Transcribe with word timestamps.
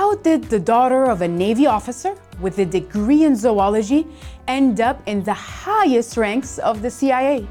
How 0.00 0.14
did 0.14 0.44
the 0.44 0.58
daughter 0.58 1.04
of 1.10 1.20
a 1.20 1.28
Navy 1.28 1.66
officer 1.66 2.14
with 2.40 2.58
a 2.58 2.64
degree 2.64 3.24
in 3.24 3.36
zoology 3.36 4.06
end 4.48 4.80
up 4.80 5.02
in 5.04 5.22
the 5.24 5.34
highest 5.34 6.16
ranks 6.16 6.58
of 6.58 6.80
the 6.80 6.90
CIA? 6.90 7.46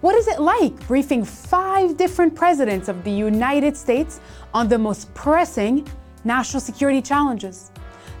What 0.00 0.16
is 0.16 0.26
it 0.26 0.40
like 0.40 0.74
briefing 0.88 1.24
five 1.24 1.96
different 1.96 2.34
presidents 2.34 2.88
of 2.88 3.04
the 3.04 3.12
United 3.12 3.76
States 3.76 4.18
on 4.52 4.66
the 4.66 4.76
most 4.76 5.14
pressing 5.14 5.86
national 6.24 6.60
security 6.60 7.00
challenges? 7.00 7.70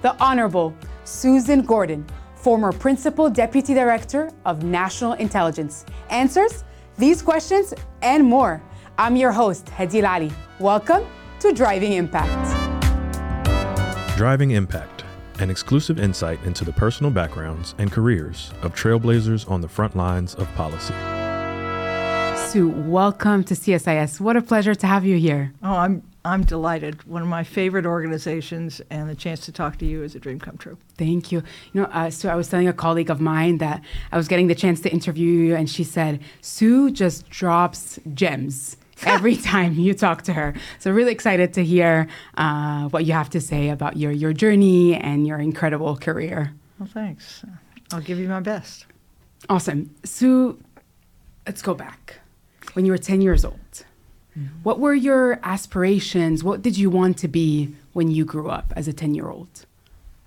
The 0.02 0.14
Honorable 0.22 0.72
Susan 1.02 1.62
Gordon, 1.62 2.06
former 2.36 2.70
Principal 2.70 3.28
Deputy 3.28 3.74
Director 3.74 4.30
of 4.44 4.62
National 4.62 5.14
Intelligence, 5.14 5.84
answers 6.08 6.62
these 6.98 7.20
questions 7.20 7.74
and 8.00 8.22
more. 8.22 8.62
I'm 8.96 9.16
your 9.16 9.32
host, 9.32 9.66
Hadeil 9.66 10.08
Ali. 10.08 10.30
Welcome 10.60 11.04
to 11.40 11.50
Driving 11.52 11.94
Impact. 11.94 12.63
Driving 14.16 14.52
Impact, 14.52 15.04
an 15.40 15.50
exclusive 15.50 15.98
insight 15.98 16.40
into 16.44 16.64
the 16.64 16.72
personal 16.72 17.10
backgrounds 17.10 17.74
and 17.78 17.90
careers 17.90 18.52
of 18.62 18.72
trailblazers 18.72 19.50
on 19.50 19.60
the 19.60 19.66
front 19.66 19.96
lines 19.96 20.36
of 20.36 20.46
policy. 20.54 20.94
Sue, 22.48 22.68
welcome 22.68 23.42
to 23.42 23.54
CSIS. 23.54 24.20
What 24.20 24.36
a 24.36 24.40
pleasure 24.40 24.76
to 24.76 24.86
have 24.86 25.04
you 25.04 25.16
here. 25.16 25.52
Oh, 25.64 25.74
I'm 25.74 26.04
I'm 26.24 26.44
delighted. 26.44 27.02
One 27.08 27.22
of 27.22 27.28
my 27.28 27.42
favorite 27.42 27.86
organizations, 27.86 28.80
and 28.88 29.10
the 29.10 29.16
chance 29.16 29.40
to 29.46 29.52
talk 29.52 29.78
to 29.78 29.84
you 29.84 30.04
is 30.04 30.14
a 30.14 30.20
dream 30.20 30.38
come 30.38 30.58
true. 30.58 30.78
Thank 30.96 31.32
you. 31.32 31.42
You 31.72 31.82
know, 31.82 31.88
uh, 31.88 32.08
Sue, 32.08 32.28
I 32.28 32.36
was 32.36 32.48
telling 32.48 32.68
a 32.68 32.72
colleague 32.72 33.10
of 33.10 33.20
mine 33.20 33.58
that 33.58 33.82
I 34.12 34.16
was 34.16 34.28
getting 34.28 34.46
the 34.46 34.54
chance 34.54 34.78
to 34.82 34.90
interview 34.92 35.28
you, 35.28 35.56
and 35.56 35.68
she 35.68 35.82
said 35.82 36.20
Sue 36.40 36.92
just 36.92 37.28
drops 37.30 37.98
gems 38.14 38.76
every 39.06 39.36
time 39.36 39.74
you 39.74 39.94
talk 39.94 40.22
to 40.22 40.32
her. 40.32 40.54
So 40.78 40.90
really 40.90 41.12
excited 41.12 41.54
to 41.54 41.64
hear 41.64 42.08
uh, 42.36 42.88
what 42.88 43.04
you 43.04 43.12
have 43.12 43.30
to 43.30 43.40
say 43.40 43.68
about 43.70 43.96
your 43.96 44.12
your 44.12 44.32
journey 44.32 44.94
and 44.94 45.26
your 45.26 45.38
incredible 45.38 45.96
career. 45.96 46.54
Well, 46.78 46.88
thanks. 46.92 47.44
I'll 47.92 48.00
give 48.00 48.18
you 48.18 48.28
my 48.28 48.40
best. 48.40 48.86
Awesome, 49.48 49.94
Sue. 50.04 50.58
Let's 51.46 51.62
go 51.62 51.74
back 51.74 52.20
when 52.72 52.86
you 52.86 52.92
were 52.92 52.98
10 52.98 53.20
years 53.20 53.44
old. 53.44 53.84
Mm-hmm. 54.38 54.46
What 54.62 54.80
were 54.80 54.94
your 54.94 55.38
aspirations? 55.42 56.42
What 56.42 56.62
did 56.62 56.76
you 56.78 56.90
want 56.90 57.18
to 57.18 57.28
be 57.28 57.74
when 57.92 58.10
you 58.10 58.24
grew 58.24 58.48
up 58.48 58.72
as 58.76 58.88
a 58.88 58.92
10 58.92 59.14
year 59.14 59.28
old? 59.28 59.66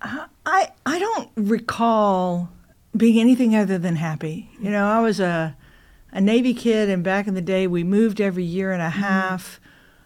Uh, 0.00 0.26
I, 0.46 0.72
I 0.86 0.98
don't 0.98 1.30
recall 1.36 2.50
being 2.96 3.20
anything 3.20 3.54
other 3.54 3.78
than 3.78 3.96
happy. 3.96 4.48
You 4.60 4.70
know, 4.70 4.86
I 4.86 5.00
was 5.00 5.20
a, 5.20 5.56
a 6.12 6.20
Navy 6.20 6.54
kid, 6.54 6.88
and 6.88 7.04
back 7.04 7.26
in 7.26 7.34
the 7.34 7.42
day, 7.42 7.66
we 7.66 7.84
moved 7.84 8.20
every 8.20 8.44
year 8.44 8.72
and 8.72 8.82
a 8.82 8.86
mm-hmm. 8.86 9.00
half. 9.00 9.60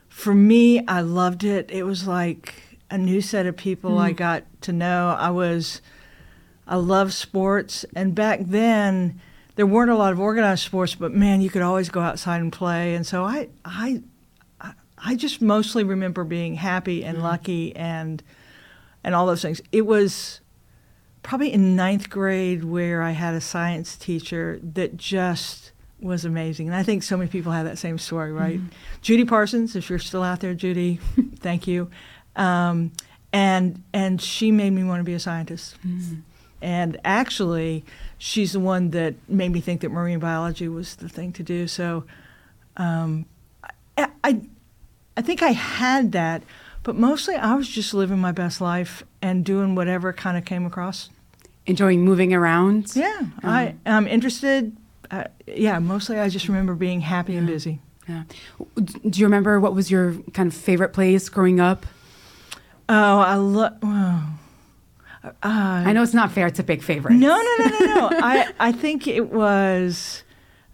For 0.08 0.34
me, 0.34 0.86
I 0.86 1.00
loved 1.00 1.44
it. 1.44 1.70
It 1.70 1.84
was 1.84 2.06
like 2.06 2.78
a 2.90 2.98
new 2.98 3.20
set 3.20 3.46
of 3.46 3.56
people 3.56 3.92
mm-hmm. 3.92 4.00
I 4.00 4.12
got 4.12 4.44
to 4.62 4.72
know. 4.72 5.16
I 5.18 5.30
was, 5.30 5.80
I 6.66 6.76
love 6.76 7.12
sports. 7.12 7.84
And 7.94 8.14
back 8.14 8.40
then, 8.42 9.20
there 9.54 9.66
weren't 9.66 9.90
a 9.90 9.96
lot 9.96 10.12
of 10.12 10.20
organized 10.20 10.64
sports, 10.64 10.94
but 10.94 11.12
man, 11.12 11.40
you 11.40 11.50
could 11.50 11.62
always 11.62 11.88
go 11.88 12.00
outside 12.00 12.40
and 12.40 12.52
play. 12.52 12.94
And 12.94 13.06
so 13.06 13.24
I, 13.24 13.48
I, 13.64 14.02
I 14.98 15.14
just 15.14 15.40
mostly 15.40 15.84
remember 15.84 16.24
being 16.24 16.54
happy 16.54 17.04
and 17.04 17.18
mm-hmm. 17.18 17.26
lucky 17.26 17.76
and, 17.76 18.22
and 19.04 19.14
all 19.14 19.26
those 19.26 19.42
things. 19.42 19.62
It 19.70 19.86
was 19.86 20.40
probably 21.22 21.52
in 21.52 21.76
ninth 21.76 22.10
grade 22.10 22.64
where 22.64 23.02
I 23.02 23.12
had 23.12 23.34
a 23.34 23.40
science 23.40 23.96
teacher 23.96 24.58
that 24.62 24.96
just 24.96 25.61
was 26.02 26.24
amazing. 26.24 26.66
And 26.66 26.76
I 26.76 26.82
think 26.82 27.02
so 27.02 27.16
many 27.16 27.30
people 27.30 27.52
have 27.52 27.66
that 27.66 27.78
same 27.78 27.98
story, 27.98 28.32
right? 28.32 28.58
Mm-hmm. 28.58 28.68
Judy 29.02 29.24
Parsons, 29.24 29.76
if 29.76 29.88
you're 29.88 29.98
still 29.98 30.22
out 30.22 30.40
there, 30.40 30.54
Judy, 30.54 30.98
thank 31.36 31.66
you. 31.66 31.90
Um, 32.36 32.92
and 33.32 33.82
and 33.92 34.20
she 34.20 34.52
made 34.52 34.70
me 34.70 34.84
want 34.84 35.00
to 35.00 35.04
be 35.04 35.14
a 35.14 35.20
scientist. 35.20 35.76
Mm-hmm. 35.86 36.20
And 36.60 37.00
actually, 37.04 37.84
she's 38.18 38.52
the 38.52 38.60
one 38.60 38.90
that 38.90 39.14
made 39.28 39.50
me 39.50 39.60
think 39.60 39.80
that 39.80 39.90
marine 39.90 40.20
biology 40.20 40.68
was 40.68 40.94
the 40.96 41.08
thing 41.08 41.32
to 41.32 41.42
do. 41.42 41.66
So 41.66 42.04
um, 42.76 43.26
I, 43.98 44.08
I, 44.22 44.40
I 45.16 45.22
think 45.22 45.42
I 45.42 45.50
had 45.50 46.12
that, 46.12 46.44
but 46.84 46.94
mostly 46.94 47.34
I 47.34 47.54
was 47.56 47.68
just 47.68 47.92
living 47.92 48.20
my 48.20 48.30
best 48.30 48.60
life 48.60 49.02
and 49.20 49.44
doing 49.44 49.74
whatever 49.74 50.12
kind 50.12 50.38
of 50.38 50.44
came 50.44 50.64
across. 50.64 51.10
Enjoying 51.66 52.04
moving 52.04 52.32
around? 52.32 52.94
Yeah, 52.94 53.18
um, 53.18 53.30
I, 53.44 53.74
I'm 53.84 54.06
interested. 54.06 54.76
Uh, 55.12 55.24
yeah, 55.46 55.78
mostly 55.78 56.18
I 56.18 56.28
just 56.30 56.48
remember 56.48 56.74
being 56.74 57.02
happy 57.02 57.34
yeah, 57.34 57.38
and 57.38 57.46
busy. 57.46 57.80
Yeah. 58.08 58.22
Do 58.76 59.20
you 59.20 59.26
remember 59.26 59.60
what 59.60 59.74
was 59.74 59.90
your 59.90 60.14
kind 60.32 60.48
of 60.48 60.54
favorite 60.54 60.94
place 60.94 61.28
growing 61.28 61.60
up? 61.60 61.84
Oh, 62.88 63.18
I 63.18 63.34
love. 63.34 63.74
Oh. 63.82 64.38
Uh, 65.24 65.30
I 65.42 65.92
know 65.92 66.02
it's 66.02 66.14
not 66.14 66.32
fair 66.32 66.50
to 66.50 66.62
pick 66.64 66.82
favorites. 66.82 67.20
No, 67.20 67.36
no, 67.36 67.56
no, 67.64 67.78
no, 67.78 67.94
no. 67.94 68.10
I, 68.22 68.48
I 68.58 68.72
think 68.72 69.06
it 69.06 69.30
was 69.30 70.24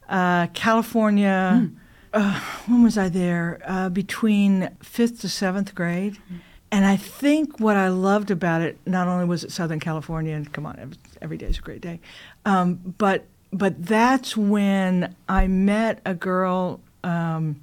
uh, 0.09 0.47
California. 0.49 1.61
Mm. 1.63 1.77
Uh, 2.15 2.41
when 2.67 2.83
was 2.83 2.97
I 2.97 3.11
there? 3.11 3.61
Uh, 3.67 3.91
between 3.91 4.71
fifth 4.83 5.21
to 5.21 5.29
seventh 5.29 5.75
grade. 5.75 6.15
Mm. 6.33 6.41
And 6.71 6.87
I 6.87 6.97
think 6.97 7.61
what 7.61 7.77
I 7.77 7.89
loved 7.89 8.31
about 8.31 8.63
it, 8.63 8.79
not 8.87 9.09
only 9.09 9.25
was 9.25 9.43
it 9.43 9.53
Southern 9.53 9.81
California, 9.81 10.35
and 10.35 10.51
come 10.53 10.67
on, 10.67 10.95
every 11.21 11.39
day 11.39 11.47
is 11.47 11.59
a 11.59 11.63
great 11.63 11.81
day, 11.81 11.99
um, 12.45 12.95
but 12.99 13.25
but 13.53 13.85
that's 13.85 14.37
when 14.37 15.15
I 15.29 15.47
met 15.47 16.01
a 16.05 16.15
girl 16.15 16.81
um, 17.05 17.61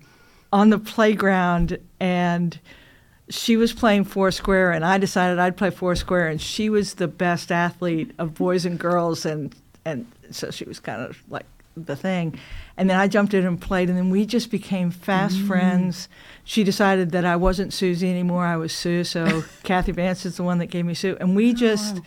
on 0.52 0.70
the 0.70 0.80
playground 0.80 1.78
and 2.00 2.60
she 3.30 3.58
was 3.58 3.74
playing 3.74 4.06
foursquare 4.06 4.72
and 4.72 4.86
I 4.86 4.98
decided 4.98 5.40
I'd 5.40 5.58
play 5.58 5.70
foursquare 5.70 6.28
and 6.28 6.42
she 6.42 6.70
was 6.70 6.96
the 6.96 7.08
best 7.08 7.52
athlete 7.52 8.12
of 8.18 8.34
boys 8.36 8.66
and 8.66 8.80
girls 8.80 9.26
and 9.26 9.56
and 9.84 10.08
so 10.32 10.50
she 10.50 10.66
was 10.66 10.80
kind 10.80 11.02
of 11.02 11.22
like 11.30 11.46
the 11.78 11.96
thing. 11.96 12.40
And 12.78 12.90
then 12.90 12.98
I 12.98 13.08
jumped 13.08 13.34
in 13.34 13.46
and 13.46 13.60
played 13.60 13.90
and 13.90 13.98
then 13.98 14.10
we 14.10 14.26
just 14.26 14.50
became 14.50 14.92
fast 14.92 15.38
mm 15.38 15.48
friends. 15.48 16.08
She 16.44 16.64
decided 16.64 17.12
that 17.12 17.26
I 17.26 17.36
wasn't 17.36 17.74
Susie 17.74 18.10
anymore, 18.10 18.46
I 18.46 18.56
was 18.56 18.74
Sue, 18.74 19.04
so 19.04 19.44
Kathy 19.64 19.92
Vance 19.92 20.26
is 20.26 20.38
the 20.38 20.44
one 20.44 20.60
that 20.60 20.68
gave 20.68 20.86
me 20.86 20.94
Sue. 20.94 21.18
And 21.20 21.36
we 21.36 21.54
just 21.54 21.98
oh, 21.98 22.00
wow. 22.00 22.06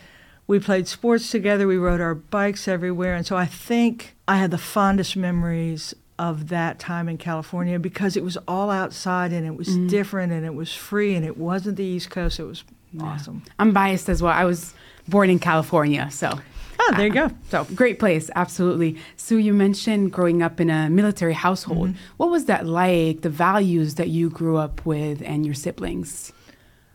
We 0.49 0.59
played 0.59 0.89
sports 0.89 1.31
together, 1.31 1.69
we 1.69 1.77
rode 1.77 2.01
our 2.01 2.17
bikes 2.17 2.67
everywhere 2.67 3.15
and 3.15 3.25
so 3.25 3.37
I 3.37 3.47
think 3.47 4.17
I 4.27 4.39
had 4.39 4.51
the 4.51 4.59
fondest 4.59 5.17
memories 5.17 5.95
of 6.19 6.49
that 6.49 6.79
time 6.79 7.09
in 7.09 7.17
California 7.17 7.79
because 7.79 8.17
it 8.17 8.25
was 8.25 8.37
all 8.49 8.71
outside 8.71 9.33
and 9.33 9.47
it 9.47 9.57
was 9.57 9.69
mm. 9.69 9.89
different 9.89 10.33
and 10.33 10.45
it 10.45 10.55
was 10.55 10.75
free 10.75 11.15
and 11.15 11.25
it 11.25 11.37
wasn't 11.37 11.77
the 11.77 11.85
East 11.85 12.11
Coast. 12.11 12.41
It 12.41 12.45
was 12.45 12.65
yeah. 12.93 13.05
awesome. 13.05 13.43
I'm 13.59 13.73
biased 13.73 14.09
as 14.09 14.23
well. 14.23 14.33
I 14.33 14.45
was 14.45 14.75
born 15.07 15.31
in 15.31 15.39
California, 15.39 16.09
so. 16.11 16.39
Oh, 16.81 16.95
there 16.97 17.07
you 17.07 17.21
uh, 17.21 17.29
go. 17.29 17.35
So 17.51 17.65
great 17.75 17.99
place, 17.99 18.31
absolutely. 18.35 18.97
Sue, 19.17 19.39
you 19.39 19.53
mentioned 19.53 20.13
growing 20.13 20.43
up 20.43 20.61
in 20.61 20.71
a 20.71 20.91
military 20.91 21.35
household. 21.35 21.91
Mm-hmm. 21.91 21.99
What 22.17 22.31
was 22.31 22.47
that 22.47 22.67
like? 22.67 23.23
The 23.23 23.31
values 23.31 23.95
that 23.97 24.09
you 24.09 24.31
grew 24.31 24.57
up 24.57 24.85
with 24.85 25.23
and 25.23 25.45
your 25.45 25.55
siblings. 25.55 26.33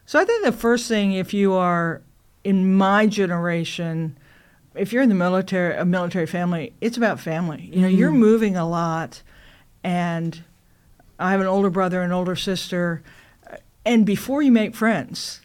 So 0.06 0.20
I 0.20 0.26
think 0.26 0.44
the 0.44 0.52
first 0.52 0.88
thing, 0.88 1.14
if 1.14 1.34
you 1.34 1.54
are 1.54 2.02
in 2.44 2.76
my 2.76 3.08
generation, 3.08 4.18
if 4.76 4.92
you're 4.92 5.04
in 5.04 5.10
the 5.10 5.16
military, 5.16 5.76
a 5.76 5.86
military 5.86 6.26
family, 6.26 6.74
it's 6.82 6.98
about 6.98 7.20
family. 7.20 7.70
You 7.72 7.82
know, 7.82 7.88
mm-hmm. 7.88 7.98
you're 7.98 8.12
moving 8.12 8.56
a 8.56 8.68
lot, 8.68 9.22
and 9.84 10.44
I 11.20 11.32
have 11.32 11.42
an 11.42 11.48
older 11.48 11.70
brother 11.70 12.02
and 12.02 12.12
older 12.12 12.36
sister, 12.36 13.02
and 13.86 14.06
before 14.06 14.42
you 14.42 14.52
make 14.52 14.76
friends, 14.76 15.42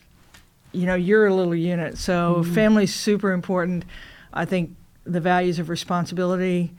you 0.73 0.87
know, 0.87 0.95
you're 0.95 1.27
a 1.27 1.35
little 1.35 1.55
unit. 1.55 1.99
So 1.99 2.37
mm-hmm. 2.39 2.55
family's 2.55 2.95
super 2.95 3.33
important. 3.33 3.85
I 4.33 4.45
think 4.45 4.77
the 5.05 5.21
values 5.21 5.59
of 5.59 5.69
responsibility, 5.69 6.73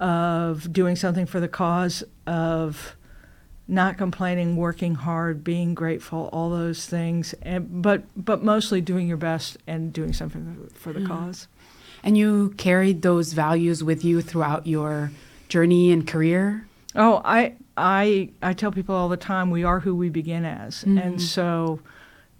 of 0.00 0.72
doing 0.72 0.96
something 0.96 1.26
for 1.26 1.40
the 1.40 1.48
cause, 1.48 2.04
of 2.26 2.96
not 3.68 3.98
complaining, 3.98 4.56
working 4.56 4.94
hard, 4.94 5.42
being 5.42 5.74
grateful, 5.74 6.28
all 6.32 6.50
those 6.50 6.86
things, 6.86 7.34
and, 7.42 7.82
but 7.82 8.04
but 8.16 8.42
mostly 8.42 8.80
doing 8.80 9.08
your 9.08 9.16
best 9.16 9.56
and 9.66 9.92
doing 9.92 10.12
something 10.12 10.70
for 10.74 10.92
the 10.92 11.00
mm-hmm. 11.00 11.08
cause. 11.08 11.48
And 12.02 12.16
you 12.16 12.54
carried 12.56 13.02
those 13.02 13.32
values 13.32 13.82
with 13.82 14.04
you 14.04 14.22
throughout 14.22 14.66
your 14.66 15.10
journey 15.48 15.90
and 15.90 16.06
career? 16.06 16.66
Oh, 16.94 17.20
I 17.24 17.54
I 17.76 18.30
I 18.42 18.52
tell 18.52 18.72
people 18.72 18.94
all 18.94 19.08
the 19.08 19.16
time 19.16 19.50
we 19.50 19.64
are 19.64 19.80
who 19.80 19.94
we 19.94 20.08
begin 20.08 20.44
as. 20.44 20.80
Mm-hmm. 20.80 20.98
And 20.98 21.22
so 21.22 21.80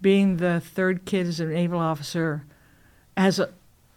being 0.01 0.37
the 0.37 0.59
third 0.59 1.05
kid 1.05 1.27
as 1.27 1.39
a 1.39 1.45
naval 1.45 1.79
officer 1.79 2.45
has 3.15 3.39
a, 3.39 3.49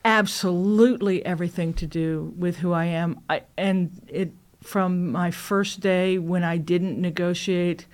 absolutely 0.05 1.25
everything 1.25 1.75
to 1.75 1.87
do 1.87 2.33
with 2.37 2.57
who 2.59 2.73
I 2.73 2.87
am. 2.87 3.21
I, 3.29 3.43
and 3.57 3.91
it 4.09 4.33
from 4.63 5.11
my 5.11 5.31
first 5.31 5.81
day 5.81 6.19
when 6.19 6.45
I 6.45 6.57
didn't 6.59 7.01
negotiate 7.01 7.87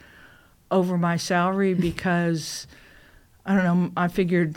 over 0.70 0.98
my 0.98 1.16
salary 1.16 1.74
because 1.90 2.66
I 3.44 3.54
don't 3.54 3.64
know, 3.64 3.92
I 3.96 4.08
figured 4.08 4.56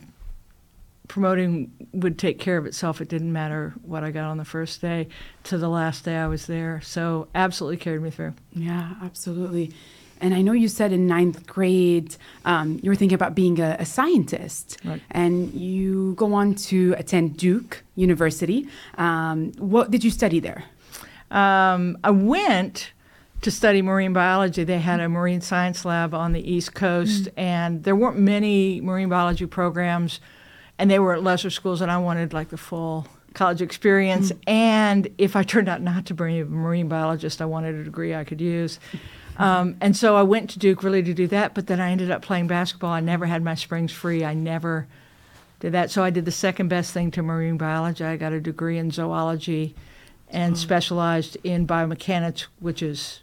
promoting 1.07 1.71
would 1.91 2.19
take 2.19 2.39
care 2.39 2.57
of 2.57 2.65
itself. 2.65 3.01
It 3.01 3.07
didn't 3.09 3.33
matter 3.33 3.73
what 3.83 4.03
I 4.03 4.11
got 4.11 4.25
on 4.25 4.37
the 4.37 4.45
first 4.45 4.79
day 4.81 5.07
to 5.45 5.57
the 5.57 5.67
last 5.69 6.05
day 6.05 6.15
I 6.17 6.27
was 6.27 6.45
there. 6.45 6.81
So 6.83 7.27
absolutely 7.33 7.77
carried 7.77 8.01
me 8.01 8.11
through. 8.11 8.33
Yeah, 8.53 8.93
absolutely. 9.01 9.71
And 10.21 10.33
I 10.33 10.41
know 10.41 10.51
you 10.51 10.67
said 10.67 10.91
in 10.91 11.07
ninth 11.07 11.47
grade 11.47 12.15
um, 12.45 12.79
you 12.83 12.91
were 12.91 12.95
thinking 12.95 13.15
about 13.15 13.33
being 13.35 13.59
a, 13.59 13.77
a 13.79 13.85
scientist, 13.85 14.77
Right. 14.83 15.01
and 15.11 15.53
you 15.53 16.13
go 16.15 16.33
on 16.33 16.55
to 16.55 16.93
attend 16.97 17.37
Duke 17.37 17.83
University. 17.95 18.67
Um, 18.97 19.53
what 19.57 19.91
did 19.91 20.03
you 20.03 20.11
study 20.11 20.39
there? 20.39 20.65
Um, 21.31 21.97
I 22.03 22.11
went 22.11 22.91
to 23.41 23.51
study 23.51 23.81
marine 23.81 24.13
biology. 24.13 24.63
They 24.63 24.79
had 24.79 24.99
a 24.99 25.07
marine 25.07 25.41
science 25.41 25.85
lab 25.85 26.13
on 26.13 26.33
the 26.33 26.51
East 26.51 26.73
Coast, 26.73 27.29
and 27.37 27.83
there 27.83 27.95
weren't 27.95 28.17
many 28.17 28.81
marine 28.81 29.09
biology 29.09 29.45
programs, 29.45 30.19
and 30.77 30.91
they 30.91 30.99
were 30.99 31.13
at 31.13 31.23
lesser 31.23 31.49
schools, 31.49 31.81
and 31.81 31.89
I 31.89 31.97
wanted 31.97 32.33
like 32.33 32.49
the 32.49 32.57
full 32.57 33.07
college 33.33 33.61
experience. 33.61 34.31
And 34.47 35.07
if 35.17 35.35
I 35.35 35.43
turned 35.43 35.69
out 35.69 35.81
not 35.81 36.05
to 36.07 36.13
be 36.13 36.39
a 36.39 36.45
marine 36.45 36.89
biologist, 36.89 37.41
I 37.41 37.45
wanted 37.45 37.75
a 37.75 37.83
degree 37.83 38.13
I 38.13 38.23
could 38.23 38.41
use. 38.41 38.79
Um, 39.37 39.77
and 39.79 39.95
so 39.95 40.17
I 40.17 40.23
went 40.23 40.49
to 40.51 40.59
Duke 40.59 40.83
really 40.83 41.01
to 41.03 41.13
do 41.13 41.27
that, 41.27 41.53
but 41.53 41.67
then 41.67 41.79
I 41.79 41.91
ended 41.91 42.11
up 42.11 42.21
playing 42.21 42.47
basketball. 42.47 42.91
I 42.91 42.99
never 42.99 43.25
had 43.25 43.41
my 43.41 43.55
springs 43.55 43.91
free. 43.91 44.25
I 44.25 44.33
never 44.33 44.87
did 45.61 45.71
that. 45.71 45.91
So 45.91 46.03
I 46.03 46.09
did 46.09 46.25
the 46.25 46.31
second 46.31 46.67
best 46.67 46.91
thing 46.91 47.11
to 47.11 47.21
marine 47.21 47.57
biology. 47.57 48.03
I 48.03 48.17
got 48.17 48.33
a 48.33 48.41
degree 48.41 48.77
in 48.77 48.91
zoology 48.91 49.75
and 50.29 50.57
specialized 50.57 51.37
in 51.43 51.65
biomechanics, 51.67 52.47
which 52.59 52.81
is 52.81 53.21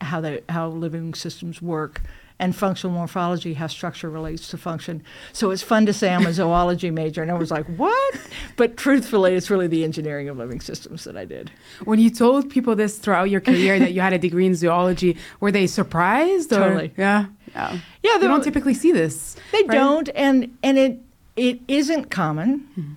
how 0.00 0.20
they 0.20 0.40
how 0.48 0.68
living 0.68 1.14
systems 1.14 1.60
work, 1.60 2.00
and 2.38 2.56
functional 2.56 2.94
morphology, 2.94 3.54
how 3.54 3.66
structure 3.66 4.08
relates 4.08 4.48
to 4.48 4.56
function. 4.56 5.02
So 5.32 5.50
it's 5.50 5.62
fun 5.62 5.84
to 5.86 5.92
say 5.92 6.12
I'm 6.12 6.26
a 6.26 6.32
zoology 6.32 6.90
major, 6.90 7.22
and 7.22 7.30
I 7.30 7.34
was 7.34 7.50
like, 7.50 7.66
what? 7.76 8.20
But 8.56 8.76
truthfully, 8.78 9.34
it's 9.34 9.50
really 9.50 9.66
the 9.66 9.84
engineering 9.84 10.28
of 10.28 10.38
living 10.38 10.60
systems 10.60 11.04
that 11.04 11.16
I 11.16 11.26
did. 11.26 11.50
When 11.84 11.98
you 11.98 12.10
told 12.10 12.48
people 12.50 12.74
this 12.74 12.98
throughout 12.98 13.30
your 13.30 13.42
career 13.42 13.78
that 13.78 13.92
you 13.92 14.00
had 14.00 14.14
a 14.14 14.18
degree 14.18 14.46
in 14.46 14.54
zoology, 14.54 15.16
were 15.40 15.52
they 15.52 15.66
surprised? 15.66 16.52
Or? 16.52 16.60
Totally. 16.60 16.92
Yeah. 16.96 17.26
Yeah. 17.54 17.78
Yeah, 18.02 18.12
They 18.14 18.20
they 18.20 18.26
don't 18.28 18.42
typically 18.44 18.74
see 18.74 18.92
this. 18.92 19.36
They 19.52 19.58
right? 19.64 19.70
don't, 19.70 20.08
and 20.14 20.56
and 20.62 20.78
it 20.78 20.98
it 21.36 21.60
isn't 21.68 22.10
common. 22.10 22.60
Hmm. 22.74 22.92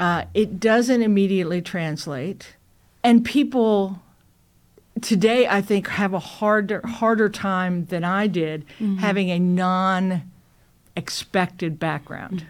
Uh, 0.00 0.24
it 0.34 0.58
doesn't 0.58 1.02
immediately 1.02 1.60
translate, 1.60 2.56
and 3.04 3.24
people 3.24 4.00
today, 5.00 5.46
I 5.46 5.60
think, 5.60 5.88
have 5.88 6.14
a 6.14 6.18
harder 6.18 6.80
harder 6.86 7.28
time 7.28 7.84
than 7.86 8.02
I 8.02 8.26
did 8.26 8.64
having 8.98 9.30
a 9.30 9.38
non 9.38 10.22
expected 10.96 11.78
background 11.78 12.46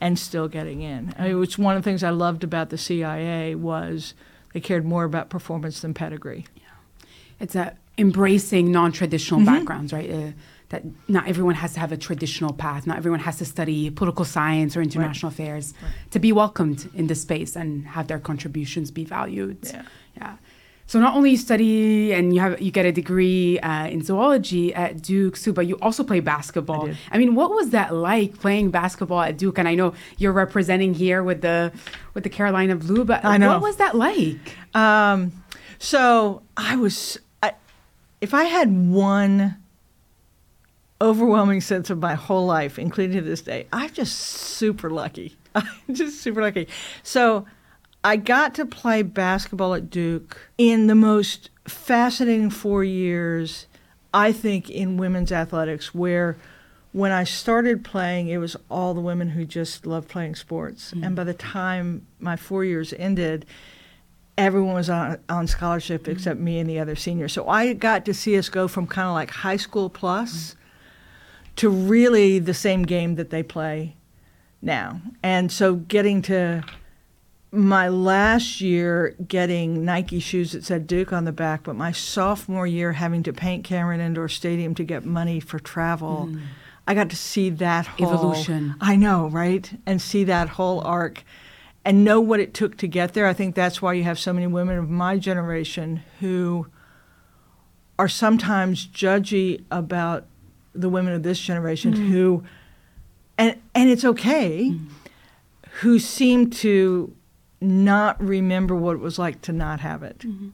and 0.00 0.18
still 0.18 0.46
getting 0.48 0.82
in. 0.82 1.14
I 1.18 1.28
mean, 1.32 1.42
it's 1.42 1.56
one 1.58 1.76
of 1.76 1.82
the 1.82 1.88
things 1.90 2.04
I 2.04 2.10
loved 2.10 2.44
about 2.44 2.68
the 2.70 2.78
CIA 2.78 3.54
was 3.54 4.14
they 4.52 4.60
cared 4.60 4.84
more 4.84 5.04
about 5.04 5.30
performance 5.30 5.80
than 5.80 5.94
pedigree. 5.94 6.46
Yeah. 6.54 7.06
It's 7.40 7.54
a 7.56 7.76
embracing 7.96 8.70
non-traditional 8.72 9.40
Mm-hmm. 9.40 9.54
backgrounds, 9.54 9.92
right? 9.92 10.10
Uh, 10.10 10.30
that 10.74 10.82
not 11.08 11.28
everyone 11.28 11.54
has 11.54 11.72
to 11.74 11.80
have 11.80 11.92
a 11.92 11.96
traditional 11.96 12.52
path. 12.52 12.86
Not 12.86 12.96
everyone 12.96 13.20
has 13.20 13.38
to 13.38 13.44
study 13.44 13.90
political 13.90 14.24
science 14.24 14.76
or 14.76 14.82
international 14.82 15.30
affairs 15.30 15.72
to 16.10 16.18
be 16.18 16.32
welcomed 16.32 16.90
in 16.94 17.06
this 17.06 17.22
space 17.22 17.54
and 17.54 17.86
have 17.86 18.08
their 18.08 18.18
contributions 18.18 18.90
be 18.90 19.04
valued. 19.04 19.58
Yeah. 19.62 19.82
Yeah. 20.16 20.36
So 20.86 21.00
not 21.00 21.14
only 21.16 21.30
you 21.30 21.36
study 21.38 22.12
and 22.12 22.34
you 22.34 22.40
have 22.40 22.60
you 22.60 22.70
get 22.70 22.84
a 22.84 22.92
degree 22.92 23.58
uh, 23.60 23.86
in 23.86 24.02
zoology 24.02 24.74
at 24.74 25.00
Duke, 25.00 25.36
Sue, 25.36 25.52
but 25.52 25.66
you 25.66 25.78
also 25.80 26.02
play 26.04 26.20
basketball. 26.20 26.86
did. 26.86 26.98
I 27.10 27.16
mean, 27.18 27.34
what 27.34 27.50
was 27.50 27.70
that 27.70 27.94
like 27.94 28.38
playing 28.38 28.70
basketball 28.70 29.22
at 29.22 29.38
Duke? 29.38 29.56
And 29.58 29.66
I 29.66 29.76
know 29.76 29.94
you're 30.18 30.32
representing 30.32 30.92
here 30.92 31.22
with 31.22 31.40
the 31.40 31.72
with 32.14 32.24
the 32.24 32.30
Carolina 32.30 32.76
Blue, 32.76 33.04
but 33.04 33.24
I 33.24 33.38
know. 33.38 33.48
what 33.48 33.62
was 33.62 33.76
that 33.76 33.94
like? 33.94 34.44
Um, 34.74 35.32
so 35.78 36.42
I 36.56 36.76
was, 36.76 37.18
I, 37.42 37.52
if 38.20 38.34
I 38.34 38.44
had 38.44 38.68
one 38.72 39.56
overwhelming 41.00 41.60
sense 41.60 41.90
of 41.90 41.98
my 41.98 42.14
whole 42.14 42.46
life, 42.46 42.78
including 42.78 43.16
to 43.16 43.22
this 43.22 43.42
day, 43.42 43.66
I'm 43.72 43.92
just 43.92 44.16
super 44.16 44.90
lucky. 44.90 45.36
I'm 45.54 45.66
just 45.92 46.20
super 46.20 46.40
lucky. 46.40 46.68
So 47.02 47.46
I 48.02 48.16
got 48.16 48.54
to 48.56 48.66
play 48.66 49.02
basketball 49.02 49.74
at 49.74 49.90
Duke 49.90 50.50
in 50.58 50.86
the 50.86 50.94
most 50.94 51.50
fascinating 51.66 52.50
four 52.50 52.84
years, 52.84 53.66
I 54.12 54.32
think, 54.32 54.70
in 54.70 54.96
women's 54.96 55.32
athletics, 55.32 55.94
where 55.94 56.36
when 56.92 57.10
I 57.10 57.24
started 57.24 57.84
playing, 57.84 58.28
it 58.28 58.38
was 58.38 58.56
all 58.70 58.94
the 58.94 59.00
women 59.00 59.30
who 59.30 59.44
just 59.44 59.86
loved 59.86 60.08
playing 60.08 60.36
sports. 60.36 60.90
Mm-hmm. 60.90 61.04
And 61.04 61.16
by 61.16 61.24
the 61.24 61.34
time 61.34 62.06
my 62.20 62.36
four 62.36 62.64
years 62.64 62.92
ended, 62.92 63.46
everyone 64.38 64.74
was 64.74 64.90
on, 64.90 65.18
on 65.28 65.46
scholarship 65.46 66.02
mm-hmm. 66.02 66.12
except 66.12 66.38
me 66.38 66.58
and 66.58 66.68
the 66.68 66.78
other 66.78 66.94
seniors. 66.94 67.32
So 67.32 67.48
I 67.48 67.72
got 67.72 68.04
to 68.04 68.14
see 68.14 68.38
us 68.38 68.48
go 68.48 68.68
from 68.68 68.86
kind 68.86 69.08
of 69.08 69.14
like 69.14 69.30
high 69.30 69.56
school 69.56 69.90
plus 69.90 70.32
mm-hmm. 70.54 70.63
To 71.56 71.68
really 71.68 72.38
the 72.38 72.54
same 72.54 72.82
game 72.82 73.14
that 73.16 73.30
they 73.30 73.42
play 73.42 73.96
now. 74.60 75.00
And 75.22 75.52
so 75.52 75.76
getting 75.76 76.22
to 76.22 76.64
my 77.54 77.88
last 77.88 78.60
year 78.60 79.14
getting 79.28 79.84
Nike 79.84 80.18
shoes 80.18 80.52
that 80.52 80.64
said 80.64 80.86
Duke 80.86 81.12
on 81.12 81.24
the 81.24 81.32
back, 81.32 81.62
but 81.62 81.76
my 81.76 81.92
sophomore 81.92 82.66
year 82.66 82.92
having 82.92 83.22
to 83.22 83.32
paint 83.32 83.64
Cameron 83.64 84.00
Indoor 84.00 84.28
Stadium 84.28 84.74
to 84.74 84.84
get 84.84 85.04
money 85.04 85.38
for 85.40 85.58
travel. 85.58 86.26
Hmm. 86.26 86.38
I 86.86 86.94
got 86.94 87.10
to 87.10 87.16
see 87.16 87.50
that 87.50 87.86
whole 87.86 88.12
Evolution. 88.12 88.74
I 88.80 88.96
know, 88.96 89.28
right? 89.28 89.70
And 89.86 90.02
see 90.02 90.24
that 90.24 90.50
whole 90.50 90.80
arc 90.82 91.24
and 91.84 92.04
know 92.04 92.20
what 92.20 92.40
it 92.40 92.52
took 92.52 92.76
to 92.78 92.88
get 92.88 93.14
there. 93.14 93.26
I 93.26 93.32
think 93.32 93.54
that's 93.54 93.80
why 93.80 93.92
you 93.94 94.02
have 94.04 94.18
so 94.18 94.32
many 94.32 94.46
women 94.46 94.76
of 94.76 94.90
my 94.90 95.18
generation 95.18 96.02
who 96.20 96.66
are 97.98 98.08
sometimes 98.08 98.86
judgy 98.86 99.64
about 99.70 100.26
the 100.74 100.88
women 100.88 101.14
of 101.14 101.22
this 101.22 101.38
generation 101.38 101.94
mm. 101.94 102.08
who 102.08 102.44
and 103.38 103.60
and 103.74 103.90
it's 103.90 104.04
okay 104.04 104.70
mm-hmm. 104.70 104.86
who 105.80 105.98
seem 105.98 106.50
to 106.50 107.14
not 107.60 108.22
remember 108.22 108.74
what 108.74 108.94
it 108.94 109.00
was 109.00 109.18
like 109.18 109.40
to 109.42 109.52
not 109.52 109.80
have 109.80 110.02
it. 110.02 110.18
Mm-hmm. 110.20 110.50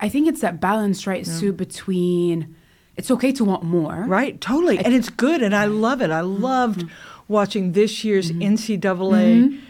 I 0.00 0.08
think 0.08 0.28
it's 0.28 0.40
that 0.40 0.60
balance, 0.60 1.06
right, 1.06 1.26
Sue, 1.26 1.52
between 1.52 2.54
it's 2.96 3.10
okay 3.10 3.32
to 3.32 3.44
want 3.44 3.62
more. 3.62 4.04
Right, 4.06 4.40
totally. 4.40 4.78
And 4.78 4.94
it's 4.94 5.08
good 5.08 5.42
and 5.42 5.54
I 5.54 5.64
love 5.66 6.00
it. 6.00 6.10
I 6.10 6.20
mm-hmm. 6.20 6.42
loved 6.42 6.84
watching 7.28 7.72
this 7.72 8.04
year's 8.04 8.30
NCAA. 8.30 9.60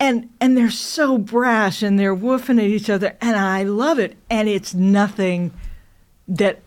And 0.00 0.30
and 0.40 0.56
they're 0.56 0.70
so 0.70 1.18
brash 1.18 1.82
and 1.82 1.98
they're 1.98 2.14
woofing 2.14 2.58
at 2.58 2.64
each 2.64 2.88
other 2.88 3.16
and 3.20 3.36
I 3.36 3.64
love 3.64 3.98
it. 3.98 4.16
And 4.30 4.48
it's 4.48 4.72
nothing 4.72 5.52
that 6.28 6.60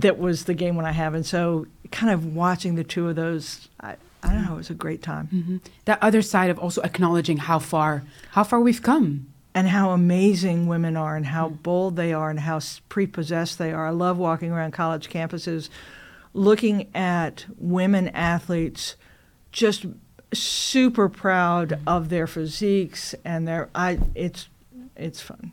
that 0.00 0.18
was 0.18 0.44
the 0.44 0.54
game 0.54 0.76
when 0.76 0.86
I 0.86 0.92
have. 0.92 1.14
And 1.14 1.24
so 1.24 1.66
kind 1.90 2.12
of 2.12 2.34
watching 2.34 2.74
the 2.74 2.84
two 2.84 3.08
of 3.08 3.16
those, 3.16 3.68
I, 3.80 3.96
I 4.22 4.32
don't 4.32 4.44
know, 4.44 4.54
it 4.54 4.58
was 4.58 4.70
a 4.70 4.74
great 4.74 5.02
time. 5.02 5.28
Mm-hmm. 5.32 5.56
That 5.84 5.98
other 6.02 6.22
side 6.22 6.50
of 6.50 6.58
also 6.58 6.82
acknowledging 6.82 7.36
how 7.38 7.58
far 7.58 8.02
how 8.30 8.44
far 8.44 8.60
we've 8.60 8.82
come. 8.82 9.28
and 9.54 9.68
how 9.68 9.90
amazing 9.90 10.66
women 10.66 10.96
are 10.96 11.14
and 11.14 11.26
how 11.26 11.48
mm-hmm. 11.48 11.56
bold 11.56 11.96
they 11.96 12.12
are 12.12 12.30
and 12.30 12.40
how 12.40 12.58
prepossessed 12.88 13.58
they 13.58 13.70
are. 13.70 13.86
I 13.86 13.90
love 13.90 14.16
walking 14.16 14.50
around 14.50 14.72
college 14.72 15.10
campuses 15.10 15.68
looking 16.34 16.88
at 16.94 17.44
women 17.58 18.08
athletes 18.08 18.96
just 19.50 19.84
super 20.32 21.08
proud 21.08 21.68
mm-hmm. 21.70 21.88
of 21.88 22.08
their 22.08 22.26
physiques 22.26 23.14
and 23.24 23.46
their 23.46 23.68
I 23.74 23.98
it's 24.14 24.48
it's 24.96 25.20
fun. 25.20 25.52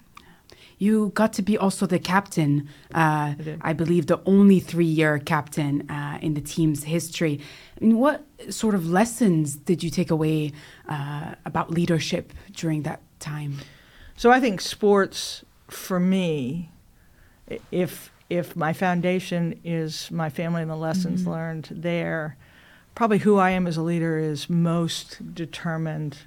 You 0.80 1.12
got 1.14 1.34
to 1.34 1.42
be 1.42 1.58
also 1.58 1.86
the 1.86 2.00
captain, 2.00 2.70
uh. 2.94 3.36
I 3.62 3.74
believe 3.74 4.08
the 4.08 4.22
only 4.26 4.60
three 4.60 4.86
year 4.86 5.20
captain 5.20 5.90
uh, 5.90 6.18
in 6.22 6.34
the 6.34 6.42
team's 6.42 6.86
history. 6.86 7.42
I 7.80 7.86
mean, 7.86 7.98
what 7.98 8.26
sort 8.50 8.76
of 8.76 8.90
lessons 8.90 9.58
did 9.58 9.84
you 9.84 9.90
take 9.90 10.10
away 10.10 10.54
uh, 10.88 11.36
about 11.46 11.70
leadership 11.70 12.34
during 12.54 12.84
that 12.84 13.02
time? 13.20 13.58
So 14.16 14.32
I 14.32 14.40
think 14.40 14.62
sports 14.62 15.44
for 15.68 16.00
me 16.00 16.72
if 17.72 18.12
if 18.30 18.56
my 18.56 18.74
foundation 18.74 19.60
is 19.64 20.10
my 20.12 20.30
family 20.30 20.62
and 20.62 20.70
the 20.70 20.76
lessons 20.76 21.26
learned 21.26 21.68
there, 21.72 22.38
probably 22.94 23.18
who 23.18 23.38
I 23.38 23.50
am 23.52 23.66
as 23.66 23.76
a 23.76 23.82
leader 23.82 24.20
is 24.20 24.50
most 24.50 25.34
determined 25.34 26.18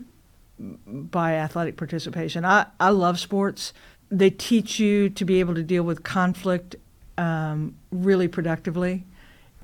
by 0.58 1.34
athletic 1.34 1.76
participation. 1.76 2.44
I, 2.44 2.66
I 2.80 2.90
love 2.90 3.20
sports. 3.20 3.72
They 4.12 4.30
teach 4.30 4.78
you 4.78 5.08
to 5.08 5.24
be 5.24 5.40
able 5.40 5.54
to 5.54 5.62
deal 5.62 5.82
with 5.82 6.02
conflict 6.02 6.76
um, 7.16 7.74
really 7.90 8.28
productively. 8.28 9.04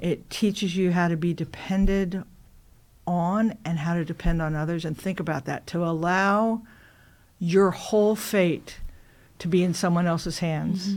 It 0.00 0.30
teaches 0.30 0.74
you 0.74 0.92
how 0.92 1.08
to 1.08 1.16
be 1.16 1.34
depended 1.34 2.22
on 3.06 3.56
and 3.64 3.78
how 3.78 3.94
to 3.94 4.04
depend 4.04 4.40
on 4.40 4.54
others. 4.54 4.84
And 4.84 4.96
think 4.96 5.20
about 5.20 5.44
that 5.44 5.66
to 5.68 5.84
allow 5.84 6.62
your 7.38 7.72
whole 7.72 8.16
fate 8.16 8.78
to 9.38 9.48
be 9.48 9.62
in 9.62 9.74
someone 9.74 10.06
else's 10.06 10.38
hands 10.38 10.96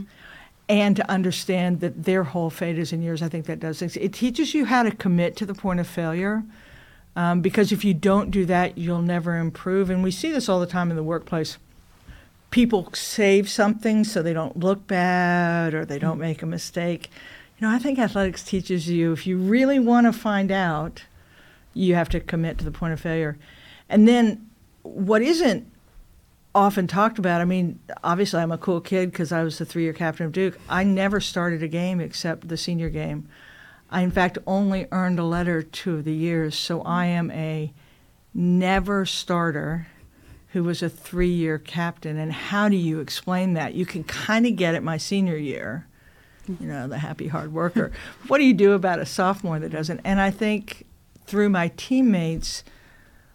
and 0.68 0.96
to 0.96 1.10
understand 1.10 1.80
that 1.80 2.04
their 2.04 2.24
whole 2.24 2.50
fate 2.50 2.78
is 2.78 2.92
in 2.92 3.02
yours. 3.02 3.22
I 3.22 3.28
think 3.28 3.46
that 3.46 3.60
does 3.60 3.78
things. 3.78 3.96
It 3.98 4.12
teaches 4.12 4.54
you 4.54 4.64
how 4.64 4.82
to 4.82 4.90
commit 4.90 5.36
to 5.36 5.46
the 5.46 5.54
point 5.54 5.78
of 5.78 5.86
failure. 5.86 6.42
Um, 7.14 7.42
because 7.42 7.72
if 7.72 7.84
you 7.84 7.92
don't 7.92 8.30
do 8.30 8.46
that, 8.46 8.78
you'll 8.78 9.02
never 9.02 9.36
improve. 9.36 9.90
And 9.90 10.02
we 10.02 10.10
see 10.10 10.32
this 10.32 10.48
all 10.48 10.60
the 10.60 10.66
time 10.66 10.90
in 10.90 10.96
the 10.96 11.02
workplace. 11.02 11.58
People 12.52 12.88
save 12.92 13.50
something 13.50 14.04
so 14.04 14.22
they 14.22 14.32
don't 14.32 14.56
look 14.56 14.86
bad 14.86 15.74
or 15.74 15.84
they 15.84 15.98
don't 15.98 16.20
make 16.20 16.42
a 16.42 16.46
mistake. 16.46 17.10
You 17.58 17.66
know, 17.66 17.74
I 17.74 17.80
think 17.80 17.98
athletics 17.98 18.44
teaches 18.44 18.88
you 18.88 19.12
if 19.12 19.26
you 19.26 19.36
really 19.36 19.80
want 19.80 20.06
to 20.06 20.12
find 20.12 20.52
out, 20.52 21.02
you 21.74 21.96
have 21.96 22.08
to 22.10 22.20
commit 22.20 22.58
to 22.58 22.64
the 22.64 22.70
point 22.70 22.92
of 22.92 23.00
failure. 23.00 23.36
And 23.88 24.06
then 24.06 24.48
what 24.82 25.22
isn't 25.22 25.66
often 26.54 26.86
talked 26.86 27.18
about, 27.18 27.40
I 27.40 27.44
mean, 27.44 27.80
obviously 28.04 28.40
I'm 28.40 28.52
a 28.52 28.58
cool 28.58 28.80
kid 28.80 29.10
because 29.10 29.32
I 29.32 29.42
was 29.42 29.58
the 29.58 29.64
three 29.64 29.82
year 29.84 29.92
captain 29.92 30.26
of 30.26 30.32
Duke. 30.32 30.58
I 30.68 30.84
never 30.84 31.20
started 31.20 31.62
a 31.62 31.68
game 31.68 32.00
except 32.00 32.48
the 32.48 32.56
senior 32.56 32.90
game. 32.90 33.28
I, 33.90 34.02
in 34.02 34.10
fact, 34.10 34.38
only 34.46 34.86
earned 34.90 35.18
a 35.18 35.24
letter 35.24 35.62
two 35.62 35.96
of 35.96 36.04
the 36.04 36.14
years, 36.14 36.54
so 36.54 36.80
I 36.82 37.06
am 37.06 37.30
a 37.30 37.72
never 38.34 39.04
starter 39.04 39.88
who 40.52 40.62
was 40.62 40.82
a 40.82 40.88
three 40.88 41.28
year 41.28 41.58
captain. 41.58 42.18
And 42.18 42.32
how 42.32 42.68
do 42.68 42.76
you 42.76 43.00
explain 43.00 43.54
that? 43.54 43.74
You 43.74 43.86
can 43.86 44.04
kind 44.04 44.46
of 44.46 44.56
get 44.56 44.74
it 44.74 44.82
my 44.82 44.98
senior 44.98 45.36
year, 45.36 45.86
you 46.46 46.66
know, 46.66 46.86
the 46.86 46.98
happy 46.98 47.28
hard 47.28 47.52
worker. 47.52 47.90
what 48.28 48.38
do 48.38 48.44
you 48.44 48.54
do 48.54 48.72
about 48.72 48.98
a 48.98 49.06
sophomore 49.06 49.58
that 49.58 49.70
doesn't? 49.70 50.00
And 50.04 50.20
I 50.20 50.30
think 50.30 50.86
through 51.26 51.48
my 51.48 51.72
teammates, 51.76 52.64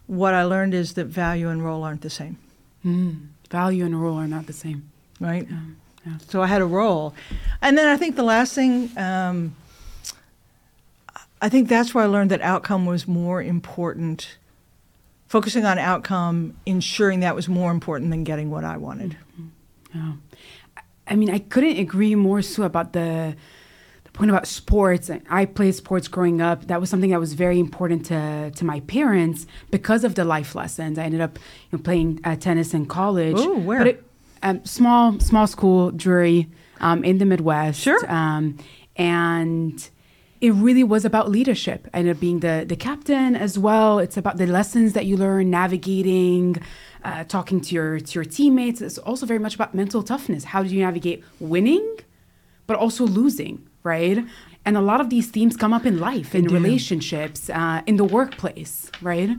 what 0.06 0.34
I 0.34 0.44
learned 0.44 0.74
is 0.74 0.94
that 0.94 1.06
value 1.06 1.50
and 1.50 1.64
role 1.64 1.84
aren't 1.84 2.02
the 2.02 2.10
same. 2.10 2.38
Mm. 2.86 3.28
Value 3.50 3.86
and 3.86 4.00
role 4.02 4.18
are 4.18 4.28
not 4.28 4.46
the 4.46 4.54
same. 4.54 4.90
Right? 5.20 5.48
Yeah. 5.50 5.60
Yeah. 6.06 6.18
So 6.30 6.42
I 6.44 6.48
had 6.48 6.62
a 6.62 6.66
role. 6.66 7.16
And 7.62 7.78
then 7.78 7.88
I 7.88 7.98
think 7.98 8.16
the 8.16 8.24
last 8.24 8.54
thing, 8.54 8.92
um, 8.96 9.56
I 11.42 11.50
think 11.50 11.68
that's 11.68 11.96
where 11.96 12.04
I 12.04 12.08
learned 12.08 12.30
that 12.32 12.42
outcome 12.42 12.86
was 12.86 13.08
more 13.08 13.42
important 13.42 14.38
focusing 15.28 15.66
on 15.66 15.78
outcome, 15.78 16.56
ensuring 16.66 17.20
that 17.22 17.36
was 17.36 17.48
more 17.48 17.72
important 17.72 18.12
than 18.12 18.24
getting 18.24 18.50
what 18.50 18.64
I 18.64 18.78
wanted. 18.78 19.18
Mm-hmm. 19.40 19.98
Yeah. 19.98 20.14
I 21.08 21.16
mean, 21.16 21.30
I 21.30 21.40
couldn't 21.40 21.78
agree 21.78 22.16
more, 22.16 22.42
Sue, 22.42 22.64
about 22.64 22.94
the 22.94 23.36
the 24.04 24.12
point 24.12 24.30
about 24.30 24.48
sports. 24.48 25.10
I 25.30 25.46
played 25.46 25.76
sports 25.76 26.08
growing 26.08 26.42
up. 26.42 26.68
That 26.68 26.80
was 26.80 26.90
something 26.90 27.12
that 27.12 27.20
was 27.20 27.34
very 27.34 27.60
important 27.60 28.06
to 28.08 28.52
to 28.52 28.66
my 28.66 28.82
parents 28.82 29.48
because 29.72 30.04
of 30.04 30.16
the 30.16 30.26
life 30.26 30.56
lessons. 30.56 30.98
I 31.00 31.04
ended 31.04 31.22
up 31.22 31.40
you 31.72 31.78
know, 31.78 31.84
playing 31.84 32.20
uh, 32.24 32.36
tennis 32.36 32.74
in 32.74 32.86
college. 32.86 33.38
Oh, 33.38 33.60
where? 33.60 33.80
But 33.80 33.88
it, 33.88 34.04
um, 34.44 34.66
small 34.66 35.20
small 35.20 35.48
school, 35.48 35.92
Drury, 35.92 36.50
um, 36.80 37.04
in 37.04 37.18
the 37.18 37.26
Midwest. 37.26 37.80
Sure. 37.80 38.00
Um, 38.12 38.58
and 38.98 39.90
it 40.42 40.52
really 40.52 40.84
was 40.84 41.06
about 41.06 41.30
leadership. 41.30 41.88
I 41.94 42.00
ended 42.00 42.16
up 42.16 42.20
being 42.20 42.40
the 42.40 42.66
the 42.68 42.76
captain 42.76 43.36
as 43.36 43.58
well. 43.58 44.00
It's 44.00 44.18
about 44.18 44.38
the 44.38 44.48
lessons 44.48 44.94
that 44.94 45.06
you 45.06 45.18
learn 45.18 45.50
navigating, 45.50 46.58
uh, 47.04 47.24
talking 47.24 47.62
to 47.62 47.76
your 47.76 48.00
to 48.00 48.12
your 48.14 48.26
teammates. 48.26 48.82
It's 48.82 48.98
also 48.98 49.26
very 49.26 49.40
much 49.40 49.56
about 49.56 49.74
mental 49.74 50.04
toughness. 50.04 50.44
How 50.46 50.64
do 50.64 50.70
you 50.70 50.82
navigate 50.82 51.24
winning, 51.40 51.98
but 52.68 52.78
also 52.78 53.06
losing, 53.06 53.68
right? 53.84 54.24
And 54.66 54.78
a 54.78 54.82
lot 54.82 55.00
of 55.00 55.10
these 55.10 55.28
themes 55.28 55.56
come 55.56 55.74
up 55.74 55.86
in 55.86 56.00
life, 56.00 56.36
in 56.36 56.46
relationships, 56.48 57.50
uh, 57.50 57.82
in 57.86 57.96
the 57.96 58.04
workplace, 58.04 58.92
right? 59.02 59.30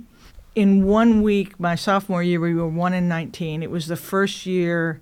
In 0.55 0.85
one 0.87 1.23
week, 1.23 1.61
my 1.61 1.75
sophomore 1.75 2.23
year, 2.23 2.41
we 2.41 2.55
were 2.55 2.67
one 2.67 2.95
in 2.95 3.09
nineteen. 3.09 3.63
It 3.63 3.71
was 3.71 3.87
the 3.87 3.97
first 3.97 4.47
year 4.47 5.01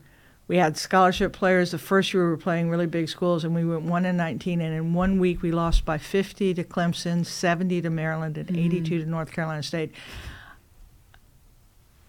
we 0.49 0.59
had 0.59 0.77
scholarship 0.77 1.33
players. 1.33 1.73
The 1.73 1.79
first 1.79 2.15
year 2.15 2.25
we 2.25 2.31
were 2.31 2.37
playing 2.37 2.71
really 2.71 2.87
big 2.87 3.09
schools, 3.09 3.45
and 3.45 3.55
we 3.55 3.65
went 3.65 3.83
one 3.83 4.05
in 4.05 4.17
19. 4.17 4.61
And 4.61 4.75
in 4.75 4.95
one 4.95 5.19
week, 5.19 5.43
we 5.43 5.51
lost 5.51 5.85
by 5.85 5.99
50 5.99 6.55
to 6.55 6.65
Clemson, 6.65 7.27
70 7.27 7.83
to 7.83 7.91
Maryland, 7.91 8.39
and 8.39 8.49
mm-hmm. 8.49 8.59
82 8.59 9.01
to 9.01 9.07
North 9.07 9.33
Carolina 9.33 9.63
State. 9.63 9.93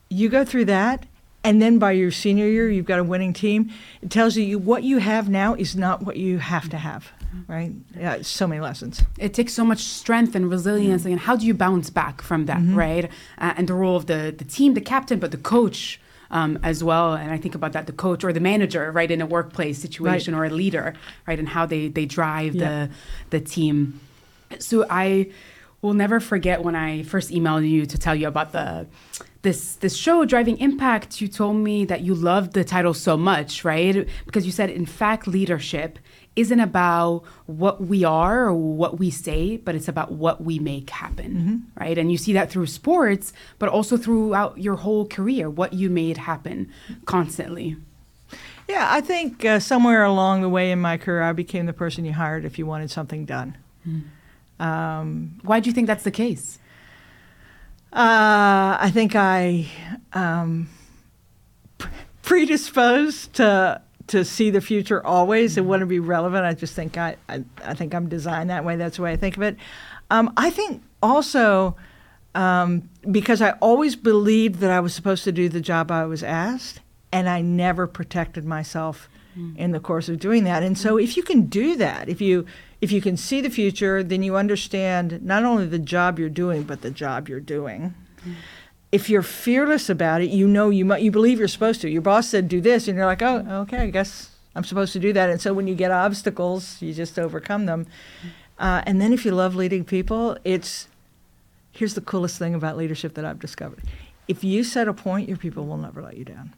You 0.09 0.29
go 0.29 0.45
through 0.45 0.65
that, 0.65 1.07
and 1.43 1.61
then 1.61 1.79
by 1.79 1.93
your 1.93 2.11
senior 2.11 2.45
year, 2.45 2.69
you've 2.69 2.85
got 2.85 2.99
a 2.99 3.03
winning 3.03 3.33
team. 3.33 3.71
It 4.01 4.11
tells 4.11 4.37
you, 4.37 4.43
you 4.43 4.59
what 4.59 4.83
you 4.83 4.99
have 4.99 5.29
now 5.29 5.55
is 5.55 5.75
not 5.75 6.03
what 6.03 6.17
you 6.17 6.37
have 6.37 6.69
to 6.69 6.77
have, 6.77 7.11
right? 7.47 7.73
Yeah, 7.97 8.21
so 8.21 8.47
many 8.47 8.61
lessons. 8.61 9.01
It 9.17 9.33
takes 9.33 9.53
so 9.53 9.65
much 9.65 9.79
strength 9.79 10.35
and 10.35 10.49
resilience, 10.49 11.01
mm-hmm. 11.01 11.13
and 11.13 11.21
how 11.21 11.35
do 11.35 11.45
you 11.45 11.55
bounce 11.55 11.89
back 11.89 12.21
from 12.21 12.45
that, 12.45 12.59
mm-hmm. 12.59 12.75
right? 12.75 13.05
Uh, 13.37 13.53
and 13.57 13.67
the 13.67 13.73
role 13.73 13.95
of 13.95 14.05
the 14.05 14.33
the 14.37 14.45
team, 14.45 14.75
the 14.75 14.81
captain, 14.81 15.19
but 15.19 15.31
the 15.31 15.37
coach 15.37 15.99
um, 16.31 16.59
as 16.63 16.83
well. 16.83 17.13
And 17.13 17.31
I 17.31 17.37
think 17.37 17.55
about 17.55 17.73
that 17.73 17.87
the 17.87 17.93
coach 17.93 18.23
or 18.23 18.33
the 18.33 18.39
manager, 18.39 18.91
right, 18.91 19.09
in 19.09 19.21
a 19.21 19.25
workplace 19.25 19.79
situation 19.79 20.33
right. 20.35 20.41
or 20.41 20.45
a 20.45 20.55
leader, 20.55 20.93
right, 21.27 21.39
and 21.39 21.49
how 21.49 21.65
they 21.65 21.87
they 21.87 22.05
drive 22.05 22.55
yeah. 22.55 22.87
the 23.29 23.37
the 23.37 23.39
team. 23.39 23.99
So 24.59 24.85
I 24.89 25.31
will 25.81 25.93
never 25.93 26.19
forget 26.19 26.63
when 26.63 26.75
I 26.75 27.03
first 27.03 27.31
emailed 27.31 27.69
you 27.69 27.85
to 27.85 27.97
tell 27.97 28.15
you 28.15 28.27
about 28.27 28.51
the 28.51 28.87
this 29.43 29.75
this 29.75 29.95
show 29.95 30.25
driving 30.25 30.57
impact 30.57 31.21
you 31.21 31.27
told 31.27 31.57
me 31.57 31.85
that 31.85 32.01
you 32.01 32.15
loved 32.15 32.53
the 32.53 32.63
title 32.63 32.93
so 32.93 33.15
much 33.15 33.63
right 33.63 34.07
because 34.25 34.45
you 34.45 34.51
said 34.51 34.69
in 34.69 34.85
fact 34.85 35.27
leadership 35.27 35.99
isn't 36.37 36.59
about 36.59 37.23
what 37.47 37.81
we 37.81 38.03
are 38.03 38.45
or 38.45 38.53
what 38.53 38.99
we 38.99 39.09
say, 39.09 39.57
but 39.57 39.75
it's 39.75 39.87
about 39.87 40.11
what 40.11 40.43
we 40.43 40.59
make 40.59 40.89
happen, 40.91 41.33
mm-hmm. 41.33 41.81
right? 41.83 41.97
And 41.97 42.11
you 42.11 42.17
see 42.17 42.31
that 42.33 42.51
through 42.51 42.67
sports, 42.67 43.33
but 43.59 43.69
also 43.69 43.97
throughout 43.97 44.57
your 44.59 44.75
whole 44.75 45.07
career, 45.07 45.49
what 45.49 45.73
you 45.73 45.89
made 45.89 46.17
happen 46.17 46.71
constantly. 47.05 47.75
Yeah, 48.69 48.87
I 48.89 49.01
think 49.01 49.43
uh, 49.43 49.59
somewhere 49.59 50.03
along 50.03 50.41
the 50.41 50.49
way 50.49 50.71
in 50.71 50.79
my 50.79 50.97
career, 50.97 51.23
I 51.23 51.33
became 51.33 51.65
the 51.65 51.73
person 51.73 52.05
you 52.05 52.13
hired 52.13 52.45
if 52.45 52.59
you 52.59 52.65
wanted 52.65 52.91
something 52.91 53.25
done. 53.25 53.57
Mm. 53.87 54.63
Um, 54.63 55.39
Why 55.43 55.59
do 55.59 55.69
you 55.69 55.73
think 55.73 55.87
that's 55.87 56.03
the 56.03 56.11
case? 56.11 56.59
Uh, 57.93 58.77
I 58.79 58.91
think 58.93 59.15
I 59.15 59.67
um, 60.13 60.69
predisposed 62.21 63.33
to 63.35 63.81
to 64.07 64.23
see 64.23 64.49
the 64.49 64.61
future 64.61 65.05
always 65.05 65.57
and 65.57 65.67
want 65.67 65.81
to 65.81 65.85
be 65.85 65.99
relevant. 65.99 66.45
I 66.45 66.53
just 66.53 66.73
think 66.73 66.97
I, 66.97 67.17
I, 67.27 67.43
I 67.63 67.73
think 67.73 67.93
I'm 67.93 68.09
designed 68.09 68.49
that 68.49 68.63
way. 68.63 68.75
That's 68.75 68.97
the 68.97 69.03
way 69.03 69.11
I 69.11 69.17
think 69.17 69.37
of 69.37 69.43
it. 69.43 69.57
Um, 70.09 70.33
I 70.37 70.49
think 70.49 70.81
also 71.03 71.75
um, 72.35 72.89
because 73.09 73.41
I 73.41 73.51
always 73.53 73.95
believed 73.95 74.59
that 74.59 74.71
I 74.71 74.79
was 74.79 74.93
supposed 74.93 75.23
to 75.25 75.31
do 75.31 75.49
the 75.49 75.61
job 75.61 75.91
I 75.91 76.05
was 76.05 76.23
asked, 76.23 76.81
and 77.11 77.27
I 77.27 77.41
never 77.41 77.87
protected 77.87 78.45
myself 78.45 79.09
mm. 79.37 79.57
in 79.57 79.71
the 79.71 79.79
course 79.79 80.07
of 80.07 80.19
doing 80.19 80.43
that. 80.43 80.61
And 80.63 80.77
so, 80.77 80.97
if 80.97 81.17
you 81.17 81.23
can 81.23 81.47
do 81.47 81.75
that, 81.77 82.09
if 82.09 82.21
you 82.21 82.45
if 82.79 82.91
you 82.91 83.01
can 83.01 83.17
see 83.17 83.41
the 83.41 83.49
future, 83.49 84.03
then 84.03 84.21
you 84.21 84.35
understand 84.35 85.23
not 85.23 85.43
only 85.43 85.65
the 85.65 85.79
job 85.79 86.19
you're 86.19 86.29
doing, 86.29 86.63
but 86.63 86.81
the 86.81 86.91
job 86.91 87.27
you're 87.27 87.39
doing. 87.39 87.95
Mm 88.23 88.35
if 88.91 89.09
you're 89.09 89.21
fearless 89.21 89.89
about 89.89 90.21
it, 90.21 90.29
you 90.29 90.47
know 90.47 90.69
you 90.69 90.95
you 90.95 91.11
believe 91.11 91.39
you're 91.39 91.47
supposed 91.47 91.81
to. 91.81 91.89
Your 91.89 92.01
boss 92.01 92.29
said 92.29 92.47
do 92.47 92.61
this, 92.61 92.87
and 92.87 92.97
you're 92.97 93.05
like, 93.05 93.21
oh, 93.21 93.45
okay, 93.63 93.79
I 93.79 93.89
guess 93.89 94.31
I'm 94.55 94.63
supposed 94.63 94.93
to 94.93 94.99
do 94.99 95.13
that. 95.13 95.29
And 95.29 95.41
so 95.41 95.53
when 95.53 95.67
you 95.67 95.75
get 95.75 95.91
obstacles, 95.91 96.81
you 96.81 96.93
just 96.93 97.19
overcome 97.19 97.65
them. 97.65 97.87
Uh, 98.57 98.81
and 98.85 99.01
then 99.01 99.13
if 99.13 99.25
you 99.25 99.31
love 99.31 99.55
leading 99.55 99.83
people, 99.83 100.37
it's 100.43 100.87
here's 101.71 101.93
the 101.93 102.01
coolest 102.01 102.39
thing 102.39 102.55
about 102.55 102.77
leadership 102.77 103.13
that 103.15 103.25
I've 103.25 103.39
discovered: 103.39 103.81
if 104.27 104.43
you 104.43 104.63
set 104.63 104.87
a 104.87 104.93
point, 104.93 105.27
your 105.27 105.37
people 105.37 105.65
will 105.65 105.77
never 105.77 106.01
let 106.01 106.17
you 106.17 106.25
down. 106.25 106.53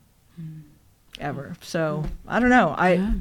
Ever. 1.20 1.56
So 1.62 2.06
I 2.28 2.40
don't 2.40 2.50
know. 2.50 2.74
I 2.78 2.94
yeah. 2.94 3.12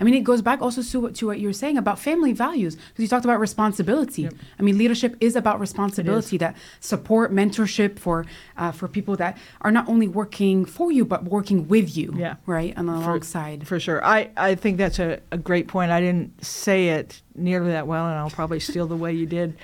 I 0.00 0.04
mean, 0.04 0.14
it 0.14 0.20
goes 0.20 0.42
back 0.42 0.60
also 0.60 0.82
to 0.82 1.00
what, 1.00 1.14
to 1.16 1.26
what 1.26 1.38
you 1.38 1.48
were 1.48 1.52
saying 1.52 1.78
about 1.78 1.98
family 1.98 2.32
values 2.32 2.76
because 2.76 3.02
you 3.02 3.08
talked 3.08 3.24
about 3.24 3.40
responsibility. 3.40 4.22
Yep. 4.22 4.34
I 4.58 4.62
mean, 4.62 4.78
leadership 4.78 5.16
is 5.20 5.34
about 5.34 5.60
responsibility. 5.60 6.36
That 6.38 6.56
support, 6.80 7.32
mentorship 7.32 7.98
for 7.98 8.26
uh, 8.56 8.72
for 8.72 8.88
people 8.88 9.16
that 9.16 9.38
are 9.62 9.70
not 9.70 9.88
only 9.88 10.08
working 10.08 10.64
for 10.64 10.92
you 10.92 11.04
but 11.04 11.24
working 11.24 11.68
with 11.68 11.96
you. 11.96 12.14
Yeah. 12.16 12.36
Right. 12.46 12.74
And 12.76 12.88
alongside. 12.88 13.60
For, 13.60 13.76
for 13.76 13.80
sure. 13.80 14.04
I 14.04 14.30
I 14.36 14.54
think 14.54 14.78
that's 14.78 14.98
a, 14.98 15.20
a 15.30 15.38
great 15.38 15.68
point. 15.68 15.90
I 15.90 16.00
didn't 16.00 16.44
say 16.44 16.88
it 16.88 17.22
nearly 17.34 17.70
that 17.72 17.86
well, 17.86 18.06
and 18.06 18.14
I'll 18.14 18.30
probably 18.30 18.60
steal 18.60 18.86
the 18.86 18.96
way 18.96 19.12
you 19.12 19.26
did 19.26 19.56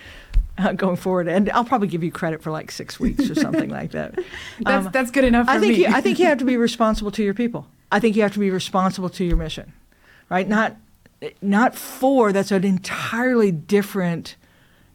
uh, 0.59 0.73
going 0.73 0.97
forward. 0.97 1.28
And 1.28 1.50
I'll 1.50 1.64
probably 1.64 1.88
give 1.88 2.02
you 2.02 2.11
credit 2.11 2.42
for 2.42 2.50
like 2.50 2.71
six 2.71 2.99
weeks 2.99 3.30
or 3.30 3.35
something 3.35 3.71
like 3.71 3.92
that. 3.92 4.14
that's 4.61 4.87
um, 4.87 4.92
that's 4.92 5.11
good 5.11 5.25
enough. 5.25 5.49
I 5.49 5.59
think 5.59 5.76
me. 5.76 5.87
You, 5.87 5.95
I 5.95 6.00
think 6.00 6.18
you 6.18 6.26
have 6.26 6.38
to 6.38 6.45
be 6.45 6.57
responsible 6.68 7.11
to 7.12 7.23
your 7.23 7.35
people. 7.35 7.66
I 7.90 8.00
think 8.00 8.16
you 8.16 8.23
have 8.23 8.33
to 8.35 8.38
be 8.38 8.50
responsible 8.50 9.09
to 9.11 9.25
your 9.25 9.37
mission, 9.37 9.73
right? 10.28 10.49
Not 10.49 10.76
not 11.42 11.75
for. 11.75 12.33
That's 12.33 12.52
an 12.52 12.64
entirely 12.64 13.50
different 13.50 14.37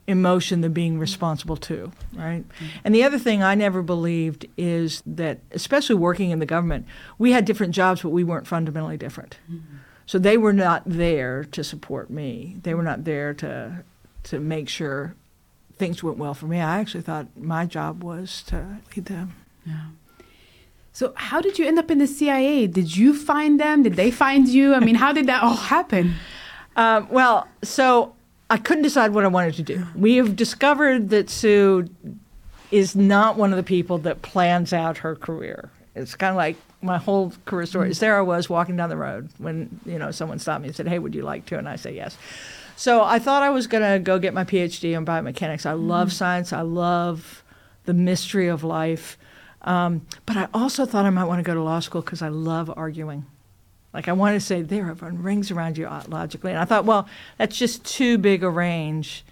emotion 0.08 0.62
than 0.62 0.74
being 0.74 1.00
responsible 1.00 1.56
to, 1.56 1.92
right? 2.14 2.48
Mm-hmm. 2.48 2.66
And 2.84 2.96
the 2.96 3.04
other 3.04 3.18
thing 3.18 3.42
I 3.42 3.56
never 3.56 3.82
believed 3.82 4.46
is 4.58 5.02
that, 5.06 5.40
especially 5.52 5.96
working 5.96 6.32
in 6.32 6.40
the 6.40 6.46
government, 6.46 6.86
we 7.18 7.32
had 7.32 7.46
different 7.46 7.74
jobs, 7.74 8.02
but 8.02 8.10
we 8.10 8.24
weren't 8.24 8.48
fundamentally 8.48 8.98
different. 8.98 9.38
Mm-hmm. 9.50 9.78
So 10.06 10.20
they 10.20 10.38
were 10.38 10.54
not 10.54 10.84
there 10.86 11.46
to 11.46 11.64
support 11.64 12.10
me. 12.10 12.58
They 12.62 12.74
were 12.74 12.84
not 12.84 13.06
there 13.06 13.34
to 13.36 13.84
to 14.24 14.40
make 14.40 14.70
sure 14.70 15.16
things 15.76 16.04
went 16.04 16.18
well 16.18 16.34
for 16.34 16.46
me. 16.46 16.62
I 16.62 16.80
actually 16.80 17.02
thought 17.02 17.28
my 17.36 17.66
job 17.66 18.04
was 18.04 18.42
to 18.44 18.80
lead 18.96 19.06
them. 19.06 19.36
Yeah. 19.66 19.88
So, 20.94 21.12
how 21.16 21.42
did 21.42 21.58
you 21.58 21.66
end 21.66 21.80
up 21.80 21.90
in 21.90 21.98
the 21.98 22.08
CIA? 22.08 22.68
Did 22.68 22.96
you 22.96 23.16
find 23.16 23.60
them? 23.60 23.82
Did 23.82 23.96
they 23.96 24.12
find 24.12 24.48
you? 24.48 24.76
I 24.76 24.80
mean, 24.80 24.96
how 24.96 25.12
did 25.12 25.26
that 25.26 25.42
all 25.42 25.56
happen? 25.56 26.14
Um, 26.76 27.08
well, 27.12 27.48
so 27.64 28.14
I 28.50 28.58
couldn't 28.58 28.84
decide 28.84 29.14
what 29.14 29.24
I 29.24 29.28
wanted 29.28 29.56
to 29.56 29.64
do. 29.64 29.88
We 29.96 30.18
have 30.18 30.36
discovered 30.36 31.10
that 31.10 31.32
Sue 31.32 31.90
is 32.70 32.96
not 32.96 33.38
one 33.38 33.52
of 33.52 33.58
the 33.58 33.64
people 33.64 33.98
that 34.00 34.22
plans 34.22 34.72
out 34.72 35.00
her 35.00 35.16
career. 35.16 35.72
It's 35.96 36.16
kind 36.16 36.30
of 36.30 36.38
like 36.38 36.58
my 36.84 37.00
whole 37.00 37.34
career 37.46 37.66
story. 37.66 37.90
Mm-hmm. 37.90 38.00
There 38.00 38.18
I 38.18 38.22
was 38.22 38.48
walking 38.50 38.76
down 38.76 38.90
the 38.90 38.98
road 38.98 39.30
when 39.40 39.80
you 39.86 39.98
know 39.98 40.12
someone 40.12 40.38
stopped 40.38 40.62
me 40.62 40.68
and 40.68 40.76
said, 40.76 40.88
"Hey, 40.88 41.00
would 41.00 41.16
you 41.16 41.24
like 41.24 41.48
to?" 41.48 41.58
And 41.58 41.68
I 41.68 41.76
say 41.76 41.96
yes. 41.96 42.18
So 42.76 43.04
I 43.04 43.18
thought 43.18 43.44
I 43.44 43.50
was 43.50 43.68
going 43.68 43.84
to 43.84 44.00
go 44.00 44.20
get 44.20 44.34
my 44.34 44.44
PhD 44.44 44.96
in 44.96 45.06
biomechanics. 45.06 45.66
I 45.66 45.74
love 45.74 46.12
science. 46.12 46.52
I 46.52 46.62
love 46.62 47.44
the 47.86 47.94
mystery 47.94 48.48
of 48.48 48.64
life. 48.64 49.18
Um, 49.64 50.06
but 50.26 50.38
I 50.38 50.48
also 50.54 50.86
thought 50.86 51.06
I 51.06 51.10
might 51.10 51.26
want 51.26 51.40
to 51.40 51.44
go 51.44 51.54
to 51.54 51.62
law 51.62 51.80
school 51.80 52.02
because 52.02 52.22
I 52.22 52.28
love 52.28 52.72
arguing. 52.76 53.26
Like 53.94 54.08
I 54.08 54.14
wanted 54.14 54.36
to 54.36 54.46
say, 54.46 54.62
there, 54.62 54.90
everyone 54.90 55.22
rings 55.22 55.52
around 55.52 55.78
you 55.78 55.88
logically. 56.08 56.52
And 56.52 56.60
I 56.60 56.66
thought, 56.66 56.86
well, 56.86 57.08
that's 57.38 57.58
just 57.58 57.86
too 57.86 58.18
big 58.18 58.44
a 58.44 58.50
range 58.50 59.24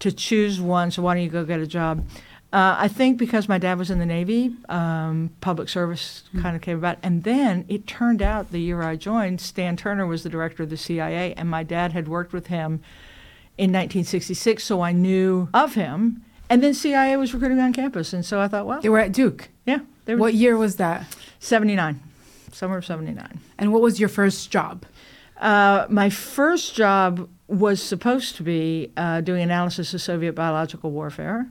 to 0.00 0.10
choose 0.10 0.60
one. 0.60 0.90
So 0.90 1.02
why 1.02 1.14
don't 1.14 1.22
you 1.22 1.30
go 1.30 1.44
get 1.44 1.60
a 1.60 1.66
job? 1.66 2.04
Uh, 2.52 2.74
I 2.78 2.88
think 2.88 3.16
because 3.16 3.48
my 3.48 3.58
dad 3.58 3.78
was 3.78 3.90
in 3.90 4.00
the 4.00 4.06
Navy, 4.06 4.56
um, 4.68 5.30
public 5.40 5.68
service 5.68 6.24
kind 6.42 6.56
of 6.56 6.62
came 6.62 6.78
about. 6.78 6.98
And 7.00 7.22
then 7.22 7.64
it 7.68 7.86
turned 7.86 8.20
out 8.20 8.50
the 8.50 8.60
year 8.60 8.82
I 8.82 8.96
joined, 8.96 9.40
Stan 9.40 9.76
Turner 9.76 10.04
was 10.04 10.24
the 10.24 10.28
director 10.28 10.64
of 10.64 10.70
the 10.70 10.76
CIA, 10.76 11.32
and 11.34 11.48
my 11.48 11.62
dad 11.62 11.92
had 11.92 12.08
worked 12.08 12.32
with 12.32 12.48
him 12.48 12.82
in 13.56 13.70
1966, 13.70 14.64
so 14.64 14.80
I 14.80 14.90
knew 14.90 15.48
of 15.54 15.74
him. 15.74 16.24
And 16.50 16.62
then 16.62 16.74
CIA 16.74 17.16
was 17.16 17.32
recruiting 17.32 17.60
on 17.60 17.72
campus, 17.72 18.12
and 18.12 18.24
so 18.26 18.40
I 18.40 18.48
thought, 18.48 18.66
well, 18.66 18.80
They 18.80 18.88
were 18.88 18.98
at 18.98 19.12
Duke. 19.12 19.48
yeah, 19.64 19.78
they 20.04 20.14
were 20.14 20.20
What 20.20 20.34
year 20.34 20.56
was 20.56 20.76
that? 20.76 21.06
79, 21.38 22.00
summer 22.52 22.76
of 22.78 22.84
79. 22.84 23.40
And 23.58 23.72
what 23.72 23.80
was 23.80 24.00
your 24.00 24.08
first 24.08 24.50
job? 24.50 24.84
Uh, 25.40 25.86
my 25.88 26.10
first 26.10 26.74
job 26.74 27.28
was 27.46 27.80
supposed 27.82 28.36
to 28.36 28.42
be 28.42 28.92
uh, 28.96 29.20
doing 29.22 29.42
analysis 29.42 29.94
of 29.94 30.02
Soviet 30.02 30.34
biological 30.34 30.90
warfare. 30.90 31.50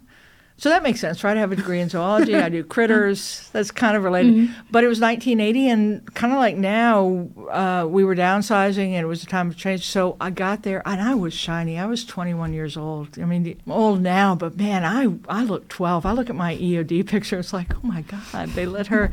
So 0.60 0.68
that 0.68 0.84
makes 0.84 1.00
sense, 1.00 1.24
right? 1.24 1.38
I 1.38 1.40
have 1.40 1.54
a 1.54 1.56
degree 1.56 1.80
in 1.80 1.88
zoology. 1.88 2.36
I 2.36 2.50
do 2.50 2.66
critters. 2.66 3.50
That's 3.54 3.72
kind 3.72 3.96
of 3.96 4.04
related. 4.04 4.50
But 4.70 4.84
it 4.84 4.88
was 4.88 5.00
1980, 5.00 5.70
and 5.70 6.14
kind 6.16 6.34
of 6.34 6.40
like 6.40 6.58
now, 6.58 7.30
uh, 7.50 7.88
we 7.88 8.04
were 8.04 8.14
downsizing, 8.14 8.90
and 8.90 8.98
it 8.98 9.06
was 9.06 9.24
a 9.24 9.26
time 9.26 9.48
of 9.48 9.56
change. 9.56 9.88
So 9.88 10.18
I 10.20 10.32
got 10.32 10.64
there, 10.64 10.82
and 10.86 11.02
I 11.02 11.16
was 11.16 11.34
shiny. 11.34 11.80
I 11.80 11.86
was 11.86 12.04
21 12.04 12.52
years 12.52 12.76
old. 12.76 13.18
I 13.18 13.24
mean, 13.24 13.58
I'm 13.66 13.72
old 13.72 14.02
now, 14.02 14.36
but 14.36 14.58
man, 14.58 14.84
I 14.84 15.08
I 15.34 15.46
look 15.46 15.70
12. 15.70 16.06
I 16.06 16.12
look 16.12 16.30
at 16.30 16.36
my 16.36 16.58
EOD 16.58 17.08
picture. 17.08 17.40
It's 17.40 17.54
like, 17.54 17.74
oh 17.74 17.88
my 17.88 18.02
God, 18.02 18.50
they 18.50 18.66
let 18.66 18.88
her. 18.88 19.12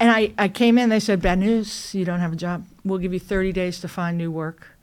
And 0.00 0.10
I, 0.10 0.32
I 0.36 0.48
came 0.48 0.76
in, 0.76 0.88
they 0.88 0.98
said, 0.98 1.22
bad 1.22 1.38
news, 1.38 1.94
you 1.94 2.04
don't 2.04 2.18
have 2.18 2.32
a 2.32 2.36
job. 2.36 2.66
We'll 2.84 2.98
give 2.98 3.12
you 3.12 3.20
30 3.20 3.52
days 3.52 3.80
to 3.80 3.88
find 3.88 4.18
new 4.18 4.30
work, 4.30 4.73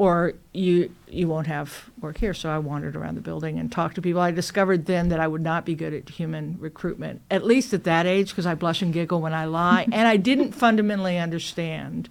or 0.00 0.32
you, 0.54 0.90
you 1.08 1.28
won't 1.28 1.46
have 1.46 1.90
work 2.00 2.16
here. 2.16 2.32
So 2.32 2.48
I 2.48 2.56
wandered 2.56 2.96
around 2.96 3.16
the 3.16 3.20
building 3.20 3.58
and 3.58 3.70
talked 3.70 3.96
to 3.96 4.00
people. 4.00 4.22
I 4.22 4.30
discovered 4.30 4.86
then 4.86 5.10
that 5.10 5.20
I 5.20 5.28
would 5.28 5.42
not 5.42 5.66
be 5.66 5.74
good 5.74 5.92
at 5.92 6.08
human 6.08 6.56
recruitment, 6.58 7.20
at 7.30 7.44
least 7.44 7.74
at 7.74 7.84
that 7.84 8.06
age, 8.06 8.30
because 8.30 8.46
I 8.46 8.54
blush 8.54 8.80
and 8.80 8.94
giggle 8.94 9.20
when 9.20 9.34
I 9.34 9.44
lie. 9.44 9.86
and 9.92 10.08
I 10.08 10.16
didn't 10.16 10.52
fundamentally 10.52 11.18
understand 11.18 12.08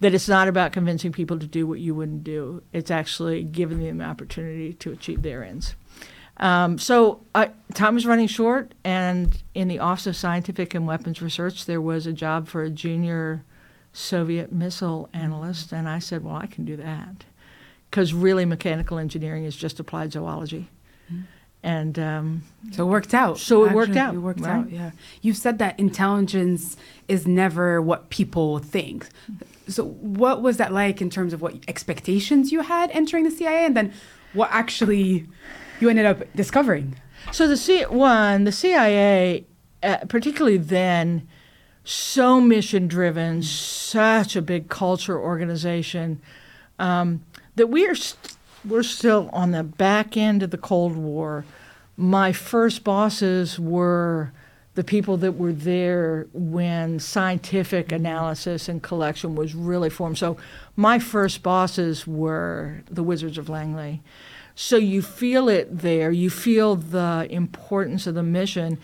that 0.00 0.14
it's 0.14 0.26
not 0.26 0.48
about 0.48 0.72
convincing 0.72 1.12
people 1.12 1.38
to 1.38 1.46
do 1.46 1.64
what 1.64 1.78
you 1.78 1.94
wouldn't 1.94 2.24
do, 2.24 2.64
it's 2.72 2.90
actually 2.90 3.44
giving 3.44 3.78
them 3.84 3.98
the 3.98 4.04
opportunity 4.04 4.72
to 4.72 4.90
achieve 4.90 5.22
their 5.22 5.44
ends. 5.44 5.76
Um, 6.38 6.76
so 6.76 7.20
I, 7.36 7.52
time 7.72 7.94
was 7.94 8.04
running 8.04 8.26
short, 8.26 8.74
and 8.82 9.40
in 9.54 9.68
the 9.68 9.78
Office 9.78 10.08
of 10.08 10.16
Scientific 10.16 10.74
and 10.74 10.88
Weapons 10.88 11.22
Research, 11.22 11.66
there 11.66 11.80
was 11.80 12.04
a 12.04 12.12
job 12.12 12.48
for 12.48 12.64
a 12.64 12.68
junior 12.68 13.44
Soviet 13.96 14.52
missile 14.52 15.08
analyst, 15.14 15.72
and 15.72 15.88
I 15.88 15.98
said, 16.00 16.22
"Well, 16.22 16.36
I 16.36 16.46
can 16.46 16.64
do 16.66 16.76
that," 16.76 17.24
because 17.90 18.12
really, 18.12 18.44
mechanical 18.44 18.98
engineering 18.98 19.44
is 19.44 19.56
just 19.56 19.80
applied 19.80 20.12
zoology, 20.12 20.68
and 21.62 21.98
um, 21.98 22.42
So 22.72 22.86
it 22.86 22.90
worked 22.90 23.14
out. 23.14 23.38
So 23.38 23.64
it 23.64 23.72
worked 23.72 23.96
out, 23.96 24.14
It 24.14 24.18
worked 24.18 24.40
right? 24.40 24.56
out, 24.58 24.70
yeah. 24.70 24.90
You 25.22 25.32
said 25.32 25.58
that 25.58 25.80
intelligence 25.80 26.76
is 27.08 27.26
never 27.26 27.80
what 27.80 28.10
people 28.10 28.58
think. 28.58 29.08
So 29.66 29.84
what 29.84 30.42
was 30.42 30.58
that 30.58 30.72
like 30.72 31.00
in 31.00 31.08
terms 31.10 31.32
of 31.32 31.40
what 31.40 31.54
expectations 31.66 32.52
you 32.52 32.60
had 32.60 32.90
entering 32.92 33.24
the 33.24 33.30
CIA 33.30 33.64
and 33.64 33.76
then 33.76 33.92
what 34.34 34.50
actually 34.52 35.26
you 35.80 35.88
ended 35.88 36.04
up 36.06 36.18
discovering? 36.36 36.96
So 37.32 37.48
the 37.48 37.56
C 37.56 37.82
one, 37.84 38.44
the 38.44 38.52
CIA, 38.52 39.46
uh, 39.82 39.96
particularly 40.08 40.58
then, 40.58 41.26
so 41.86 42.40
mission 42.40 42.88
driven, 42.88 43.42
such 43.42 44.34
a 44.34 44.42
big 44.42 44.68
culture 44.68 45.16
organization, 45.16 46.20
um, 46.80 47.22
that 47.54 47.68
we 47.68 47.86
are 47.86 47.94
st- 47.94 48.36
we're 48.64 48.82
still 48.82 49.30
on 49.32 49.52
the 49.52 49.62
back 49.62 50.16
end 50.16 50.42
of 50.42 50.50
the 50.50 50.58
Cold 50.58 50.96
War. 50.96 51.44
My 51.96 52.32
first 52.32 52.82
bosses 52.82 53.60
were 53.60 54.32
the 54.74 54.82
people 54.82 55.16
that 55.18 55.38
were 55.38 55.52
there 55.52 56.26
when 56.32 56.98
scientific 56.98 57.92
analysis 57.92 58.68
and 58.68 58.82
collection 58.82 59.36
was 59.36 59.54
really 59.54 59.88
formed. 59.88 60.18
So 60.18 60.36
my 60.74 60.98
first 60.98 61.44
bosses 61.44 62.04
were 62.04 62.82
the 62.90 63.04
Wizards 63.04 63.38
of 63.38 63.48
Langley. 63.48 64.02
So 64.56 64.76
you 64.76 65.02
feel 65.02 65.48
it 65.48 65.68
there. 65.70 66.10
You 66.10 66.30
feel 66.30 66.74
the 66.74 67.28
importance 67.30 68.08
of 68.08 68.16
the 68.16 68.24
mission. 68.24 68.78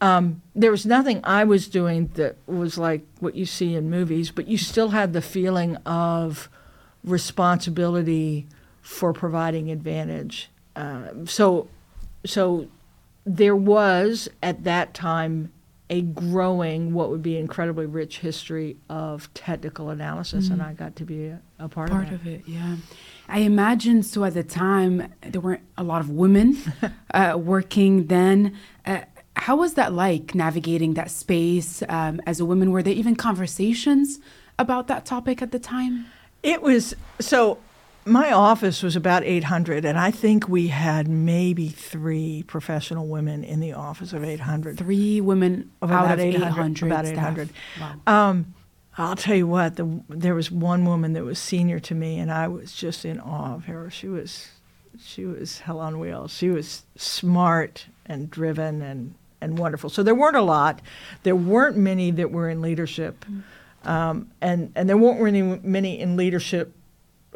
Um, 0.00 0.40
there 0.54 0.70
was 0.70 0.86
nothing 0.86 1.20
I 1.24 1.44
was 1.44 1.68
doing 1.68 2.10
that 2.14 2.36
was 2.46 2.78
like 2.78 3.06
what 3.18 3.34
you 3.34 3.44
see 3.44 3.74
in 3.74 3.90
movies, 3.90 4.30
but 4.30 4.48
you 4.48 4.56
still 4.56 4.90
had 4.90 5.12
the 5.12 5.20
feeling 5.20 5.76
of 5.78 6.48
responsibility 7.04 8.46
for 8.80 9.12
providing 9.12 9.70
advantage. 9.70 10.50
Uh, 10.74 11.08
so, 11.26 11.68
so 12.24 12.68
there 13.24 13.56
was 13.56 14.28
at 14.42 14.64
that 14.64 14.94
time 14.94 15.52
a 15.90 16.02
growing, 16.02 16.94
what 16.94 17.10
would 17.10 17.22
be 17.22 17.36
incredibly 17.36 17.84
rich 17.84 18.20
history 18.20 18.76
of 18.88 19.32
technical 19.34 19.90
analysis, 19.90 20.48
and 20.48 20.62
I 20.62 20.72
got 20.72 20.94
to 20.96 21.04
be 21.04 21.26
a, 21.26 21.40
a 21.58 21.68
part, 21.68 21.90
Part 21.90 22.06
of 22.08 22.14
of 22.14 22.26
it, 22.28 22.42
yeah. 22.46 22.76
I 23.28 23.40
imagine 23.40 24.04
so 24.04 24.22
at 24.24 24.34
the 24.34 24.44
time 24.44 25.12
there 25.20 25.40
weren't 25.40 25.62
a 25.76 25.82
lot 25.82 26.00
of 26.00 26.08
women 26.08 26.56
uh, 27.14 27.36
working 27.36 28.06
then. 28.06 28.56
Uh, 28.86 29.00
how 29.36 29.56
was 29.56 29.74
that 29.74 29.92
like 29.92 30.34
navigating 30.34 30.94
that 30.94 31.10
space 31.10 31.82
um, 31.88 32.20
as 32.26 32.40
a 32.40 32.44
woman? 32.44 32.72
Were 32.72 32.82
there 32.82 32.94
even 32.94 33.16
conversations 33.16 34.18
about 34.58 34.88
that 34.88 35.06
topic 35.06 35.40
at 35.42 35.52
the 35.52 35.58
time? 35.58 36.06
It 36.42 36.62
was 36.62 36.94
so. 37.18 37.58
My 38.06 38.32
office 38.32 38.82
was 38.82 38.96
about 38.96 39.24
800, 39.24 39.84
and 39.84 39.98
I 39.98 40.10
think 40.10 40.48
we 40.48 40.68
had 40.68 41.06
maybe 41.06 41.68
three 41.68 42.42
professional 42.46 43.06
women 43.06 43.44
in 43.44 43.60
the 43.60 43.74
office 43.74 44.14
of 44.14 44.24
800. 44.24 44.78
Three 44.78 45.20
women 45.20 45.70
Of 45.82 45.90
out 45.90 46.06
about 46.06 46.14
of 46.14 46.20
800, 46.20 46.46
800. 46.46 46.86
about 46.86 47.06
staff. 47.06 47.18
800. 47.18 47.50
Wow. 47.78 48.00
Um, 48.06 48.54
I'll 48.96 49.16
tell 49.16 49.36
you 49.36 49.46
what, 49.46 49.76
the, 49.76 50.02
there 50.08 50.34
was 50.34 50.50
one 50.50 50.86
woman 50.86 51.12
that 51.12 51.24
was 51.24 51.38
senior 51.38 51.78
to 51.80 51.94
me, 51.94 52.18
and 52.18 52.32
I 52.32 52.48
was 52.48 52.72
just 52.72 53.04
in 53.04 53.20
awe 53.20 53.54
of 53.54 53.66
her. 53.66 53.90
She 53.90 54.08
was, 54.08 54.48
she 54.98 55.26
was 55.26 55.60
hell 55.60 55.78
on 55.78 56.00
wheels. 56.00 56.32
She 56.32 56.48
was 56.48 56.84
smart 56.96 57.86
and 58.06 58.30
driven 58.30 58.80
and, 58.80 59.14
and 59.40 59.58
wonderful. 59.58 59.90
So 59.90 60.02
there 60.02 60.14
weren't 60.14 60.36
a 60.36 60.42
lot. 60.42 60.80
There 61.22 61.36
weren't 61.36 61.76
many 61.76 62.10
that 62.12 62.30
were 62.30 62.48
in 62.48 62.60
leadership, 62.60 63.24
um, 63.84 64.30
and 64.40 64.72
and 64.74 64.88
there 64.88 64.96
weren't 64.96 65.20
really 65.20 65.42
many 65.42 66.00
in 66.00 66.16
leadership 66.16 66.74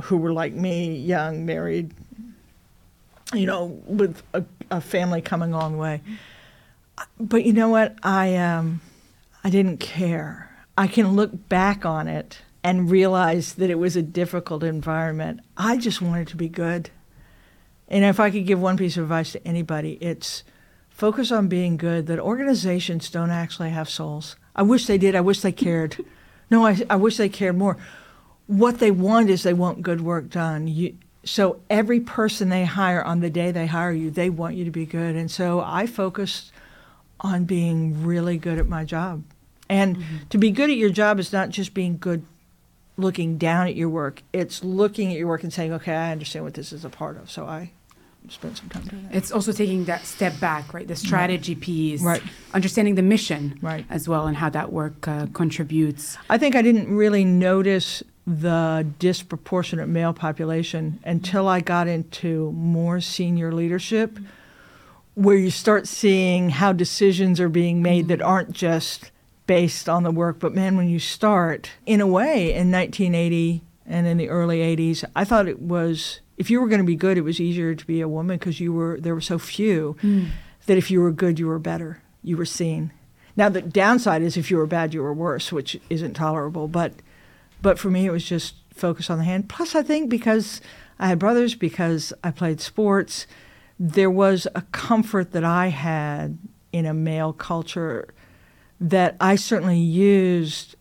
who 0.02 0.16
were 0.16 0.32
like 0.32 0.52
me, 0.52 0.96
young, 0.96 1.46
married, 1.46 1.92
you 3.32 3.46
know, 3.46 3.80
with 3.86 4.22
a, 4.32 4.44
a 4.70 4.80
family 4.80 5.22
coming 5.22 5.52
a 5.52 5.58
long 5.58 5.78
way. 5.78 6.00
But 7.18 7.44
you 7.44 7.52
know 7.52 7.68
what? 7.68 7.96
I 8.02 8.36
um, 8.36 8.80
I 9.42 9.50
didn't 9.50 9.78
care. 9.78 10.50
I 10.76 10.86
can 10.86 11.14
look 11.14 11.48
back 11.48 11.84
on 11.84 12.08
it 12.08 12.38
and 12.64 12.90
realize 12.90 13.54
that 13.54 13.70
it 13.70 13.78
was 13.78 13.94
a 13.94 14.02
difficult 14.02 14.62
environment. 14.62 15.40
I 15.56 15.76
just 15.76 16.00
wanted 16.00 16.28
to 16.28 16.36
be 16.36 16.48
good. 16.48 16.90
And 17.88 18.04
if 18.04 18.18
I 18.18 18.30
could 18.30 18.46
give 18.46 18.60
one 18.60 18.78
piece 18.78 18.96
of 18.96 19.04
advice 19.04 19.32
to 19.32 19.46
anybody, 19.46 19.98
it's 20.00 20.42
focus 20.94 21.30
on 21.30 21.48
being 21.48 21.76
good. 21.76 22.06
That 22.06 22.18
organizations 22.18 23.10
don't 23.10 23.30
actually 23.30 23.70
have 23.70 23.90
souls. 23.90 24.36
I 24.56 24.62
wish 24.62 24.86
they 24.86 24.96
did. 24.96 25.14
I 25.14 25.20
wish 25.20 25.40
they 25.40 25.52
cared. 25.52 26.02
No, 26.50 26.66
I, 26.66 26.78
I 26.90 26.96
wish 26.96 27.16
they 27.16 27.30
cared 27.30 27.56
more. 27.56 27.78
What 28.46 28.78
they 28.78 28.90
want 28.90 29.30
is 29.30 29.42
they 29.42 29.54
want 29.54 29.80
good 29.80 30.02
work 30.02 30.28
done. 30.28 30.68
You, 30.68 30.94
so 31.24 31.58
every 31.70 32.00
person 32.00 32.50
they 32.50 32.66
hire 32.66 33.02
on 33.02 33.20
the 33.20 33.30
day 33.30 33.50
they 33.50 33.66
hire 33.66 33.90
you, 33.90 34.10
they 34.10 34.28
want 34.28 34.54
you 34.54 34.64
to 34.66 34.70
be 34.70 34.84
good. 34.84 35.16
And 35.16 35.30
so 35.30 35.62
I 35.62 35.86
focused 35.86 36.52
on 37.18 37.46
being 37.46 38.04
really 38.04 38.36
good 38.36 38.58
at 38.58 38.68
my 38.68 38.84
job. 38.84 39.24
And 39.70 39.96
mm-hmm. 39.96 40.16
to 40.28 40.38
be 40.38 40.50
good 40.50 40.68
at 40.68 40.76
your 40.76 40.90
job 40.90 41.18
is 41.18 41.32
not 41.32 41.48
just 41.48 41.72
being 41.72 41.96
good 41.96 42.24
looking 42.98 43.38
down 43.38 43.66
at 43.66 43.74
your 43.74 43.88
work, 43.88 44.22
it's 44.34 44.62
looking 44.62 45.10
at 45.10 45.18
your 45.18 45.28
work 45.28 45.42
and 45.42 45.52
saying, 45.52 45.72
okay, 45.72 45.94
I 45.94 46.12
understand 46.12 46.44
what 46.44 46.54
this 46.54 46.74
is 46.74 46.84
a 46.84 46.90
part 46.90 47.16
of. 47.16 47.30
So 47.30 47.46
I 47.46 47.72
spent 48.28 48.56
some 48.56 48.68
time 48.68 48.82
doing 48.84 49.02
that. 49.04 49.14
It's 49.14 49.30
also 49.30 49.52
taking 49.52 49.84
that 49.84 50.06
step 50.06 50.38
back, 50.40 50.72
right? 50.72 50.88
The 50.88 50.96
strategy 50.96 51.54
piece, 51.54 52.00
Right. 52.02 52.22
understanding 52.52 52.94
the 52.94 53.02
mission 53.02 53.58
Right. 53.60 53.84
as 53.90 54.08
well 54.08 54.26
and 54.26 54.36
how 54.38 54.48
that 54.50 54.72
work 54.72 55.06
uh, 55.06 55.26
contributes. 55.32 56.16
I 56.30 56.38
think 56.38 56.56
I 56.56 56.62
didn't 56.62 56.94
really 56.94 57.24
notice 57.24 58.02
the 58.26 58.86
disproportionate 58.98 59.88
male 59.88 60.14
population 60.14 60.98
until 61.04 61.46
I 61.46 61.60
got 61.60 61.86
into 61.88 62.52
more 62.52 63.00
senior 63.00 63.52
leadership, 63.52 64.18
where 65.14 65.36
you 65.36 65.50
start 65.50 65.86
seeing 65.86 66.48
how 66.50 66.72
decisions 66.72 67.38
are 67.40 67.48
being 67.50 67.82
made 67.82 68.08
that 68.08 68.22
aren't 68.22 68.52
just 68.52 69.10
based 69.46 69.88
on 69.88 70.02
the 70.02 70.10
work. 70.10 70.38
But 70.40 70.54
man, 70.54 70.76
when 70.76 70.88
you 70.88 70.98
start, 70.98 71.70
in 71.84 72.00
a 72.00 72.06
way, 72.06 72.54
in 72.54 72.70
1980 72.70 73.62
and 73.86 74.06
in 74.06 74.16
the 74.16 74.30
early 74.30 74.60
80s, 74.60 75.04
I 75.14 75.24
thought 75.24 75.46
it 75.46 75.60
was 75.60 76.20
if 76.36 76.50
you 76.50 76.60
were 76.60 76.68
going 76.68 76.80
to 76.80 76.86
be 76.86 76.96
good, 76.96 77.16
it 77.16 77.22
was 77.22 77.40
easier 77.40 77.74
to 77.74 77.86
be 77.86 78.00
a 78.00 78.08
woman 78.08 78.38
because 78.38 78.60
you 78.60 78.72
were 78.72 78.98
there 79.00 79.14
were 79.14 79.20
so 79.20 79.38
few 79.38 79.96
hmm. 80.00 80.26
that 80.66 80.78
if 80.78 80.90
you 80.90 81.00
were 81.00 81.12
good, 81.12 81.38
you 81.38 81.46
were 81.46 81.58
better, 81.58 82.02
you 82.22 82.36
were 82.36 82.44
seen. 82.44 82.92
Now 83.36 83.48
the 83.48 83.62
downside 83.62 84.22
is 84.22 84.36
if 84.36 84.50
you 84.50 84.56
were 84.56 84.66
bad, 84.66 84.94
you 84.94 85.02
were 85.02 85.14
worse, 85.14 85.52
which 85.52 85.78
isn't 85.90 86.14
tolerable. 86.14 86.68
But 86.68 86.94
but 87.62 87.78
for 87.78 87.90
me, 87.90 88.06
it 88.06 88.10
was 88.10 88.24
just 88.24 88.56
focus 88.74 89.08
on 89.08 89.18
the 89.18 89.24
hand. 89.24 89.48
Plus, 89.48 89.74
I 89.74 89.82
think 89.82 90.10
because 90.10 90.60
I 90.98 91.08
had 91.08 91.18
brothers, 91.18 91.54
because 91.54 92.12
I 92.22 92.30
played 92.30 92.60
sports, 92.60 93.26
there 93.78 94.10
was 94.10 94.46
a 94.54 94.62
comfort 94.72 95.32
that 95.32 95.44
I 95.44 95.68
had 95.68 96.38
in 96.72 96.86
a 96.86 96.94
male 96.94 97.32
culture 97.32 98.12
that 98.80 99.16
I 99.20 99.36
certainly 99.36 99.78
used. 99.78 100.76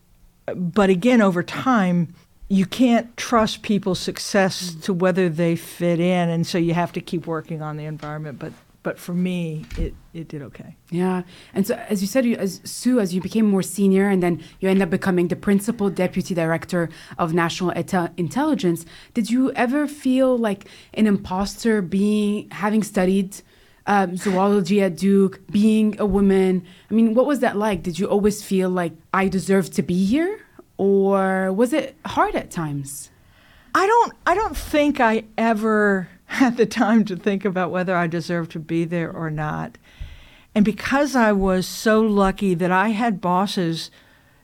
But 0.46 0.90
again, 0.90 1.20
over 1.20 1.42
time, 1.42 2.14
you 2.48 2.66
can't 2.66 3.16
trust 3.16 3.62
people's 3.62 3.98
success 3.98 4.74
to 4.82 4.92
whether 4.92 5.28
they 5.28 5.56
fit 5.56 5.98
in, 6.00 6.28
and 6.28 6.46
so 6.46 6.58
you 6.58 6.74
have 6.74 6.92
to 6.92 7.00
keep 7.00 7.26
working 7.26 7.62
on 7.62 7.76
the 7.76 7.84
environment. 7.84 8.38
But 8.38 8.52
but 8.84 8.98
for 8.98 9.14
me, 9.14 9.64
it, 9.78 9.94
it 10.12 10.28
did 10.28 10.42
okay. 10.42 10.76
Yeah, 10.90 11.22
and 11.54 11.66
so 11.66 11.74
as 11.88 12.02
you 12.02 12.06
said, 12.06 12.26
you, 12.26 12.36
as 12.36 12.60
Sue, 12.64 13.00
as 13.00 13.14
you 13.14 13.20
became 13.22 13.46
more 13.46 13.62
senior, 13.62 14.10
and 14.10 14.22
then 14.22 14.44
you 14.60 14.68
end 14.68 14.82
up 14.82 14.90
becoming 14.90 15.28
the 15.28 15.36
principal 15.36 15.88
deputy 15.88 16.34
director 16.34 16.90
of 17.18 17.32
national 17.32 17.72
Eta- 17.72 18.12
intelligence. 18.18 18.84
Did 19.14 19.30
you 19.30 19.50
ever 19.52 19.88
feel 19.88 20.36
like 20.36 20.66
an 20.92 21.06
imposter 21.06 21.80
being 21.80 22.50
having 22.50 22.82
studied 22.82 23.40
um, 23.86 24.18
zoology 24.18 24.82
at 24.82 24.96
Duke, 24.98 25.40
being 25.50 25.98
a 25.98 26.04
woman? 26.04 26.62
I 26.90 26.94
mean, 26.94 27.14
what 27.14 27.24
was 27.24 27.40
that 27.40 27.56
like? 27.56 27.82
Did 27.82 27.98
you 27.98 28.06
always 28.06 28.42
feel 28.44 28.68
like 28.68 28.92
I 29.14 29.28
deserve 29.28 29.70
to 29.70 29.82
be 29.82 30.04
here, 30.04 30.43
or 30.76 31.52
was 31.52 31.72
it 31.72 31.96
hard 32.04 32.34
at 32.34 32.50
times? 32.50 33.10
I 33.74 33.86
don't 33.86 34.12
I 34.26 34.34
don't 34.34 34.56
think 34.56 35.00
I 35.00 35.24
ever 35.36 36.08
had 36.26 36.56
the 36.56 36.66
time 36.66 37.04
to 37.06 37.16
think 37.16 37.44
about 37.44 37.70
whether 37.70 37.96
I 37.96 38.06
deserved 38.06 38.52
to 38.52 38.58
be 38.58 38.84
there 38.84 39.12
or 39.12 39.30
not. 39.30 39.78
And 40.54 40.64
because 40.64 41.16
I 41.16 41.32
was 41.32 41.66
so 41.66 42.00
lucky 42.00 42.54
that 42.54 42.70
I 42.70 42.90
had 42.90 43.20
bosses 43.20 43.90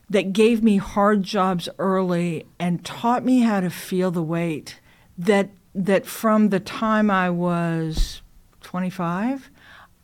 that 0.08 0.32
gave 0.32 0.62
me 0.62 0.76
hard 0.76 1.22
jobs 1.22 1.68
early 1.78 2.46
and 2.58 2.84
taught 2.84 3.24
me 3.24 3.40
how 3.40 3.60
to 3.60 3.70
feel 3.70 4.10
the 4.10 4.22
weight, 4.22 4.80
that 5.16 5.50
that 5.74 6.04
from 6.06 6.48
the 6.48 6.58
time 6.58 7.10
I 7.10 7.30
was 7.30 8.22
25, 8.62 9.50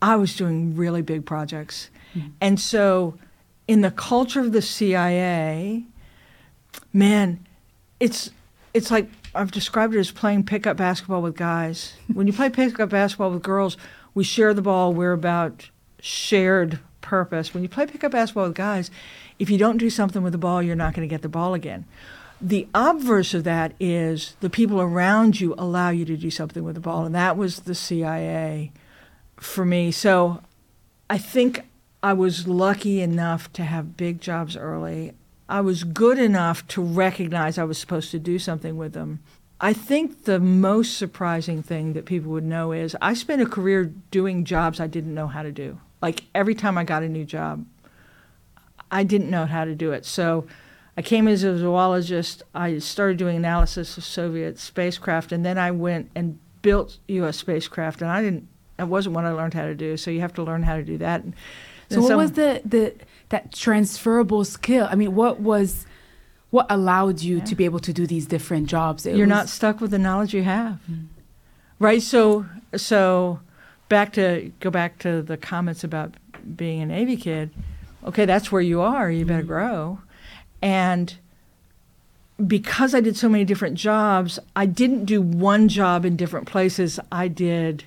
I 0.00 0.14
was 0.14 0.36
doing 0.36 0.76
really 0.76 1.02
big 1.02 1.26
projects. 1.26 1.90
Mm-hmm. 2.14 2.28
And 2.40 2.60
so 2.60 3.18
in 3.66 3.80
the 3.80 3.90
culture 3.90 4.40
of 4.40 4.52
the 4.52 4.62
CIA, 4.62 5.84
man, 6.96 7.46
it's 8.00 8.30
it's 8.72 8.90
like 8.90 9.08
I've 9.34 9.52
described 9.52 9.94
it 9.94 9.98
as 9.98 10.10
playing 10.10 10.44
pickup 10.44 10.76
basketball 10.76 11.22
with 11.22 11.36
guys. 11.36 11.94
when 12.12 12.26
you 12.26 12.32
play 12.32 12.50
pickup 12.50 12.88
basketball 12.88 13.30
with 13.30 13.42
girls, 13.42 13.76
we 14.14 14.24
share 14.24 14.54
the 14.54 14.62
ball. 14.62 14.92
We're 14.92 15.12
about 15.12 15.70
shared 16.00 16.80
purpose. 17.02 17.52
When 17.52 17.62
you 17.62 17.68
play 17.68 17.86
pickup 17.86 18.12
basketball 18.12 18.44
with 18.44 18.54
guys, 18.54 18.90
if 19.38 19.50
you 19.50 19.58
don't 19.58 19.76
do 19.76 19.90
something 19.90 20.22
with 20.22 20.32
the 20.32 20.38
ball, 20.38 20.62
you're 20.62 20.74
not 20.74 20.94
going 20.94 21.06
to 21.06 21.12
get 21.12 21.22
the 21.22 21.28
ball 21.28 21.54
again. 21.54 21.84
The 22.40 22.66
obverse 22.74 23.32
of 23.32 23.44
that 23.44 23.72
is 23.80 24.36
the 24.40 24.50
people 24.50 24.80
around 24.80 25.40
you 25.40 25.54
allow 25.56 25.90
you 25.90 26.04
to 26.06 26.16
do 26.16 26.30
something 26.30 26.64
with 26.64 26.74
the 26.74 26.80
ball, 26.80 27.06
and 27.06 27.14
that 27.14 27.36
was 27.36 27.60
the 27.60 27.74
CIA 27.74 28.72
for 29.36 29.64
me. 29.64 29.90
So 29.90 30.42
I 31.08 31.18
think 31.18 31.60
I 32.02 32.12
was 32.12 32.46
lucky 32.46 33.00
enough 33.00 33.52
to 33.54 33.64
have 33.64 33.96
big 33.96 34.20
jobs 34.20 34.56
early. 34.56 35.14
I 35.48 35.60
was 35.60 35.84
good 35.84 36.18
enough 36.18 36.66
to 36.68 36.82
recognize 36.82 37.58
I 37.58 37.64
was 37.64 37.78
supposed 37.78 38.10
to 38.10 38.18
do 38.18 38.38
something 38.38 38.76
with 38.76 38.92
them. 38.92 39.20
I 39.60 39.72
think 39.72 40.24
the 40.24 40.38
most 40.38 40.98
surprising 40.98 41.62
thing 41.62 41.94
that 41.94 42.04
people 42.04 42.30
would 42.32 42.44
know 42.44 42.72
is 42.72 42.96
I 43.00 43.14
spent 43.14 43.40
a 43.40 43.46
career 43.46 43.92
doing 44.10 44.44
jobs 44.44 44.80
I 44.80 44.86
didn't 44.86 45.14
know 45.14 45.28
how 45.28 45.42
to 45.42 45.52
do. 45.52 45.80
Like 46.02 46.24
every 46.34 46.54
time 46.54 46.76
I 46.76 46.84
got 46.84 47.02
a 47.02 47.08
new 47.08 47.24
job, 47.24 47.64
I 48.90 49.02
didn't 49.02 49.30
know 49.30 49.46
how 49.46 49.64
to 49.64 49.74
do 49.74 49.92
it. 49.92 50.04
So 50.04 50.46
I 50.96 51.02
came 51.02 51.28
as 51.28 51.42
a 51.42 51.58
zoologist. 51.58 52.42
I 52.54 52.78
started 52.78 53.16
doing 53.16 53.36
analysis 53.36 53.96
of 53.96 54.04
Soviet 54.04 54.58
spacecraft, 54.58 55.32
and 55.32 55.44
then 55.44 55.58
I 55.58 55.70
went 55.70 56.10
and 56.14 56.38
built 56.62 56.98
U.S. 57.08 57.36
spacecraft. 57.36 58.02
And 58.02 58.10
I 58.10 58.22
didn't. 58.22 58.48
That 58.76 58.88
wasn't 58.88 59.14
what 59.14 59.24
I 59.24 59.32
learned 59.32 59.54
how 59.54 59.64
to 59.64 59.74
do. 59.74 59.96
So 59.96 60.10
you 60.10 60.20
have 60.20 60.34
to 60.34 60.42
learn 60.42 60.62
how 60.62 60.76
to 60.76 60.82
do 60.82 60.98
that. 60.98 61.22
And 61.22 61.34
so 61.88 62.00
what 62.00 62.08
some, 62.08 62.18
was 62.18 62.32
the 62.32 62.60
the 62.64 62.94
that 63.28 63.52
transferable 63.52 64.44
skill? 64.44 64.86
I 64.90 64.94
mean, 64.94 65.14
what 65.14 65.40
was 65.40 65.86
what 66.50 66.66
allowed 66.70 67.20
you 67.20 67.38
yeah. 67.38 67.44
to 67.44 67.54
be 67.54 67.64
able 67.64 67.80
to 67.80 67.92
do 67.92 68.06
these 68.06 68.26
different 68.26 68.68
jobs? 68.68 69.06
It 69.06 69.16
You're 69.16 69.26
was, 69.26 69.36
not 69.36 69.48
stuck 69.48 69.80
with 69.80 69.90
the 69.90 69.98
knowledge 69.98 70.34
you 70.34 70.42
have, 70.42 70.80
mm. 70.90 71.06
right? 71.78 72.02
So 72.02 72.46
so 72.76 73.40
back 73.88 74.12
to 74.14 74.52
go 74.60 74.70
back 74.70 74.98
to 75.00 75.22
the 75.22 75.36
comments 75.36 75.84
about 75.84 76.14
being 76.56 76.82
a 76.82 76.86
Navy 76.86 77.16
kid. 77.16 77.50
Okay, 78.04 78.24
that's 78.24 78.52
where 78.52 78.62
you 78.62 78.80
are. 78.80 79.10
You 79.10 79.24
better 79.24 79.42
mm. 79.42 79.48
grow, 79.48 79.98
and 80.62 81.16
because 82.44 82.94
I 82.94 83.00
did 83.00 83.16
so 83.16 83.28
many 83.28 83.44
different 83.44 83.76
jobs, 83.76 84.38
I 84.54 84.66
didn't 84.66 85.06
do 85.06 85.22
one 85.22 85.68
job 85.68 86.04
in 86.04 86.16
different 86.16 86.46
places. 86.46 87.00
I 87.10 87.28
did 87.28 87.84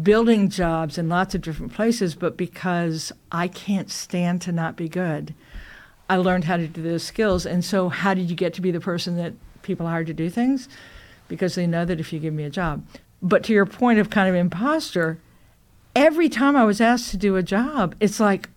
building 0.00 0.48
jobs 0.48 0.98
in 0.98 1.08
lots 1.08 1.34
of 1.34 1.40
different 1.40 1.72
places, 1.72 2.14
but 2.14 2.36
because 2.36 3.12
I 3.32 3.48
can't 3.48 3.90
stand 3.90 4.40
to 4.42 4.52
not 4.52 4.76
be 4.76 4.88
good, 4.88 5.34
I 6.08 6.16
learned 6.16 6.44
how 6.44 6.56
to 6.56 6.66
do 6.66 6.82
those 6.82 7.02
skills. 7.02 7.46
And 7.46 7.64
so, 7.64 7.88
how 7.88 8.14
did 8.14 8.30
you 8.30 8.36
get 8.36 8.54
to 8.54 8.60
be 8.60 8.70
the 8.70 8.80
person 8.80 9.16
that 9.16 9.34
people 9.62 9.86
hire 9.86 10.04
to 10.04 10.14
do 10.14 10.30
things? 10.30 10.68
Because 11.28 11.54
they 11.54 11.66
know 11.66 11.84
that 11.84 12.00
if 12.00 12.12
you 12.12 12.18
give 12.18 12.34
me 12.34 12.44
a 12.44 12.50
job. 12.50 12.84
But 13.22 13.44
to 13.44 13.52
your 13.52 13.66
point 13.66 13.98
of 13.98 14.10
kind 14.10 14.28
of 14.28 14.34
imposter, 14.34 15.18
every 15.94 16.28
time 16.28 16.56
I 16.56 16.64
was 16.64 16.80
asked 16.80 17.10
to 17.10 17.16
do 17.16 17.36
a 17.36 17.42
job, 17.42 17.94
it's 18.00 18.18
like, 18.18 18.48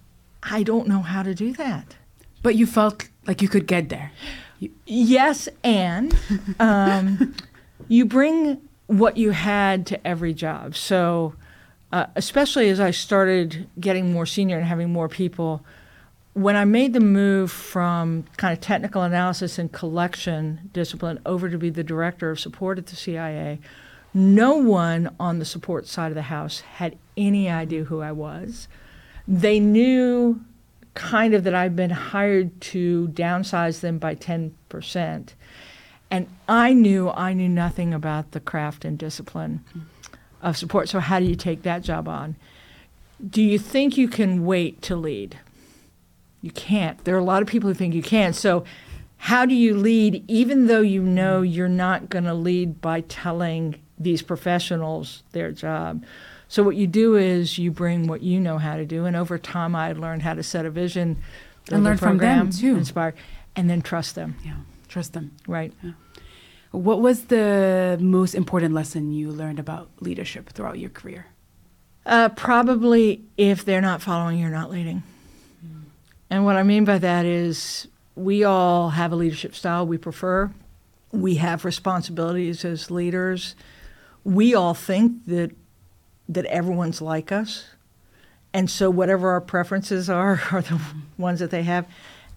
I 0.42 0.64
don't 0.64 0.88
know 0.88 1.02
how 1.02 1.24
to 1.24 1.36
do 1.36 1.54
that. 1.54 1.96
But 2.42 2.56
you 2.56 2.66
felt 2.66 3.08
like 3.28 3.42
you 3.42 3.48
could 3.48 3.68
get 3.68 3.90
there. 3.90 4.12
You- 4.60 4.72
yes, 4.86 5.48
and 5.64 6.16
um, 6.60 7.36
you 7.88 8.06
bring 8.06 8.62
what 9.00 9.18
you 9.18 9.32
had 9.32 9.86
to 9.88 10.08
every 10.08 10.34
job. 10.34 10.76
So, 10.76 11.36
uh, 11.92 12.08
especially 12.16 12.70
as 12.70 12.80
I 12.80 12.92
started 12.92 13.68
getting 13.80 14.12
more 14.12 14.26
senior 14.26 14.58
and 14.58 14.66
having 14.66 14.92
more 14.92 15.10
people, 15.10 15.66
when 16.34 16.56
I 16.56 16.66
made 16.66 16.94
the 16.94 17.00
move 17.00 17.52
from 17.52 18.24
kind 18.38 18.54
of 18.54 18.60
technical 18.60 19.04
analysis 19.04 19.60
and 19.60 19.72
collection 19.72 20.70
discipline 20.74 21.20
over 21.26 21.50
to 21.50 21.58
be 21.58 21.70
the 21.70 21.84
director 21.84 22.32
of 22.32 22.40
support 22.40 22.78
at 22.78 22.88
the 22.88 22.96
CIA, 22.96 23.60
no 24.14 24.56
one 24.56 25.16
on 25.20 25.40
the 25.40 25.46
support 25.46 25.88
side 25.88 26.12
of 26.12 26.16
the 26.16 26.24
house 26.24 26.62
had 26.62 26.98
any 27.18 27.50
idea 27.50 27.84
who 27.84 28.02
I 28.02 28.12
was. 28.12 28.68
They 29.28 29.60
knew 29.60 30.42
kind 30.94 31.34
of 31.34 31.44
that 31.44 31.56
I'd 31.56 31.76
been 31.76 31.90
hired 31.90 32.60
to 32.62 33.08
downsize 33.10 33.80
them 33.80 33.98
by 33.98 34.16
10%. 34.16 35.34
And 36.14 36.28
I 36.48 36.74
knew 36.74 37.10
I 37.10 37.34
knew 37.34 37.50
nothing 37.50 37.92
about 37.92 38.34
the 38.34 38.40
craft 38.40 38.86
and 38.86 39.00
discipline 39.00 39.66
of 40.44 40.56
support. 40.56 40.88
So, 40.88 41.00
how 41.00 41.20
do 41.20 41.26
you 41.26 41.36
take 41.36 41.64
that 41.64 41.82
job 41.82 42.08
on? 42.08 42.36
Do 43.28 43.42
you 43.42 43.58
think 43.58 43.98
you 43.98 44.08
can 44.08 44.46
wait 44.46 44.84
to 44.84 44.96
lead? 44.96 45.40
You 46.44 46.52
can't. 46.52 47.04
There 47.04 47.16
are 47.16 47.20
a 47.20 47.24
lot 47.24 47.42
of 47.42 47.48
people 47.48 47.68
who 47.68 47.74
think 47.74 47.96
you 47.96 48.04
can. 48.04 48.32
So, 48.34 48.64
how 49.18 49.48
do 49.48 49.56
you 49.56 49.76
lead 49.76 50.24
even 50.28 50.68
though 50.68 50.82
you 50.82 51.02
know 51.02 51.42
you're 51.42 51.68
not 51.68 52.12
going 52.12 52.26
to 52.26 52.36
lead 52.36 52.80
by 52.80 53.02
telling 53.02 53.82
these 53.98 54.22
professionals 54.22 55.24
their 55.32 55.52
job? 55.52 56.04
So, 56.48 56.62
what 56.62 56.76
you 56.76 56.86
do 56.86 57.16
is 57.16 57.58
you 57.58 57.72
bring 57.72 58.06
what 58.06 58.22
you 58.22 58.40
know 58.40 58.60
how 58.60 58.78
to 58.78 58.86
do. 58.86 59.06
And 59.06 59.16
over 59.16 59.40
time, 59.40 59.76
I 59.76 59.94
learned 59.94 60.22
how 60.22 60.36
to 60.36 60.44
set 60.44 60.68
a 60.68 60.70
vision 60.70 61.24
and 61.72 61.84
learn 61.84 61.98
from 61.98 62.20
them 62.20 62.52
too. 62.52 62.76
Inspire, 62.76 63.16
and 63.56 63.68
then 63.68 63.82
trust 63.82 64.14
them. 64.14 64.36
Yeah, 64.46 64.58
trust 64.88 65.14
them. 65.14 65.32
Right. 65.48 65.74
Yeah. 65.82 65.94
What 66.74 67.02
was 67.02 67.26
the 67.26 68.00
most 68.02 68.34
important 68.34 68.74
lesson 68.74 69.12
you 69.12 69.30
learned 69.30 69.60
about 69.60 69.90
leadership 70.00 70.50
throughout 70.50 70.80
your 70.80 70.90
career? 70.90 71.28
Uh, 72.04 72.30
probably 72.30 73.22
if 73.38 73.64
they're 73.64 73.80
not 73.80 74.02
following, 74.02 74.40
you're 74.40 74.50
not 74.50 74.72
leading. 74.72 75.04
Mm. 75.64 75.84
And 76.32 76.46
what 76.46 76.56
I 76.56 76.64
mean 76.64 76.84
by 76.84 76.98
that 76.98 77.28
is 77.28 77.88
we 78.16 78.44
all 78.44 78.90
have 78.90 79.12
a 79.12 79.16
leadership 79.16 79.54
style 79.54 79.86
we 79.86 80.00
prefer. 80.00 80.50
We 81.12 81.36
have 81.36 81.64
responsibilities 81.64 82.66
as 82.66 82.90
leaders. 82.90 83.56
We 84.24 84.56
all 84.56 84.74
think 84.74 85.28
that 85.28 85.52
that 86.28 86.46
everyone's 86.46 87.04
like 87.04 87.32
us. 87.32 87.66
And 88.52 88.68
so 88.68 88.90
whatever 88.90 89.30
our 89.30 89.42
preferences 89.42 90.10
are 90.10 90.42
are 90.52 90.64
the 90.64 90.82
ones 91.20 91.40
that 91.40 91.52
they 91.52 91.64
have. 91.64 91.86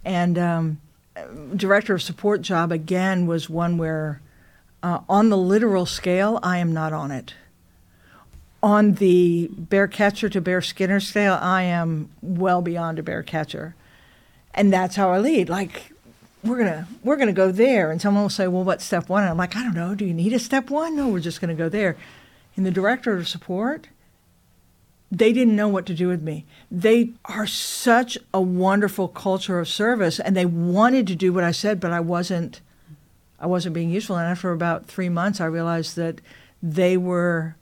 And 0.04 0.36
um, 0.36 0.80
director 1.56 1.94
of 1.94 2.02
support 2.02 2.42
job 2.42 2.70
again 2.70 3.26
was 3.26 3.48
one 3.48 3.78
where 3.78 4.20
uh, 4.82 5.00
on 5.08 5.28
the 5.30 5.36
literal 5.36 5.86
scale, 5.86 6.38
I 6.42 6.58
am 6.58 6.72
not 6.72 6.92
on 6.92 7.10
it. 7.10 7.34
On 8.62 8.94
the 8.94 9.48
bear 9.52 9.86
catcher 9.86 10.28
to 10.28 10.40
bear 10.40 10.60
skinner 10.60 11.00
scale, 11.00 11.38
I 11.40 11.62
am 11.62 12.10
well 12.22 12.62
beyond 12.62 12.98
a 12.98 13.02
bear 13.02 13.22
catcher. 13.22 13.74
And 14.54 14.72
that's 14.72 14.96
how 14.96 15.12
I 15.12 15.18
lead. 15.18 15.48
Like, 15.48 15.92
we're 16.42 16.58
gonna 16.58 16.88
we're 17.02 17.16
gonna 17.16 17.32
go 17.32 17.50
there, 17.52 17.90
and 17.90 18.00
someone 18.00 18.22
will 18.22 18.30
say, 18.30 18.48
well, 18.48 18.64
what's 18.64 18.84
step 18.84 19.08
one? 19.08 19.22
And 19.22 19.30
I'm 19.30 19.36
like, 19.36 19.56
I 19.56 19.62
don't 19.62 19.74
know. 19.74 19.94
Do 19.94 20.04
you 20.04 20.14
need 20.14 20.32
a 20.32 20.38
step 20.38 20.70
one? 20.70 20.96
No, 20.96 21.08
we're 21.08 21.20
just 21.20 21.40
gonna 21.40 21.54
go 21.54 21.68
there. 21.68 21.96
And 22.56 22.64
the 22.64 22.70
director 22.70 23.16
of 23.16 23.28
support, 23.28 23.88
they 25.10 25.32
didn't 25.32 25.56
know 25.56 25.68
what 25.68 25.86
to 25.86 25.94
do 25.94 26.08
with 26.08 26.22
me. 26.22 26.44
They 26.70 27.10
are 27.26 27.46
such 27.46 28.16
a 28.32 28.40
wonderful 28.40 29.08
culture 29.08 29.58
of 29.58 29.68
service, 29.68 30.18
and 30.18 30.36
they 30.36 30.46
wanted 30.46 31.06
to 31.08 31.14
do 31.14 31.32
what 31.32 31.44
I 31.44 31.52
said, 31.52 31.80
but 31.80 31.92
I 31.92 32.00
wasn't. 32.00 32.60
I 33.46 33.48
wasn't 33.48 33.76
being 33.76 33.90
useful. 33.90 34.16
And 34.16 34.26
after 34.26 34.50
about 34.50 34.86
three 34.86 35.08
months, 35.08 35.40
I 35.40 35.44
realized 35.44 35.94
that 35.94 36.20
they 36.60 36.96
were 36.96 37.54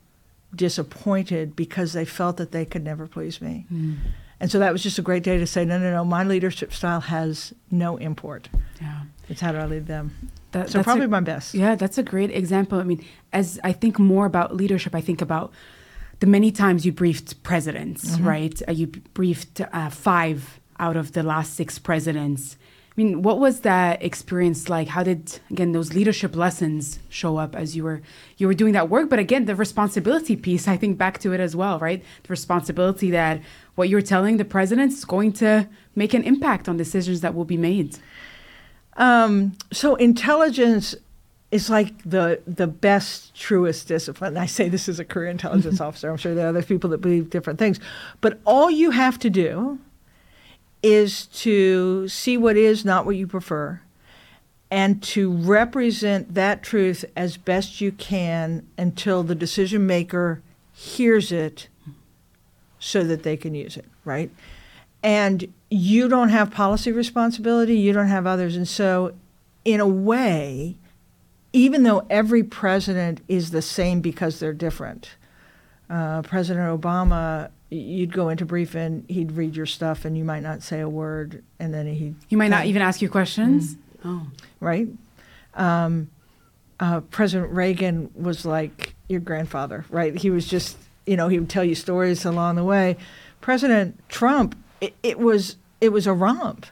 disappointed 0.54 1.54
because 1.54 1.92
they 1.92 2.06
felt 2.06 2.38
that 2.38 2.52
they 2.52 2.64
could 2.64 2.82
never 2.82 3.06
please 3.06 3.42
me. 3.42 3.66
Mm. 3.70 3.96
And 4.40 4.50
so 4.50 4.58
that 4.60 4.72
was 4.72 4.82
just 4.82 4.98
a 4.98 5.02
great 5.02 5.22
day 5.22 5.36
to 5.36 5.46
say, 5.46 5.62
no, 5.66 5.78
no, 5.78 5.92
no, 5.92 6.02
my 6.02 6.24
leadership 6.24 6.72
style 6.72 7.00
has 7.00 7.52
no 7.70 7.98
import. 7.98 8.48
Yeah. 8.80 9.02
It's 9.28 9.42
how 9.42 9.52
do 9.52 9.58
I 9.58 9.66
lead 9.66 9.86
them? 9.86 10.30
That, 10.52 10.70
so 10.70 10.82
probably 10.82 11.04
a, 11.04 11.08
my 11.08 11.20
best. 11.20 11.52
Yeah, 11.52 11.74
that's 11.74 11.98
a 11.98 12.02
great 12.02 12.30
example. 12.30 12.80
I 12.80 12.84
mean, 12.84 13.04
as 13.34 13.60
I 13.62 13.72
think 13.72 13.98
more 13.98 14.24
about 14.24 14.56
leadership, 14.56 14.94
I 14.94 15.02
think 15.02 15.20
about 15.20 15.52
the 16.20 16.26
many 16.26 16.50
times 16.50 16.86
you 16.86 16.92
briefed 16.92 17.42
presidents, 17.42 18.12
mm-hmm. 18.12 18.26
right? 18.26 18.62
Uh, 18.66 18.72
you 18.72 18.86
briefed 18.86 19.60
uh, 19.60 19.90
five 19.90 20.60
out 20.80 20.96
of 20.96 21.12
the 21.12 21.22
last 21.22 21.52
six 21.52 21.78
presidents. 21.78 22.56
I 22.96 23.02
mean, 23.02 23.22
what 23.22 23.40
was 23.40 23.60
that 23.60 24.04
experience 24.04 24.68
like? 24.68 24.86
How 24.86 25.02
did 25.02 25.40
again 25.50 25.72
those 25.72 25.94
leadership 25.94 26.36
lessons 26.36 27.00
show 27.08 27.38
up 27.38 27.56
as 27.56 27.74
you 27.74 27.82
were 27.82 28.02
you 28.36 28.46
were 28.46 28.54
doing 28.54 28.72
that 28.74 28.88
work? 28.88 29.10
But 29.10 29.18
again, 29.18 29.46
the 29.46 29.56
responsibility 29.56 30.36
piece, 30.36 30.68
I 30.68 30.76
think 30.76 30.96
back 30.96 31.18
to 31.20 31.32
it 31.32 31.40
as 31.40 31.56
well, 31.56 31.80
right? 31.80 32.04
The 32.22 32.28
responsibility 32.28 33.10
that 33.10 33.40
what 33.74 33.88
you're 33.88 34.00
telling 34.00 34.36
the 34.36 34.44
president 34.44 34.92
is 34.92 35.04
going 35.04 35.32
to 35.34 35.68
make 35.96 36.14
an 36.14 36.22
impact 36.22 36.68
on 36.68 36.76
decisions 36.76 37.20
that 37.22 37.34
will 37.34 37.44
be 37.44 37.56
made. 37.56 37.98
Um, 38.96 39.56
so 39.72 39.96
intelligence 39.96 40.94
is 41.50 41.68
like 41.68 42.00
the 42.04 42.42
the 42.46 42.68
best, 42.68 43.34
truest 43.34 43.88
discipline. 43.88 44.36
I 44.36 44.46
say 44.46 44.68
this 44.68 44.88
as 44.88 45.00
a 45.00 45.04
career 45.04 45.30
intelligence 45.30 45.80
officer. 45.86 46.10
I'm 46.10 46.16
sure 46.16 46.32
there 46.32 46.46
are 46.46 46.50
other 46.50 46.62
people 46.62 46.90
that 46.90 46.98
believe 46.98 47.28
different 47.28 47.58
things, 47.58 47.80
but 48.20 48.38
all 48.44 48.70
you 48.70 48.92
have 48.92 49.18
to 49.18 49.30
do 49.30 49.80
is 50.84 51.28
to 51.28 52.06
see 52.08 52.36
what 52.36 52.58
is, 52.58 52.84
not 52.84 53.06
what 53.06 53.16
you 53.16 53.26
prefer, 53.26 53.80
and 54.70 55.02
to 55.02 55.32
represent 55.32 56.34
that 56.34 56.62
truth 56.62 57.06
as 57.16 57.38
best 57.38 57.80
you 57.80 57.90
can 57.90 58.66
until 58.76 59.22
the 59.22 59.34
decision 59.34 59.86
maker 59.86 60.42
hears 60.74 61.32
it 61.32 61.68
so 62.78 63.02
that 63.02 63.22
they 63.22 63.34
can 63.34 63.54
use 63.54 63.78
it, 63.78 63.86
right? 64.04 64.30
And 65.02 65.50
you 65.70 66.06
don't 66.06 66.28
have 66.28 66.50
policy 66.50 66.92
responsibility, 66.92 67.78
you 67.78 67.94
don't 67.94 68.08
have 68.08 68.26
others. 68.26 68.54
And 68.54 68.68
so, 68.68 69.14
in 69.64 69.80
a 69.80 69.88
way, 69.88 70.76
even 71.54 71.84
though 71.84 72.04
every 72.10 72.42
president 72.42 73.22
is 73.26 73.52
the 73.52 73.62
same 73.62 74.02
because 74.02 74.38
they're 74.38 74.52
different, 74.52 75.16
uh, 75.90 76.22
President 76.22 76.80
Obama 76.80 77.50
you'd 77.74 78.12
go 78.12 78.28
into 78.28 78.44
briefing, 78.44 79.04
he'd 79.08 79.32
read 79.32 79.56
your 79.56 79.66
stuff, 79.66 80.04
and 80.04 80.16
you 80.16 80.24
might 80.24 80.42
not 80.42 80.62
say 80.62 80.80
a 80.80 80.88
word, 80.88 81.42
and 81.58 81.74
then 81.74 81.86
he 81.86 82.14
he 82.28 82.36
might 82.36 82.48
not 82.48 82.66
even 82.66 82.82
ask 82.82 83.02
you 83.02 83.08
questions. 83.08 83.74
Mm-hmm. 83.74 84.08
Oh, 84.08 84.26
right. 84.60 84.88
Um, 85.54 86.10
uh, 86.80 87.00
President 87.00 87.52
Reagan 87.52 88.10
was 88.14 88.44
like 88.44 88.94
your 89.08 89.20
grandfather, 89.20 89.84
right? 89.90 90.16
He 90.16 90.30
was 90.30 90.46
just, 90.46 90.76
you 91.06 91.16
know, 91.16 91.28
he 91.28 91.38
would 91.38 91.48
tell 91.48 91.64
you 91.64 91.74
stories 91.74 92.24
along 92.24 92.56
the 92.56 92.64
way. 92.64 92.96
President 93.40 93.98
Trump, 94.08 94.56
it, 94.80 94.94
it 95.02 95.18
was 95.18 95.56
it 95.80 95.90
was 95.90 96.06
a 96.06 96.12
romp, 96.12 96.66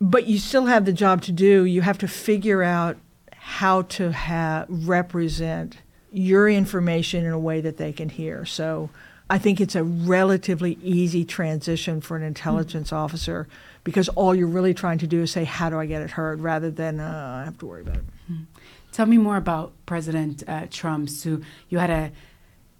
but 0.00 0.26
you 0.26 0.38
still 0.38 0.66
have 0.66 0.84
the 0.84 0.92
job 0.92 1.22
to 1.22 1.32
do. 1.32 1.64
You 1.64 1.82
have 1.82 1.98
to 1.98 2.08
figure 2.08 2.62
out 2.62 2.96
how 3.36 3.82
to 3.82 4.12
ha- 4.12 4.64
represent 4.68 5.76
your 6.14 6.48
information 6.48 7.24
in 7.24 7.32
a 7.32 7.38
way 7.38 7.60
that 7.60 7.76
they 7.76 7.92
can 7.92 8.08
hear. 8.08 8.46
So 8.46 8.88
I 9.28 9.38
think 9.38 9.60
it's 9.60 9.74
a 9.74 9.82
relatively 9.82 10.78
easy 10.82 11.24
transition 11.24 12.00
for 12.00 12.16
an 12.16 12.22
intelligence 12.22 12.88
mm-hmm. 12.88 12.96
officer 12.96 13.48
because 13.82 14.08
all 14.10 14.34
you're 14.34 14.46
really 14.46 14.74
trying 14.74 14.98
to 14.98 15.06
do 15.06 15.22
is 15.22 15.32
say, 15.32 15.44
How 15.44 15.68
do 15.70 15.78
I 15.78 15.86
get 15.86 16.02
it 16.02 16.12
heard? 16.12 16.40
rather 16.40 16.70
than 16.70 17.00
uh, 17.00 17.40
I 17.42 17.44
have 17.44 17.58
to 17.58 17.66
worry 17.66 17.82
about 17.82 17.96
it. 17.96 18.04
Mm-hmm. 18.30 18.44
Tell 18.92 19.06
me 19.06 19.18
more 19.18 19.36
about 19.36 19.72
President 19.86 20.44
uh, 20.46 20.66
Trump. 20.70 21.10
So 21.10 21.40
you 21.68 21.78
had 21.78 21.90
a 21.90 22.12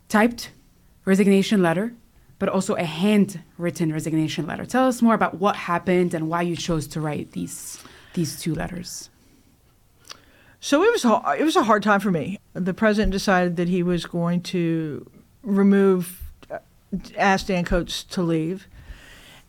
typed 0.08 0.50
resignation 1.04 1.60
letter, 1.60 1.92
but 2.38 2.48
also 2.48 2.74
a 2.74 2.84
handwritten 2.84 3.92
resignation 3.92 4.46
letter. 4.46 4.64
Tell 4.64 4.86
us 4.86 5.02
more 5.02 5.14
about 5.14 5.40
what 5.40 5.56
happened 5.56 6.14
and 6.14 6.28
why 6.28 6.42
you 6.42 6.54
chose 6.54 6.86
to 6.88 7.00
write 7.00 7.32
these, 7.32 7.82
these 8.14 8.40
two 8.40 8.54
letters. 8.54 9.10
So 10.64 10.82
it 10.82 10.90
was 10.90 11.04
it 11.38 11.44
was 11.44 11.56
a 11.56 11.62
hard 11.62 11.82
time 11.82 12.00
for 12.00 12.10
me. 12.10 12.38
The 12.54 12.72
president 12.72 13.12
decided 13.12 13.56
that 13.56 13.68
he 13.68 13.82
was 13.82 14.06
going 14.06 14.40
to 14.44 15.06
remove 15.42 16.22
asked 17.18 17.48
Dan 17.48 17.66
Coats 17.66 18.02
to 18.04 18.22
leave. 18.22 18.66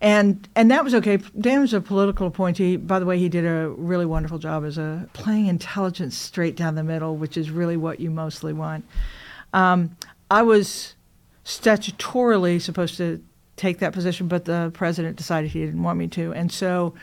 And 0.01 0.45
and 0.57 0.69
that 0.71 0.83
was 0.83 0.93
okay. 0.93 1.15
Dan 1.39 1.61
was 1.61 1.73
a 1.73 1.79
political 1.79 2.27
appointee. 2.27 2.75
By 2.75 2.99
the 2.99 3.05
way, 3.05 3.17
he 3.17 3.29
did 3.29 3.45
a 3.45 3.69
really 3.69 4.05
wonderful 4.05 4.39
job 4.39 4.65
as 4.65 4.77
a 4.77 5.07
playing 5.13 5.47
intelligence 5.47 6.17
straight 6.17 6.57
down 6.57 6.75
the 6.75 6.83
middle, 6.83 7.15
which 7.15 7.37
is 7.37 7.49
really 7.49 7.77
what 7.77 8.01
you 8.01 8.11
mostly 8.11 8.51
want. 8.51 8.83
Um, 9.53 9.95
I 10.29 10.41
was 10.41 10.95
statutorily 11.45 12.59
supposed 12.59 12.97
to 12.97 13.23
take 13.55 13.79
that 13.79 13.93
position, 13.93 14.27
but 14.27 14.43
the 14.43 14.69
president 14.73 15.15
decided 15.15 15.51
he 15.51 15.63
didn't 15.65 15.81
want 15.81 15.97
me 15.97 16.09
to, 16.09 16.33
and 16.33 16.51
so 16.51 16.93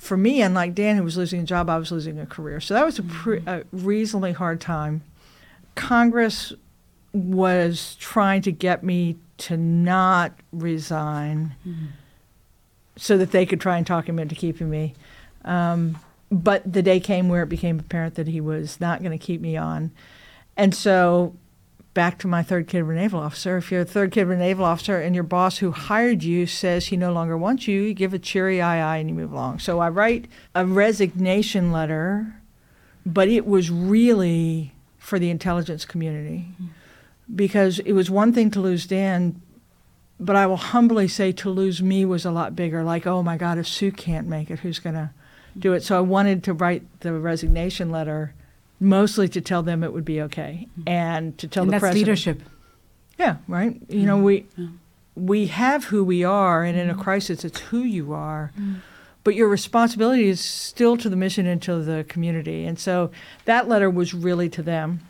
for 0.00 0.16
me, 0.16 0.40
unlike 0.40 0.74
Dan, 0.74 0.96
who 0.96 1.04
was 1.04 1.18
losing 1.18 1.42
a 1.42 1.44
job, 1.44 1.68
I 1.68 1.76
was 1.76 1.92
losing 1.92 2.18
a 2.18 2.24
career. 2.24 2.58
So 2.58 2.72
that 2.72 2.86
was 2.86 2.98
a, 2.98 3.02
pre- 3.02 3.42
a 3.46 3.64
reasonably 3.70 4.32
hard 4.32 4.58
time. 4.58 5.02
Congress 5.74 6.54
was 7.12 7.96
trying 7.96 8.40
to 8.42 8.50
get 8.50 8.82
me 8.82 9.18
to 9.36 9.58
not 9.58 10.32
resign 10.52 11.54
mm-hmm. 11.68 11.86
so 12.96 13.18
that 13.18 13.30
they 13.30 13.44
could 13.44 13.60
try 13.60 13.76
and 13.76 13.86
talk 13.86 14.08
him 14.08 14.18
into 14.18 14.34
keeping 14.34 14.70
me. 14.70 14.94
Um, 15.44 15.98
but 16.30 16.72
the 16.72 16.82
day 16.82 16.98
came 16.98 17.28
where 17.28 17.42
it 17.42 17.50
became 17.50 17.78
apparent 17.78 18.14
that 18.14 18.26
he 18.26 18.40
was 18.40 18.80
not 18.80 19.00
going 19.02 19.16
to 19.16 19.22
keep 19.22 19.42
me 19.42 19.58
on. 19.58 19.90
And 20.56 20.74
so 20.74 21.36
back 21.92 22.18
to 22.18 22.28
my 22.28 22.42
third 22.42 22.72
a 22.72 22.82
naval 22.82 23.20
officer. 23.20 23.56
If 23.56 23.70
you're 23.70 23.82
a 23.82 23.84
third 23.84 24.16
a 24.16 24.36
naval 24.36 24.64
officer 24.64 25.00
and 25.00 25.14
your 25.14 25.24
boss 25.24 25.58
who 25.58 25.72
hired 25.72 26.22
you 26.22 26.46
says 26.46 26.86
he 26.86 26.96
no 26.96 27.12
longer 27.12 27.36
wants 27.36 27.66
you, 27.66 27.82
you 27.82 27.94
give 27.94 28.14
a 28.14 28.18
cheery 28.18 28.60
aye 28.60 28.80
aye 28.80 28.98
and 28.98 29.08
you 29.08 29.14
move 29.14 29.32
along. 29.32 29.58
So 29.58 29.80
I 29.80 29.88
write 29.88 30.26
a 30.54 30.64
resignation 30.64 31.72
letter, 31.72 32.34
but 33.04 33.28
it 33.28 33.46
was 33.46 33.70
really 33.70 34.74
for 34.98 35.18
the 35.18 35.30
intelligence 35.30 35.84
community. 35.84 36.46
Because 37.34 37.78
it 37.80 37.92
was 37.92 38.10
one 38.10 38.32
thing 38.32 38.50
to 38.52 38.60
lose 38.60 38.86
Dan, 38.86 39.40
but 40.18 40.36
I 40.36 40.46
will 40.46 40.56
humbly 40.56 41.08
say 41.08 41.32
to 41.32 41.50
lose 41.50 41.82
me 41.82 42.04
was 42.04 42.24
a 42.24 42.30
lot 42.30 42.56
bigger. 42.56 42.82
Like, 42.82 43.06
oh 43.06 43.22
my 43.22 43.36
God, 43.36 43.58
if 43.58 43.66
Sue 43.66 43.92
can't 43.92 44.26
make 44.26 44.50
it, 44.50 44.60
who's 44.60 44.78
going 44.78 44.94
to 44.94 45.10
do 45.58 45.72
it? 45.72 45.82
So 45.82 45.96
I 45.96 46.00
wanted 46.00 46.44
to 46.44 46.52
write 46.52 47.00
the 47.00 47.12
resignation 47.12 47.90
letter 47.90 48.34
mostly 48.80 49.28
to 49.28 49.40
tell 49.40 49.62
them 49.62 49.84
it 49.84 49.92
would 49.92 50.04
be 50.04 50.20
okay 50.22 50.66
mm-hmm. 50.72 50.88
and 50.88 51.36
to 51.38 51.46
tell 51.46 51.62
and 51.62 51.68
the 51.68 51.72
that's 51.72 51.82
president. 51.82 52.06
leadership. 52.06 52.42
Yeah, 53.18 53.36
right. 53.46 53.80
You 53.88 54.06
know, 54.06 54.16
mm-hmm. 54.16 54.24
we 54.24 54.70
we 55.14 55.46
have 55.48 55.84
who 55.84 56.02
we 56.02 56.24
are, 56.24 56.64
and 56.64 56.78
in 56.78 56.88
a 56.88 56.94
mm-hmm. 56.94 57.02
crisis, 57.02 57.44
it's 57.44 57.60
who 57.60 57.80
you 57.80 58.12
are. 58.12 58.52
But 59.22 59.34
your 59.34 59.48
responsibility 59.48 60.28
is 60.28 60.40
still 60.40 60.96
to 60.96 61.10
the 61.10 61.16
mission 61.16 61.46
and 61.46 61.60
to 61.62 61.82
the 61.82 62.04
community. 62.08 62.64
And 62.64 62.78
so 62.78 63.10
that 63.44 63.68
letter 63.68 63.90
was 63.90 64.14
really 64.14 64.48
to 64.48 64.62
them. 64.62 65.00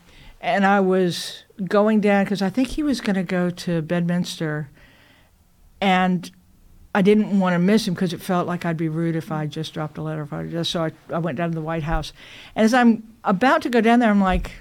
And 0.40 0.66
I 0.66 0.80
was 0.80 1.44
going 1.64 2.00
down 2.00 2.24
because 2.24 2.42
I 2.42 2.50
think 2.50 2.68
he 2.68 2.82
was 2.82 3.00
going 3.00 3.14
to 3.14 3.22
go 3.22 3.50
to 3.50 3.82
Bedminster, 3.82 4.68
and 5.80 6.30
I 6.94 7.02
didn't 7.02 7.38
want 7.38 7.54
to 7.54 7.58
miss 7.58 7.86
him 7.86 7.94
because 7.94 8.12
it 8.12 8.20
felt 8.20 8.46
like 8.46 8.64
I'd 8.64 8.76
be 8.76 8.88
rude 8.88 9.14
if 9.16 9.30
I 9.30 9.46
just 9.46 9.72
dropped 9.72 9.98
a 9.98 10.02
letter. 10.02 10.22
If 10.22 10.32
I 10.32 10.46
just 10.46 10.70
so 10.70 10.84
I, 10.84 10.92
I 11.12 11.18
went 11.18 11.38
down 11.38 11.50
to 11.50 11.54
the 11.54 11.60
White 11.60 11.84
House, 11.84 12.12
and 12.56 12.64
as 12.64 12.74
I'm 12.74 13.14
about 13.24 13.62
to 13.62 13.70
go 13.70 13.80
down 13.80 14.00
there, 14.00 14.10
I'm 14.10 14.20
like, 14.20 14.52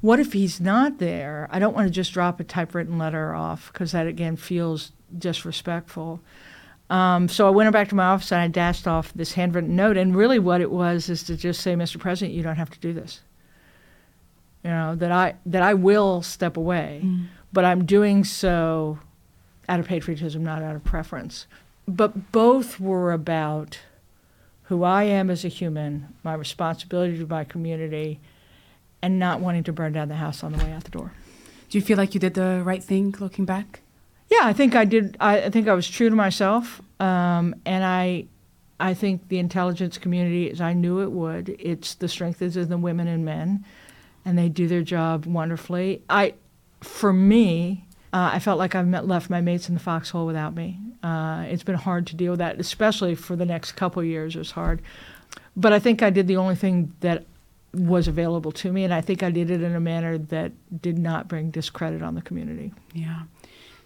what 0.00 0.20
if 0.20 0.32
he's 0.32 0.60
not 0.60 0.98
there? 0.98 1.48
I 1.50 1.58
don't 1.58 1.74
want 1.74 1.86
to 1.86 1.90
just 1.90 2.12
drop 2.12 2.38
a 2.38 2.44
typewritten 2.44 2.98
letter 2.98 3.34
off 3.34 3.72
because 3.72 3.92
that 3.92 4.06
again 4.06 4.36
feels 4.36 4.92
disrespectful. 5.16 6.20
Um, 6.90 7.28
so 7.28 7.46
I 7.46 7.50
went 7.50 7.72
back 7.72 7.88
to 7.88 7.94
my 7.94 8.04
office 8.04 8.30
and 8.30 8.42
I 8.42 8.48
dashed 8.48 8.86
off 8.86 9.12
this 9.14 9.32
handwritten 9.32 9.74
note, 9.74 9.96
and 9.96 10.14
really 10.14 10.38
what 10.38 10.60
it 10.60 10.70
was 10.70 11.08
is 11.08 11.24
to 11.24 11.36
just 11.36 11.62
say, 11.62 11.74
Mr. 11.74 11.98
President, 11.98 12.36
you 12.36 12.42
don't 12.42 12.56
have 12.56 12.70
to 12.70 12.78
do 12.78 12.92
this 12.92 13.22
you 14.64 14.70
know 14.70 14.96
that 14.96 15.12
I 15.12 15.34
that 15.46 15.62
I 15.62 15.74
will 15.74 16.22
step 16.22 16.56
away, 16.56 17.02
mm. 17.04 17.26
but 17.52 17.64
I'm 17.64 17.84
doing 17.84 18.24
so 18.24 18.98
out 19.68 19.80
of 19.80 19.86
patriotism, 19.86 20.44
not 20.44 20.62
out 20.62 20.76
of 20.76 20.84
preference. 20.84 21.46
But 21.86 22.32
both 22.32 22.80
were 22.80 23.12
about 23.12 23.78
who 24.64 24.82
I 24.82 25.04
am 25.04 25.30
as 25.30 25.44
a 25.44 25.48
human, 25.48 26.14
my 26.22 26.34
responsibility 26.34 27.18
to 27.18 27.26
my 27.26 27.44
community, 27.44 28.20
and 29.02 29.18
not 29.18 29.40
wanting 29.40 29.64
to 29.64 29.72
burn 29.72 29.92
down 29.92 30.08
the 30.08 30.14
house 30.14 30.42
on 30.42 30.52
the 30.52 30.64
way 30.64 30.72
out 30.72 30.84
the 30.84 30.90
door. 30.90 31.12
Do 31.68 31.78
you 31.78 31.82
feel 31.82 31.98
like 31.98 32.14
you 32.14 32.20
did 32.20 32.34
the 32.34 32.62
right 32.64 32.82
thing 32.82 33.14
looking 33.18 33.44
back? 33.44 33.80
Yeah, 34.30 34.40
I 34.42 34.52
think 34.52 34.74
I 34.74 34.84
did. 34.84 35.16
I, 35.20 35.42
I 35.42 35.50
think 35.50 35.68
I 35.68 35.74
was 35.74 35.88
true 35.88 36.08
to 36.08 36.16
myself, 36.16 36.80
um, 37.00 37.54
and 37.66 37.84
I 37.84 38.24
I 38.80 38.94
think 38.94 39.28
the 39.28 39.38
intelligence 39.38 39.98
community, 39.98 40.50
as 40.50 40.60
I 40.60 40.72
knew 40.72 41.00
it 41.00 41.12
would, 41.12 41.56
it's 41.58 41.94
the 41.94 42.08
strength 42.08 42.42
is 42.42 42.56
in 42.56 42.68
the 42.68 42.78
women 42.78 43.06
and 43.06 43.24
men, 43.24 43.64
and 44.24 44.38
they 44.38 44.48
do 44.48 44.66
their 44.66 44.82
job 44.82 45.26
wonderfully. 45.26 46.02
I, 46.08 46.34
for 46.80 47.12
me, 47.12 47.83
uh, 48.14 48.30
I 48.32 48.38
felt 48.38 48.58
like 48.58 48.74
I've 48.74 48.86
met, 48.86 49.08
left 49.08 49.28
my 49.28 49.40
mates 49.40 49.68
in 49.68 49.74
the 49.74 49.80
foxhole 49.80 50.24
without 50.24 50.54
me. 50.54 50.78
Uh, 51.02 51.44
it's 51.52 51.64
been 51.64 51.74
hard 51.88 52.06
to 52.08 52.14
deal 52.16 52.32
with 52.32 52.38
that, 52.38 52.58
especially 52.60 53.14
for 53.14 53.34
the 53.36 53.44
next 53.54 53.72
couple 53.72 54.00
of 54.00 54.06
years. 54.06 54.36
It 54.36 54.38
was 54.38 54.52
hard, 54.52 54.80
but 55.56 55.72
I 55.72 55.78
think 55.80 56.02
I 56.02 56.10
did 56.10 56.26
the 56.28 56.36
only 56.36 56.54
thing 56.54 56.92
that 57.00 57.24
was 57.74 58.06
available 58.06 58.52
to 58.52 58.72
me, 58.72 58.84
and 58.84 58.94
I 58.94 59.00
think 59.00 59.22
I 59.22 59.30
did 59.30 59.50
it 59.50 59.60
in 59.62 59.74
a 59.74 59.80
manner 59.80 60.16
that 60.34 60.52
did 60.80 60.96
not 60.96 61.26
bring 61.26 61.50
discredit 61.50 62.02
on 62.02 62.14
the 62.14 62.22
community. 62.22 62.72
Yeah. 62.92 63.22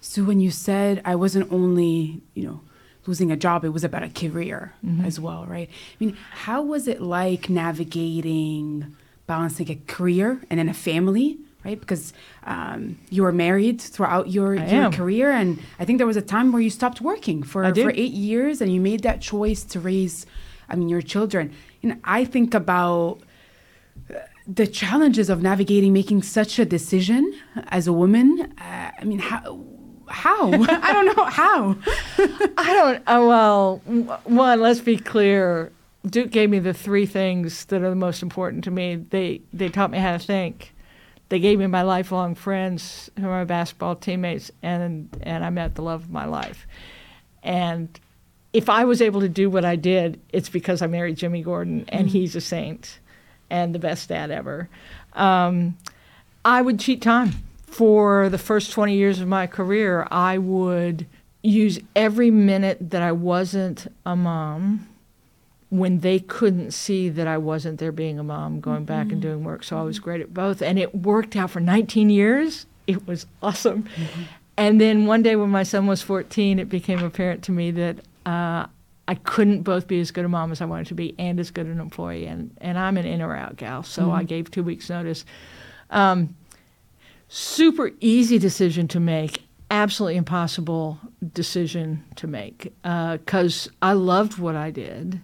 So 0.01 0.23
when 0.25 0.41
you 0.41 0.51
said 0.51 1.01
I 1.05 1.15
wasn't 1.17 1.51
only, 1.51 2.21
you 2.35 2.45
know, 2.47 2.61
losing 3.07 3.33
a 3.33 3.37
job, 3.37 3.65
it 3.65 3.71
was 3.71 3.85
about 3.85 4.03
a 4.03 4.11
career 4.11 4.75
Mm-hmm. 4.85 5.07
as 5.07 5.19
well, 5.19 5.47
right? 5.47 5.69
I 5.71 6.05
mean, 6.05 6.17
how 6.45 6.61
was 6.63 6.87
it 6.87 7.01
like 7.01 7.49
navigating 7.49 8.95
balancing 9.27 9.71
a 9.71 9.79
career 9.87 10.41
and 10.51 10.59
then 10.59 10.69
a 10.69 10.75
family, 10.75 11.39
right? 11.69 11.81
Because 11.81 12.13
um, 12.45 12.99
you 13.11 13.23
were 13.23 13.33
married 13.33 13.81
throughout 13.81 14.31
your, 14.31 14.55
your 14.55 14.91
career, 14.91 15.31
and 15.31 15.59
I 15.79 15.85
think 15.85 15.99
there 15.99 16.07
was 16.07 16.17
a 16.17 16.23
time 16.23 16.53
where 16.53 16.63
you 16.63 16.71
stopped 16.71 17.01
working 17.01 17.43
for 17.43 17.63
for 17.75 17.91
eight 17.91 18.13
years, 18.13 18.61
and 18.61 18.73
you 18.73 18.81
made 18.81 19.03
that 19.03 19.21
choice 19.21 19.65
to 19.65 19.81
raise, 19.81 20.27
I 20.69 20.77
mean, 20.77 20.89
your 20.89 21.03
children. 21.03 21.53
Know, 21.83 21.97
I 22.05 22.25
think 22.25 22.55
about 22.55 23.21
the 24.47 24.67
challenges 24.67 25.29
of 25.29 25.43
navigating 25.43 25.93
making 25.93 26.23
such 26.23 26.59
a 26.59 26.65
decision 26.65 27.23
as 27.69 27.87
a 27.87 27.93
woman. 27.93 28.53
Uh, 28.59 28.91
I 29.01 29.05
mean, 29.05 29.19
how? 29.19 29.65
How? 30.09 30.51
I 30.89 30.93
don't 30.95 31.17
know 31.17 31.25
how. 31.25 31.77
I 32.57 32.73
don't. 32.75 33.03
Oh 33.07 33.29
well, 33.29 33.83
w- 33.87 34.11
one. 34.25 34.61
Let's 34.61 34.81
be 34.81 34.97
clear. 34.97 35.71
Duke 36.07 36.31
gave 36.31 36.49
me 36.49 36.61
the 36.61 36.73
three 36.73 37.05
things 37.05 37.67
that 37.67 37.83
are 37.83 37.91
the 37.91 38.03
most 38.09 38.23
important 38.23 38.65
to 38.65 38.71
me. 38.71 38.97
They 38.97 39.43
they 39.53 39.69
taught 39.69 39.91
me 39.91 39.99
how 39.99 40.17
to 40.17 40.19
think. 40.19 40.73
They 41.29 41.39
gave 41.39 41.59
me 41.59 41.67
my 41.67 41.83
lifelong 41.83 42.35
friends, 42.35 43.11
who 43.19 43.27
are 43.27 43.41
my 43.41 43.45
basketball 43.45 43.97
teammates, 43.97 44.51
and 44.63 45.09
and 45.23 45.45
I 45.45 45.51
met 45.51 45.75
the 45.75 45.83
love 45.83 46.05
of 46.05 46.11
my 46.11 46.25
life. 46.25 46.67
And 47.43 47.89
if 48.53 48.69
I 48.69 48.85
was 48.85 49.03
able 49.03 49.21
to 49.21 49.29
do 49.29 49.51
what 49.51 49.65
I 49.65 49.77
did, 49.77 50.21
it's 50.33 50.49
because 50.49 50.81
I 50.81 50.87
married 50.87 51.17
Jimmy 51.17 51.43
Gordon, 51.43 51.85
and 51.89 52.09
he's 52.09 52.35
a 52.35 52.41
saint, 52.41 52.99
and 53.51 53.75
the 53.75 53.79
best 53.79 54.09
dad 54.09 54.31
ever. 54.31 54.69
Um, 55.13 55.77
I 56.45 56.63
would 56.63 56.81
cheat 56.81 57.03
time 57.03 57.33
for 57.67 58.29
the 58.31 58.39
first 58.39 58.73
20 58.73 58.95
years 58.95 59.21
of 59.21 59.29
my 59.29 59.47
career. 59.47 60.09
I 60.11 60.39
would 60.39 61.07
use 61.43 61.79
every 61.95 62.31
minute 62.31 62.91
that 62.91 63.03
I 63.03 63.13
wasn't 63.13 63.87
a 64.07 64.17
mom 64.17 64.89
when 65.71 66.01
they 66.01 66.19
couldn't 66.19 66.71
see 66.71 67.09
that 67.11 67.27
I 67.27 67.39
wasn't 67.39 67.79
there 67.79 67.93
being 67.93 68.19
a 68.19 68.23
mom, 68.23 68.61
going 68.61 68.85
back 68.85 69.05
and 69.05 69.13
mm-hmm. 69.13 69.21
doing 69.21 69.45
work. 69.45 69.65
So 69.65 69.79
I 69.79 69.83
was 69.83 69.97
mm-hmm. 69.97 70.05
great 70.05 70.21
at 70.23 70.33
both. 70.33 70.63
And 70.63 70.79
it 70.79 70.95
worked 70.95 71.37
out 71.37 71.51
for 71.51 71.61
19 71.61 72.11
years. 72.11 72.67
It 72.87 73.07
was 73.07 73.27
awesome. 73.43 73.83
Mm-hmm. 73.83 74.23
And 74.57 74.81
then 74.81 75.07
one 75.07 75.23
day 75.23 75.37
when 75.37 75.51
my 75.51 75.63
son 75.63 75.87
was 75.87 76.03
14, 76.03 76.59
it 76.59 76.69
became 76.69 77.03
apparent 77.05 77.45
to 77.45 77.53
me 77.53 77.71
that 77.73 77.99
uh, 78.27 78.67
I 79.07 79.15
couldn't 79.25 79.63
both 79.63 79.87
be 79.87 80.01
as 80.01 80.11
good 80.11 80.25
a 80.25 80.29
mom 80.29 80.51
as 80.53 80.61
I 80.61 80.65
wanted 80.65 80.89
to 80.89 80.95
be 80.95 81.15
and 81.19 81.39
as 81.39 81.51
good 81.51 81.67
an 81.67 81.81
employee. 81.81 82.27
And, 82.27 82.57
and 82.61 82.79
I'm 82.79 82.97
an 82.97 83.07
in 83.07 83.23
or 83.23 83.37
out 83.37 83.57
gal, 83.57 83.83
so 83.83 84.11
I 84.11 84.25
gave 84.25 84.51
two 84.51 84.63
weeks' 84.63 84.91
notice. 84.91 85.25
Um, 85.91 86.35
super 87.29 87.93
easy 88.01 88.39
decision 88.39 88.89
to 88.89 89.01
make, 89.01 89.45
absolutely 89.71 90.17
impossible 90.17 90.99
decision 91.33 92.05
to 92.17 92.27
make 92.27 92.73
uh, 92.85 93.19
because 93.19 93.71
I 93.81 93.93
loved 93.93 94.39
what 94.39 94.57
I 94.57 94.71
did. 94.71 95.21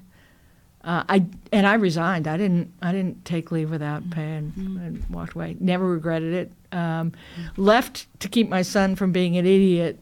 Uh, 0.85 1.03
I 1.09 1.27
and 1.51 1.67
I 1.67 1.75
resigned. 1.75 2.29
I 2.29 2.37
didn't. 2.37 2.71
I 2.83 2.93
didn't 2.93 3.25
take 3.25 3.51
leave 3.51 3.71
without 3.71 4.09
pay 4.11 4.37
and, 4.37 4.55
and 4.57 5.05
walked 5.09 5.35
away. 5.35 5.57
Never 5.59 5.87
regretted 5.87 6.35
it. 6.35 6.53
Um, 6.77 7.13
left 7.57 8.07
to 8.21 8.29
keep 8.29 8.49
my 8.51 8.63
son 8.63 8.95
from 8.95 9.11
being 9.11 9.37
an 9.37 9.47
idiot. 9.47 9.99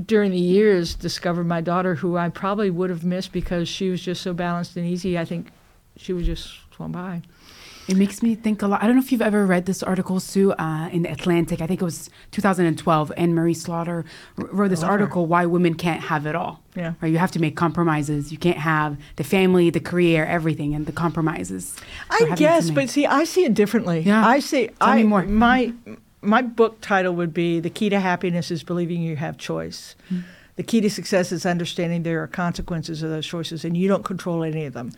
During 0.00 0.30
the 0.30 0.38
years, 0.38 0.94
discovered 0.94 1.44
my 1.44 1.60
daughter, 1.60 1.96
who 1.96 2.16
I 2.16 2.28
probably 2.28 2.70
would 2.70 2.90
have 2.90 3.04
missed 3.04 3.32
because 3.32 3.68
she 3.68 3.90
was 3.90 4.00
just 4.00 4.22
so 4.22 4.32
balanced 4.32 4.76
and 4.76 4.86
easy. 4.86 5.18
I 5.18 5.24
think 5.24 5.50
she 5.96 6.12
was 6.12 6.26
just 6.26 6.48
swim 6.74 6.92
by. 6.92 7.22
It 7.90 7.96
makes 7.96 8.22
me 8.22 8.36
think 8.36 8.62
a 8.62 8.68
lot. 8.68 8.82
I 8.82 8.86
don't 8.86 8.94
know 8.94 9.02
if 9.02 9.10
you've 9.10 9.20
ever 9.20 9.44
read 9.44 9.66
this 9.66 9.82
article, 9.82 10.20
Sue, 10.20 10.52
uh, 10.52 10.88
in 10.92 11.02
the 11.02 11.10
Atlantic. 11.10 11.60
I 11.60 11.66
think 11.66 11.82
it 11.82 11.84
was 11.84 12.08
2012. 12.30 13.12
Anne 13.16 13.34
Marie 13.34 13.52
Slaughter 13.52 14.04
wrote 14.36 14.68
this 14.68 14.82
love 14.82 14.88
her. 14.88 14.92
article, 14.92 15.26
Why 15.26 15.44
Women 15.46 15.74
Can't 15.74 16.00
Have 16.02 16.24
It 16.24 16.36
All. 16.36 16.62
Yeah. 16.76 16.92
Right? 17.00 17.10
You 17.10 17.18
have 17.18 17.32
to 17.32 17.40
make 17.40 17.56
compromises. 17.56 18.30
You 18.30 18.38
can't 18.38 18.58
have 18.58 18.96
the 19.16 19.24
family, 19.24 19.70
the 19.70 19.80
career, 19.80 20.24
everything, 20.24 20.72
and 20.72 20.86
the 20.86 20.92
compromises. 20.92 21.76
I 22.10 22.32
guess, 22.36 22.70
but 22.70 22.88
see, 22.88 23.06
I 23.06 23.24
see 23.24 23.44
it 23.44 23.54
differently. 23.54 24.00
Yeah. 24.00 24.24
I 24.24 24.38
see. 24.38 24.68
Tell 24.68 24.74
I 24.80 24.96
me 24.98 25.02
more. 25.04 25.22
My 25.24 25.72
my 26.22 26.42
book 26.42 26.80
title 26.80 27.14
would 27.14 27.34
be 27.34 27.58
"The 27.58 27.70
Key 27.70 27.88
to 27.88 27.98
Happiness 27.98 28.52
is 28.52 28.62
Believing 28.62 29.02
You 29.02 29.16
Have 29.16 29.36
Choice." 29.36 29.96
Hmm. 30.08 30.20
The 30.54 30.62
key 30.62 30.80
to 30.82 30.90
success 30.90 31.32
is 31.32 31.44
understanding 31.46 32.02
there 32.04 32.22
are 32.22 32.26
consequences 32.28 33.02
of 33.02 33.10
those 33.10 33.26
choices, 33.26 33.64
and 33.64 33.76
you 33.76 33.88
don't 33.88 34.04
control 34.04 34.44
any 34.44 34.64
of 34.66 34.74
them. 34.74 34.92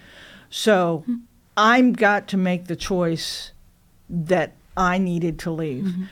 So, 0.51 1.05
Hmm. 1.07 1.15
I'm 1.57 1.93
got 1.93 2.29
to 2.29 2.37
make 2.37 2.67
the 2.67 2.77
choice 2.77 3.53
that 4.09 4.53
I 4.77 4.99
needed 4.99 5.39
to 5.41 5.51
leave. 5.51 5.85
Mm-hmm. 5.85 6.05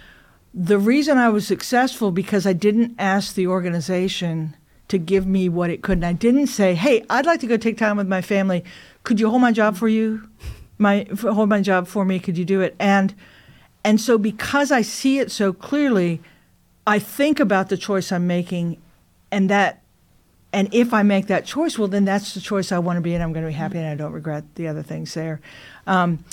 The 0.53 0.79
reason 0.79 1.19
I 1.19 1.29
was 1.29 1.47
successful 1.47 2.11
because 2.11 2.47
I 2.47 2.53
didn't 2.53 2.95
ask 2.99 3.35
the 3.35 3.47
organization 3.47 4.57
to 4.89 4.99
give 4.99 5.25
me 5.27 5.49
what 5.49 5.71
it 5.71 5.83
could. 5.83 5.99
And 5.99 6.07
I 6.07 6.13
didn't 6.13 6.49
say, 6.49 6.75
"Hey, 6.75 7.05
I'd 7.09 7.27
like 7.27 7.41
to 7.41 7.47
go 7.47 7.57
take 7.57 7.79
time 7.79 7.97
with 7.97 8.09
my 8.09 8.21
family. 8.21 8.65
Could 9.05 9.21
you 9.21 9.31
hold 9.31 9.41
my 9.41 9.53
job 9.53 9.77
for 9.77 9.89
you? 9.89 10.29
My 10.79 11.07
hold 11.21 11.49
my 11.49 11.61
job 11.63 11.87
for 11.87 12.05
me. 12.05 12.19
Could 12.19 12.37
you 12.37 12.45
do 12.45 12.61
it?" 12.61 12.75
And 12.79 13.15
and 13.85 14.01
so 14.01 14.19
because 14.19 14.73
I 14.73 14.83
see 14.83 15.21
it 15.21 15.31
so 15.31 15.53
clearly, 15.53 16.21
I 16.87 16.99
think 16.99 17.39
about 17.39 17.69
the 17.69 17.77
choice 17.77 18.11
I'm 18.11 18.27
making, 18.27 18.79
and 19.31 19.49
that 19.49 19.80
and 20.53 20.73
if 20.75 20.93
I 20.93 21.03
make 21.03 21.29
that 21.29 21.47
choice, 21.47 21.79
well, 21.79 21.89
then 21.89 22.05
that's 22.05 22.35
the 22.35 22.41
choice 22.41 22.73
I 22.73 22.79
want 22.79 22.97
to 22.97 23.01
be 23.01 23.15
in. 23.15 23.23
I'm 23.23 23.33
going 23.33 23.45
to 23.45 23.51
be 23.51 23.55
happy, 23.55 23.79
and 23.79 23.87
I 23.87 23.95
don't 23.95 24.13
regret 24.13 24.45
the 24.57 24.67
other 24.67 24.83
things 24.83 25.15
there. 25.15 25.41
Um, 25.87 26.25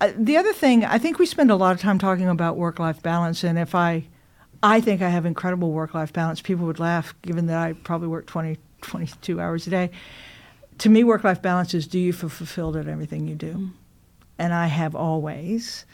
uh, 0.00 0.12
the 0.16 0.36
other 0.36 0.52
thing, 0.52 0.84
I 0.84 0.98
think 0.98 1.18
we 1.18 1.26
spend 1.26 1.50
a 1.50 1.56
lot 1.56 1.74
of 1.74 1.80
time 1.80 1.98
talking 1.98 2.28
about 2.28 2.56
work-life 2.56 3.02
balance, 3.02 3.44
and 3.44 3.58
if 3.58 3.74
I, 3.74 4.04
I 4.62 4.80
think 4.80 5.00
I 5.00 5.08
have 5.08 5.24
incredible 5.24 5.72
work-life 5.72 6.12
balance. 6.12 6.42
People 6.42 6.66
would 6.66 6.80
laugh, 6.80 7.14
given 7.22 7.46
that 7.46 7.56
I 7.56 7.72
probably 7.72 8.08
work 8.08 8.26
20, 8.26 8.58
22 8.82 9.40
hours 9.40 9.66
a 9.66 9.70
day. 9.70 9.90
To 10.78 10.90
me, 10.90 11.02
work-life 11.02 11.40
balance 11.40 11.72
is: 11.72 11.86
do 11.86 11.98
you 11.98 12.12
feel 12.12 12.28
fulfilled 12.28 12.76
at 12.76 12.88
everything 12.88 13.26
you 13.26 13.36
do? 13.36 13.70
And 14.38 14.52
I 14.52 14.66
have 14.66 14.94
always. 14.94 15.86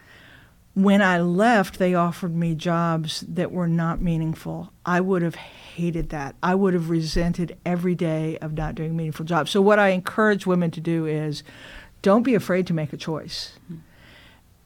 When 0.74 1.02
I 1.02 1.20
left, 1.20 1.78
they 1.78 1.94
offered 1.94 2.36
me 2.36 2.54
jobs 2.54 3.24
that 3.28 3.50
were 3.50 3.66
not 3.66 4.00
meaningful. 4.00 4.72
I 4.86 5.00
would 5.00 5.22
have 5.22 5.34
hated 5.34 6.10
that. 6.10 6.36
I 6.42 6.54
would 6.54 6.72
have 6.74 6.88
resented 6.88 7.56
every 7.66 7.94
day 7.96 8.38
of 8.38 8.52
not 8.52 8.76
doing 8.76 8.96
meaningful 8.96 9.24
jobs. 9.24 9.50
So, 9.50 9.60
what 9.60 9.78
I 9.78 9.88
encourage 9.88 10.46
women 10.46 10.70
to 10.72 10.80
do 10.80 11.06
is 11.06 11.42
don't 12.02 12.22
be 12.22 12.34
afraid 12.34 12.66
to 12.68 12.74
make 12.74 12.92
a 12.92 12.96
choice. 12.96 13.58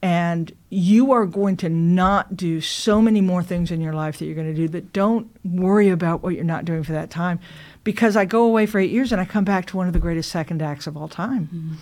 And 0.02 0.52
you 0.68 1.12
are 1.12 1.26
going 1.26 1.56
to 1.58 1.68
not 1.68 2.36
do 2.36 2.60
so 2.60 3.00
many 3.00 3.20
more 3.20 3.42
things 3.42 3.70
in 3.70 3.80
your 3.80 3.92
life 3.92 4.18
that 4.18 4.24
you're 4.26 4.34
going 4.34 4.52
to 4.52 4.54
do 4.54 4.66
that 4.68 4.92
don't 4.92 5.30
worry 5.44 5.90
about 5.90 6.24
what 6.24 6.34
you're 6.34 6.42
not 6.42 6.64
doing 6.64 6.82
for 6.82 6.90
that 6.92 7.08
time. 7.08 7.38
Because 7.84 8.16
I 8.16 8.24
go 8.24 8.42
away 8.42 8.66
for 8.66 8.80
eight 8.80 8.90
years 8.90 9.12
and 9.12 9.20
I 9.20 9.24
come 9.24 9.44
back 9.44 9.66
to 9.66 9.76
one 9.76 9.86
of 9.86 9.92
the 9.92 10.00
greatest 10.00 10.30
second 10.30 10.60
acts 10.60 10.88
of 10.88 10.96
all 10.96 11.08
time. 11.08 11.48
Mm-hmm. 11.54 11.74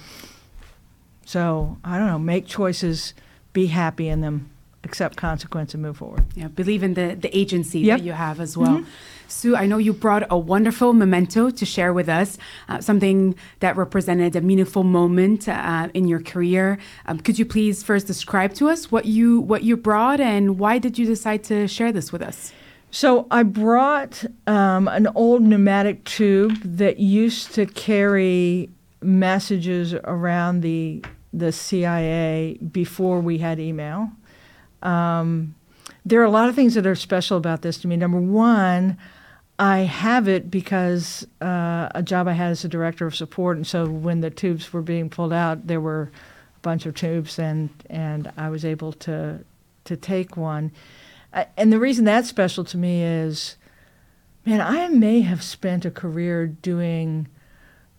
So, 1.24 1.78
I 1.82 1.96
don't 1.96 2.08
know, 2.08 2.18
make 2.18 2.46
choices, 2.46 3.14
be 3.52 3.66
happy 3.66 4.08
in 4.08 4.20
them, 4.20 4.50
accept 4.84 5.16
consequence, 5.16 5.74
and 5.74 5.82
move 5.82 5.98
forward. 5.98 6.24
Yeah, 6.34 6.48
believe 6.48 6.82
in 6.82 6.94
the, 6.94 7.16
the 7.18 7.36
agency 7.36 7.80
Yep. 7.80 7.98
that 7.98 8.04
you 8.04 8.12
have 8.12 8.40
as 8.40 8.56
well. 8.56 8.84
Sue, 9.28 9.54
I 9.54 9.66
know 9.66 9.78
you 9.78 9.92
brought 9.92 10.24
a 10.28 10.36
wonderful 10.36 10.92
memento 10.92 11.50
to 11.50 11.64
share 11.64 11.92
with 11.92 12.08
us, 12.08 12.36
uh, 12.68 12.80
something 12.80 13.34
that 13.60 13.76
represented 13.76 14.34
a 14.34 14.40
meaningful 14.40 14.82
moment 14.82 15.48
uh, 15.48 15.88
in 15.94 16.08
your 16.08 16.20
career. 16.20 16.78
Um, 17.06 17.20
could 17.20 17.38
you 17.38 17.44
please 17.44 17.82
first 17.82 18.06
describe 18.06 18.54
to 18.54 18.68
us 18.68 18.90
what 18.90 19.04
you 19.06 19.40
what 19.40 19.62
you 19.62 19.76
brought 19.76 20.20
and 20.20 20.58
why 20.58 20.78
did 20.78 20.98
you 20.98 21.06
decide 21.06 21.44
to 21.44 21.68
share 21.68 21.92
this 21.92 22.10
with 22.12 22.22
us? 22.22 22.52
So 22.90 23.28
I 23.30 23.44
brought 23.44 24.24
um, 24.48 24.88
an 24.88 25.06
old 25.14 25.42
pneumatic 25.42 26.02
tube 26.04 26.56
that 26.64 26.98
used 26.98 27.54
to 27.54 27.66
carry 27.66 28.68
messages 29.00 29.94
around 29.94 30.62
the 30.62 31.04
the 31.32 31.52
CIA 31.52 32.58
before 32.72 33.20
we 33.20 33.38
had 33.38 33.58
email. 33.60 34.10
Um, 34.82 35.54
there 36.04 36.20
are 36.20 36.24
a 36.24 36.30
lot 36.30 36.48
of 36.48 36.54
things 36.54 36.74
that 36.74 36.86
are 36.86 36.94
special 36.94 37.36
about 37.36 37.62
this 37.62 37.78
to 37.78 37.88
me. 37.88 37.96
Number 37.96 38.20
one, 38.20 38.96
I 39.58 39.80
have 39.80 40.26
it 40.26 40.50
because 40.50 41.26
uh, 41.42 41.88
a 41.94 42.02
job 42.02 42.26
I 42.26 42.32
had 42.32 42.50
as 42.50 42.64
a 42.64 42.68
director 42.68 43.06
of 43.06 43.14
support, 43.14 43.58
and 43.58 43.66
so 43.66 43.86
when 43.86 44.20
the 44.20 44.30
tubes 44.30 44.72
were 44.72 44.82
being 44.82 45.10
pulled 45.10 45.34
out, 45.34 45.66
there 45.66 45.80
were 45.80 46.10
a 46.56 46.60
bunch 46.60 46.86
of 46.86 46.94
tubes, 46.94 47.38
and 47.38 47.68
and 47.90 48.32
I 48.38 48.48
was 48.48 48.64
able 48.64 48.92
to 48.94 49.44
to 49.84 49.96
take 49.96 50.36
one. 50.36 50.72
Uh, 51.32 51.44
and 51.56 51.72
the 51.72 51.78
reason 51.78 52.06
that's 52.06 52.28
special 52.28 52.64
to 52.64 52.78
me 52.78 53.02
is, 53.02 53.56
man, 54.46 54.62
I 54.62 54.88
may 54.88 55.20
have 55.20 55.42
spent 55.42 55.84
a 55.84 55.90
career 55.90 56.46
doing 56.46 57.28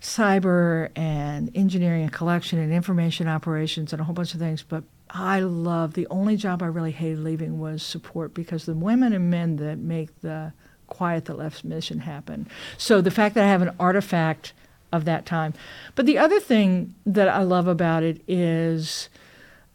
cyber 0.01 0.89
and 0.95 1.51
engineering 1.55 2.03
and 2.03 2.11
collection 2.11 2.59
and 2.59 2.73
information 2.73 3.27
operations 3.27 3.93
and 3.93 4.01
a 4.01 4.03
whole 4.03 4.15
bunch 4.15 4.33
of 4.33 4.39
things. 4.39 4.63
But 4.63 4.83
I 5.09 5.41
love 5.41 5.93
the 5.93 6.07
only 6.07 6.37
job 6.37 6.63
I 6.63 6.67
really 6.67 6.91
hated 6.91 7.19
leaving 7.19 7.59
was 7.59 7.83
support 7.83 8.33
because 8.33 8.65
the 8.65 8.73
women 8.73 9.13
and 9.13 9.29
men 9.29 9.57
that 9.57 9.77
make 9.77 10.21
the 10.21 10.53
quiet 10.87 11.25
the 11.25 11.33
left's 11.33 11.63
mission 11.63 11.99
happen. 11.99 12.47
So 12.77 12.99
the 12.99 13.11
fact 13.11 13.35
that 13.35 13.43
I 13.43 13.47
have 13.47 13.61
an 13.61 13.75
artifact 13.79 14.53
of 14.91 15.05
that 15.05 15.25
time. 15.25 15.53
But 15.95 16.05
the 16.05 16.17
other 16.17 16.39
thing 16.39 16.95
that 17.05 17.29
I 17.29 17.43
love 17.43 17.67
about 17.67 18.03
it 18.03 18.21
is 18.27 19.09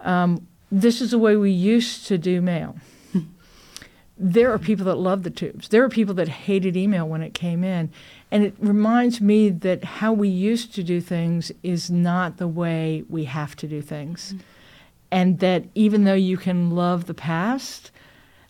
um, 0.00 0.46
this 0.70 1.00
is 1.00 1.12
the 1.12 1.18
way 1.18 1.36
we 1.36 1.50
used 1.50 2.06
to 2.08 2.18
do 2.18 2.42
mail. 2.42 2.76
there 4.18 4.52
are 4.52 4.58
people 4.58 4.84
that 4.86 4.96
love 4.96 5.22
the 5.22 5.30
tubes. 5.30 5.68
There 5.68 5.84
are 5.84 5.88
people 5.88 6.14
that 6.14 6.28
hated 6.28 6.76
email 6.76 7.08
when 7.08 7.22
it 7.22 7.34
came 7.34 7.64
in. 7.64 7.90
And 8.36 8.44
it 8.44 8.54
reminds 8.58 9.22
me 9.22 9.48
that 9.48 9.82
how 9.82 10.12
we 10.12 10.28
used 10.28 10.74
to 10.74 10.82
do 10.82 11.00
things 11.00 11.52
is 11.62 11.90
not 11.90 12.36
the 12.36 12.46
way 12.46 13.02
we 13.08 13.24
have 13.24 13.56
to 13.56 13.66
do 13.66 13.80
things. 13.80 14.34
Mm-hmm. 14.34 14.42
And 15.10 15.38
that 15.38 15.64
even 15.74 16.04
though 16.04 16.12
you 16.12 16.36
can 16.36 16.70
love 16.70 17.06
the 17.06 17.14
past, 17.14 17.90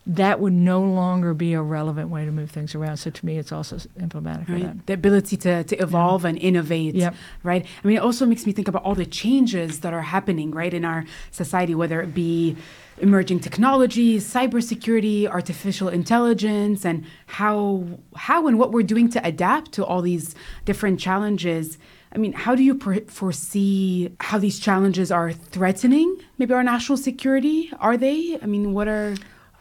that 0.06 0.38
would 0.38 0.52
no 0.52 0.80
longer 0.82 1.34
be 1.34 1.52
a 1.54 1.62
relevant 1.62 2.10
way 2.10 2.24
to 2.24 2.30
move 2.30 2.50
things 2.50 2.74
around. 2.74 2.96
So 2.98 3.10
to 3.10 3.26
me, 3.26 3.38
it's 3.38 3.50
also 3.50 3.78
emblematic 3.98 4.48
right. 4.48 4.62
of 4.62 4.66
that. 4.68 4.86
The 4.86 4.92
ability 4.92 5.36
to, 5.38 5.64
to 5.64 5.76
evolve 5.76 6.22
yeah. 6.22 6.28
and 6.28 6.38
innovate, 6.38 6.94
yep. 6.94 7.14
right? 7.42 7.66
I 7.82 7.86
mean, 7.86 7.96
it 7.96 8.00
also 8.00 8.24
makes 8.24 8.46
me 8.46 8.52
think 8.52 8.68
about 8.68 8.84
all 8.84 8.94
the 8.94 9.06
changes 9.06 9.80
that 9.80 9.92
are 9.92 10.02
happening, 10.02 10.52
right, 10.52 10.72
in 10.72 10.84
our 10.84 11.04
society, 11.32 11.74
whether 11.74 12.00
it 12.00 12.14
be 12.14 12.56
emerging 12.98 13.40
technologies, 13.40 14.32
cybersecurity, 14.32 15.28
artificial 15.28 15.88
intelligence, 15.88 16.84
and 16.84 17.04
how 17.26 17.84
how 18.14 18.46
and 18.46 18.58
what 18.58 18.72
we're 18.72 18.82
doing 18.82 19.08
to 19.10 19.26
adapt 19.26 19.72
to 19.72 19.84
all 19.84 20.02
these 20.02 20.34
different 20.64 21.00
challenges. 21.00 21.78
I 22.12 22.18
mean, 22.18 22.32
how 22.32 22.54
do 22.54 22.62
you 22.62 22.78
foresee 23.08 24.12
how 24.20 24.38
these 24.38 24.58
challenges 24.58 25.10
are 25.10 25.32
threatening 25.32 26.16
maybe 26.38 26.54
our 26.54 26.62
national 26.62 26.96
security? 26.96 27.70
Are 27.80 27.96
they? 27.96 28.38
I 28.40 28.46
mean, 28.46 28.72
what 28.72 28.88
are 28.88 29.16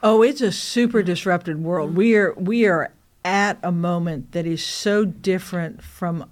Oh, 0.05 0.21
it's 0.21 0.39
a 0.39 0.51
super 0.51 1.01
disrupted 1.01 1.63
world. 1.63 1.95
We 1.95 2.15
are 2.15 2.35
we 2.35 2.67
are 2.67 2.93
at 3.23 3.57
a 3.63 3.71
moment 3.71 4.33
that 4.33 4.45
is 4.45 4.63
so 4.63 5.03
different 5.03 5.81
from 5.81 6.29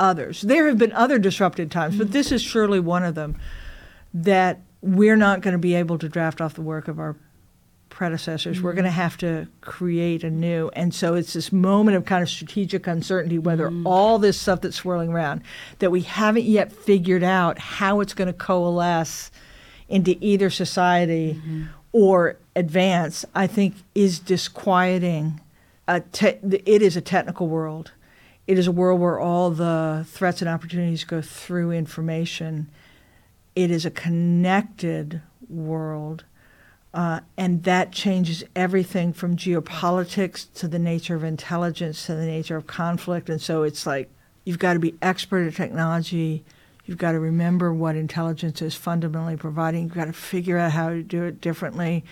others. 0.00 0.40
There 0.40 0.66
have 0.66 0.78
been 0.78 0.90
other 0.92 1.20
disrupted 1.20 1.70
times, 1.70 1.96
but 1.96 2.10
this 2.10 2.32
is 2.32 2.42
surely 2.42 2.80
one 2.80 3.04
of 3.04 3.14
them 3.14 3.36
that 4.12 4.62
we're 4.80 5.14
not 5.14 5.42
going 5.42 5.52
to 5.52 5.58
be 5.58 5.74
able 5.74 5.96
to 5.98 6.08
draft 6.08 6.40
off 6.40 6.54
the 6.54 6.60
work 6.60 6.88
of 6.88 6.98
our 6.98 7.14
predecessors. 7.88 8.56
Mm-hmm. 8.56 8.66
We're 8.66 8.72
going 8.72 8.84
to 8.84 8.90
have 8.90 9.16
to 9.18 9.46
create 9.60 10.24
a 10.24 10.30
new. 10.30 10.70
And 10.70 10.92
so 10.92 11.14
it's 11.14 11.34
this 11.34 11.52
moment 11.52 11.96
of 11.96 12.04
kind 12.04 12.20
of 12.20 12.28
strategic 12.28 12.88
uncertainty 12.88 13.38
whether 13.38 13.68
mm-hmm. 13.68 13.86
all 13.86 14.18
this 14.18 14.40
stuff 14.40 14.60
that's 14.60 14.74
swirling 14.74 15.10
around 15.10 15.42
that 15.78 15.92
we 15.92 16.00
haven't 16.00 16.46
yet 16.46 16.72
figured 16.72 17.22
out 17.22 17.60
how 17.60 18.00
it's 18.00 18.12
going 18.12 18.26
to 18.26 18.32
coalesce 18.32 19.30
into 19.88 20.16
either 20.20 20.50
society 20.50 21.34
mm-hmm. 21.34 21.66
Or 21.94 22.36
advance, 22.56 23.24
I 23.36 23.46
think 23.46 23.76
is 23.94 24.18
disquieting. 24.18 25.40
Te- 26.10 26.40
it 26.42 26.82
is 26.82 26.96
a 26.96 27.00
technical 27.00 27.46
world. 27.46 27.92
It 28.48 28.58
is 28.58 28.66
a 28.66 28.72
world 28.72 29.00
where 29.00 29.20
all 29.20 29.50
the 29.50 30.04
threats 30.08 30.42
and 30.42 30.50
opportunities 30.50 31.04
go 31.04 31.22
through 31.22 31.70
information. 31.70 32.68
It 33.54 33.70
is 33.70 33.86
a 33.86 33.92
connected 33.92 35.22
world. 35.48 36.24
Uh, 36.92 37.20
and 37.36 37.62
that 37.62 37.92
changes 37.92 38.42
everything 38.56 39.12
from 39.12 39.36
geopolitics 39.36 40.52
to 40.54 40.66
the 40.66 40.80
nature 40.80 41.14
of 41.14 41.22
intelligence 41.22 42.06
to 42.06 42.16
the 42.16 42.26
nature 42.26 42.56
of 42.56 42.66
conflict. 42.66 43.30
And 43.30 43.40
so 43.40 43.62
it's 43.62 43.86
like 43.86 44.10
you've 44.44 44.58
got 44.58 44.72
to 44.72 44.80
be 44.80 44.96
expert 45.00 45.46
at 45.46 45.54
technology. 45.54 46.44
You've 46.86 46.98
got 46.98 47.12
to 47.12 47.20
remember 47.20 47.72
what 47.72 47.96
intelligence 47.96 48.60
is 48.60 48.74
fundamentally 48.74 49.36
providing. 49.36 49.84
You've 49.84 49.94
got 49.94 50.06
to 50.06 50.12
figure 50.12 50.58
out 50.58 50.72
how 50.72 50.90
to 50.90 51.02
do 51.02 51.24
it 51.24 51.40
differently 51.40 52.04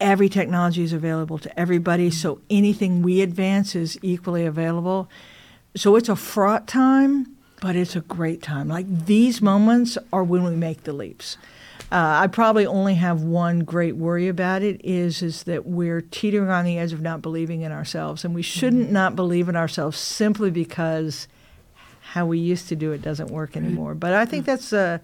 every 0.00 0.28
technology 0.28 0.82
is 0.82 0.92
available 0.92 1.38
to 1.38 1.58
everybody, 1.58 2.10
so 2.10 2.40
anything 2.50 3.02
we 3.02 3.22
advance 3.22 3.74
is 3.74 3.98
equally 4.02 4.44
available. 4.44 5.08
So 5.74 5.96
it's 5.96 6.08
a 6.08 6.16
fraught 6.16 6.66
time, 6.66 7.36
but 7.60 7.76
it's 7.76 7.96
a 7.96 8.00
great 8.00 8.42
time. 8.42 8.68
Like 8.68 9.06
these 9.06 9.40
moments 9.40 9.96
are 10.12 10.24
when 10.24 10.44
we 10.44 10.56
make 10.56 10.84
the 10.84 10.92
leaps. 10.92 11.36
Uh, 11.92 12.18
I 12.22 12.26
probably 12.26 12.66
only 12.66 12.94
have 12.94 13.22
one 13.22 13.60
great 13.60 13.94
worry 13.96 14.26
about 14.26 14.62
it 14.62 14.84
is 14.84 15.22
is 15.22 15.44
that 15.44 15.66
we're 15.66 16.00
teetering 16.00 16.50
on 16.50 16.64
the 16.64 16.78
edge 16.78 16.92
of 16.92 17.00
not 17.00 17.22
believing 17.22 17.62
in 17.62 17.70
ourselves, 17.70 18.24
and 18.24 18.34
we 18.34 18.42
shouldn't 18.42 18.84
mm-hmm. 18.84 18.92
not 18.92 19.16
believe 19.16 19.48
in 19.48 19.56
ourselves 19.56 19.96
simply 19.96 20.50
because 20.50 21.28
how 22.16 22.24
we 22.24 22.38
used 22.38 22.66
to 22.68 22.74
do 22.74 22.92
it 22.92 23.02
doesn't 23.02 23.30
work 23.30 23.58
anymore. 23.58 23.94
But 23.94 24.14
I 24.14 24.24
think 24.24 24.46
that's 24.46 24.72
a 24.72 25.02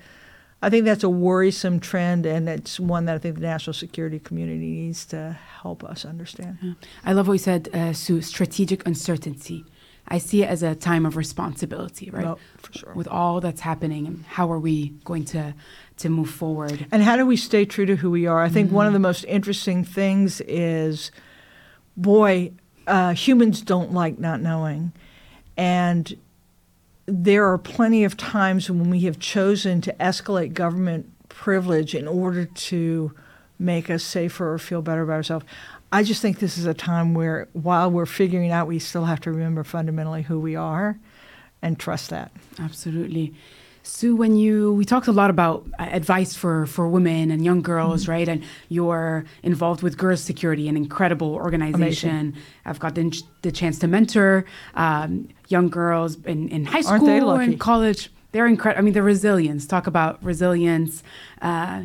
I 0.62 0.70
think 0.70 0.86
that's 0.86 1.04
a 1.04 1.10
worrisome 1.10 1.78
trend, 1.78 2.24
and 2.24 2.48
it's 2.48 2.80
one 2.80 3.04
that 3.04 3.16
I 3.16 3.18
think 3.18 3.34
the 3.34 3.42
national 3.42 3.74
security 3.74 4.18
community 4.18 4.70
needs 4.86 5.04
to 5.06 5.36
help 5.60 5.84
us 5.84 6.06
understand. 6.06 6.58
Yeah. 6.62 6.72
I 7.04 7.12
love 7.12 7.26
what 7.26 7.34
you 7.34 7.38
said, 7.38 7.68
uh, 7.74 7.92
Sue 7.92 8.22
strategic 8.22 8.86
uncertainty. 8.86 9.66
I 10.08 10.18
see 10.18 10.42
it 10.42 10.48
as 10.48 10.62
a 10.62 10.74
time 10.74 11.04
of 11.04 11.16
responsibility, 11.16 12.10
right? 12.10 12.24
Oh, 12.24 12.38
for 12.56 12.72
sure. 12.72 12.94
With 12.94 13.08
all 13.08 13.40
that's 13.40 13.60
happening, 13.60 14.06
and 14.06 14.24
how 14.24 14.50
are 14.50 14.58
we 14.58 14.94
going 15.04 15.26
to 15.26 15.54
to 15.98 16.08
move 16.08 16.30
forward? 16.30 16.86
And 16.92 17.02
how 17.02 17.16
do 17.16 17.26
we 17.26 17.36
stay 17.36 17.66
true 17.66 17.84
to 17.84 17.96
who 17.96 18.10
we 18.10 18.26
are? 18.26 18.42
I 18.42 18.48
think 18.48 18.68
mm-hmm. 18.68 18.76
one 18.76 18.86
of 18.86 18.94
mm-hmm. 18.94 19.02
the 19.02 19.08
most 19.08 19.24
interesting 19.24 19.84
things 19.84 20.40
is, 20.48 21.10
boy, 21.94 22.52
uh, 22.86 23.12
humans 23.12 23.60
don't 23.60 23.92
like 23.92 24.18
not 24.18 24.40
knowing, 24.40 24.92
and 25.58 26.16
there 27.07 27.46
are 27.50 27.59
plenty 27.59 28.05
of 28.05 28.16
times 28.16 28.70
when 28.70 28.90
we 28.90 29.00
have 29.00 29.18
chosen 29.18 29.80
to 29.82 29.92
escalate 29.94 30.55
government 30.55 31.11
privilege 31.28 31.94
in 31.94 32.07
order 32.07 32.44
to 32.44 33.12
make 33.59 33.90
us 33.90 34.03
safer 34.03 34.53
or 34.53 34.59
feel 34.59 34.82
better 34.82 35.03
about 35.03 35.14
ourselves. 35.14 35.46
I 35.90 36.03
just 36.03 36.22
think 36.22 36.38
this 36.38 36.57
is 36.57 36.64
a 36.64 36.74
time 36.74 37.14
where, 37.14 37.48
while 37.53 37.90
we're 37.90 38.07
figuring 38.07 38.50
out, 38.50 38.66
we 38.66 38.78
still 38.78 39.05
have 39.05 39.20
to 39.20 39.30
remember 39.30 39.62
fundamentally 39.62 40.22
who 40.22 40.40
we 40.40 40.57
are 40.57 40.98
and 41.61 41.78
trust 41.78 42.11
that. 42.11 42.32
Absolutely. 42.59 43.34
Sue, 43.85 44.14
when 44.14 44.37
you 44.37 44.72
we 44.74 44.85
talked 44.85 45.09
a 45.09 45.12
lot 45.12 45.28
about 45.28 45.66
uh, 45.78 45.83
advice 45.83 46.37
for 46.37 46.66
for 46.66 46.89
women 46.89 47.30
and 47.30 47.45
young 47.45 47.62
girls, 47.62 48.03
mm-hmm. 48.03 48.12
right? 48.12 48.28
And 48.28 48.45
you're 48.68 49.24
involved 49.43 49.83
with 49.83 49.99
Girls 49.99 50.20
Security, 50.20 50.68
an 50.68 50.76
incredible 50.76 51.35
organization. 51.35 52.11
Amazing. 52.11 52.43
I've 52.64 52.78
got 52.78 52.95
the, 52.95 53.22
the 53.43 53.51
chance 53.51 53.78
to 53.80 53.89
mentor 53.89 54.45
um, 54.74 55.28
young 55.49 55.68
girls 55.68 56.16
in, 56.24 56.49
in 56.49 56.64
high 56.64 56.83
school 56.83 57.33
and 57.33 57.59
college. 57.59 58.11
They're 58.30 58.47
incredible. 58.47 58.80
I 58.80 58.83
mean, 58.85 58.95
the 58.95 59.03
resilience. 59.03 59.66
Talk 59.66 59.87
about 59.87 60.22
resilience. 60.22 61.03
Uh, 61.41 61.85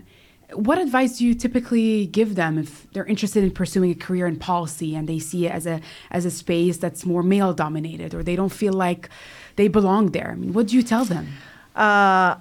what 0.54 0.78
advice 0.78 1.18
do 1.18 1.26
you 1.26 1.34
typically 1.34 2.06
give 2.06 2.36
them 2.36 2.58
if 2.58 2.90
they're 2.92 3.06
interested 3.06 3.44
in 3.44 3.52
pursuing 3.52 3.92
a 3.92 3.96
career 3.96 4.28
in 4.28 4.38
policy 4.38 4.96
and 4.96 5.10
they 5.10 5.20
see 5.20 5.46
it 5.46 5.52
as 5.52 5.66
a 5.68 5.82
as 6.10 6.26
a 6.26 6.32
space 6.32 6.78
that's 6.78 7.06
more 7.06 7.22
male 7.22 7.54
dominated 7.54 8.14
or 8.14 8.24
they 8.24 8.36
don't 8.36 8.54
feel 8.54 8.74
like 8.74 9.10
they 9.58 9.68
belong 9.68 10.12
there? 10.12 10.32
I 10.32 10.36
mean, 10.36 10.54
what 10.54 10.68
do 10.68 10.76
you 10.76 10.84
tell 10.84 11.04
them? 11.04 11.28
Uh, 11.78 12.38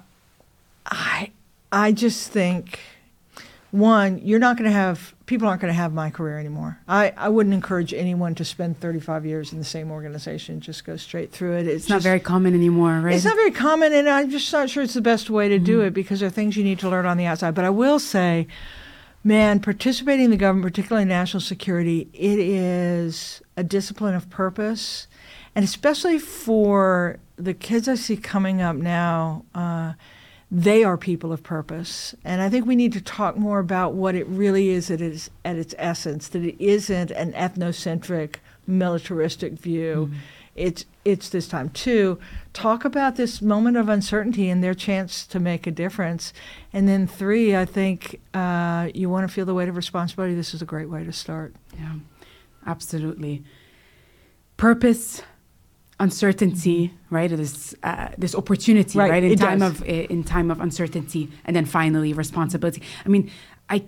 I 0.85 1.31
I 1.71 1.91
just 1.91 2.31
think 2.31 2.79
one, 3.71 4.19
you're 4.23 4.39
not 4.39 4.57
going 4.57 4.69
to 4.69 4.75
have 4.75 5.13
people 5.25 5.47
aren't 5.47 5.61
going 5.61 5.71
to 5.71 5.79
have 5.79 5.93
my 5.93 6.09
career 6.09 6.39
anymore. 6.39 6.79
I, 6.87 7.13
I 7.17 7.29
wouldn't 7.29 7.53
encourage 7.53 7.93
anyone 7.93 8.33
to 8.35 8.45
spend 8.45 8.79
35 8.79 9.25
years 9.25 9.51
in 9.51 9.59
the 9.59 9.65
same 9.65 9.91
organization, 9.91 10.61
just 10.61 10.85
go 10.85 10.95
straight 10.95 11.31
through 11.31 11.57
it. 11.57 11.67
It's, 11.67 11.83
it's 11.83 11.89
not 11.89 12.01
very 12.01 12.21
common 12.21 12.53
anymore, 12.55 12.99
right? 13.01 13.13
It's 13.13 13.25
not 13.25 13.35
very 13.35 13.51
common, 13.51 13.93
and 13.93 14.09
I'm 14.09 14.29
just 14.29 14.51
not 14.51 14.69
sure 14.69 14.83
it's 14.83 14.93
the 14.93 15.01
best 15.01 15.29
way 15.29 15.49
to 15.49 15.55
mm-hmm. 15.55 15.65
do 15.65 15.81
it 15.81 15.93
because 15.93 16.21
there 16.21 16.27
are 16.27 16.31
things 16.31 16.55
you 16.55 16.63
need 16.63 16.79
to 16.79 16.89
learn 16.89 17.05
on 17.05 17.17
the 17.17 17.25
outside. 17.25 17.53
But 17.53 17.65
I 17.65 17.69
will 17.69 17.99
say, 17.99 18.47
man, 19.23 19.59
participating 19.59 20.25
in 20.25 20.31
the 20.31 20.37
government, 20.37 20.73
particularly 20.73 21.05
national 21.05 21.41
security, 21.41 22.09
it 22.13 22.39
is 22.39 23.41
a 23.57 23.63
discipline 23.63 24.15
of 24.15 24.29
purpose, 24.29 25.07
and 25.53 25.65
especially 25.65 26.19
for 26.19 27.19
the 27.37 27.53
kids 27.53 27.87
I 27.87 27.95
see 27.95 28.17
coming 28.17 28.61
up 28.61 28.75
now, 28.75 29.45
uh, 29.55 29.93
they 30.49 30.83
are 30.83 30.97
people 30.97 31.31
of 31.31 31.43
purpose. 31.43 32.15
And 32.23 32.41
I 32.41 32.49
think 32.49 32.65
we 32.65 32.75
need 32.75 32.93
to 32.93 33.01
talk 33.01 33.37
more 33.37 33.59
about 33.59 33.93
what 33.93 34.15
it 34.15 34.25
really 34.27 34.69
is 34.69 34.89
at 34.89 35.01
its, 35.01 35.29
at 35.45 35.55
its 35.55 35.75
essence, 35.77 36.27
that 36.29 36.43
it 36.43 36.55
isn't 36.63 37.11
an 37.11 37.33
ethnocentric, 37.33 38.35
militaristic 38.65 39.53
view. 39.53 40.09
Mm-hmm. 40.09 40.19
It's, 40.55 40.85
it's 41.05 41.29
this 41.29 41.47
time. 41.47 41.69
Two, 41.69 42.17
talk 42.53 42.83
about 42.83 43.15
this 43.15 43.41
moment 43.43 43.77
of 43.77 43.89
uncertainty 43.89 44.49
and 44.49 44.63
their 44.63 44.73
chance 44.73 45.27
to 45.27 45.39
make 45.39 45.67
a 45.67 45.71
difference. 45.71 46.33
And 46.73 46.87
then 46.87 47.05
three, 47.05 47.55
I 47.55 47.65
think 47.65 48.19
uh, 48.33 48.89
you 48.95 49.07
want 49.07 49.27
to 49.27 49.33
feel 49.33 49.45
the 49.45 49.53
weight 49.53 49.69
of 49.69 49.75
responsibility. 49.75 50.33
This 50.33 50.55
is 50.55 50.61
a 50.63 50.65
great 50.65 50.89
way 50.89 51.03
to 51.03 51.13
start. 51.13 51.53
Yeah, 51.77 51.93
absolutely. 52.65 53.43
Purpose, 54.55 55.21
uncertainty, 55.99 56.93
right? 57.09 57.29
This 57.29 57.75
uh, 57.83 58.09
this 58.17 58.35
opportunity, 58.35 58.97
right? 58.97 59.09
right? 59.09 59.23
In 59.23 59.31
it 59.31 59.39
time 59.39 59.59
does. 59.59 59.81
of 59.81 59.87
in 59.87 60.23
time 60.23 60.51
of 60.51 60.59
uncertainty, 60.61 61.29
and 61.45 61.55
then 61.55 61.65
finally 61.65 62.13
responsibility. 62.13 62.81
I 63.05 63.09
mean, 63.09 63.31
I 63.69 63.85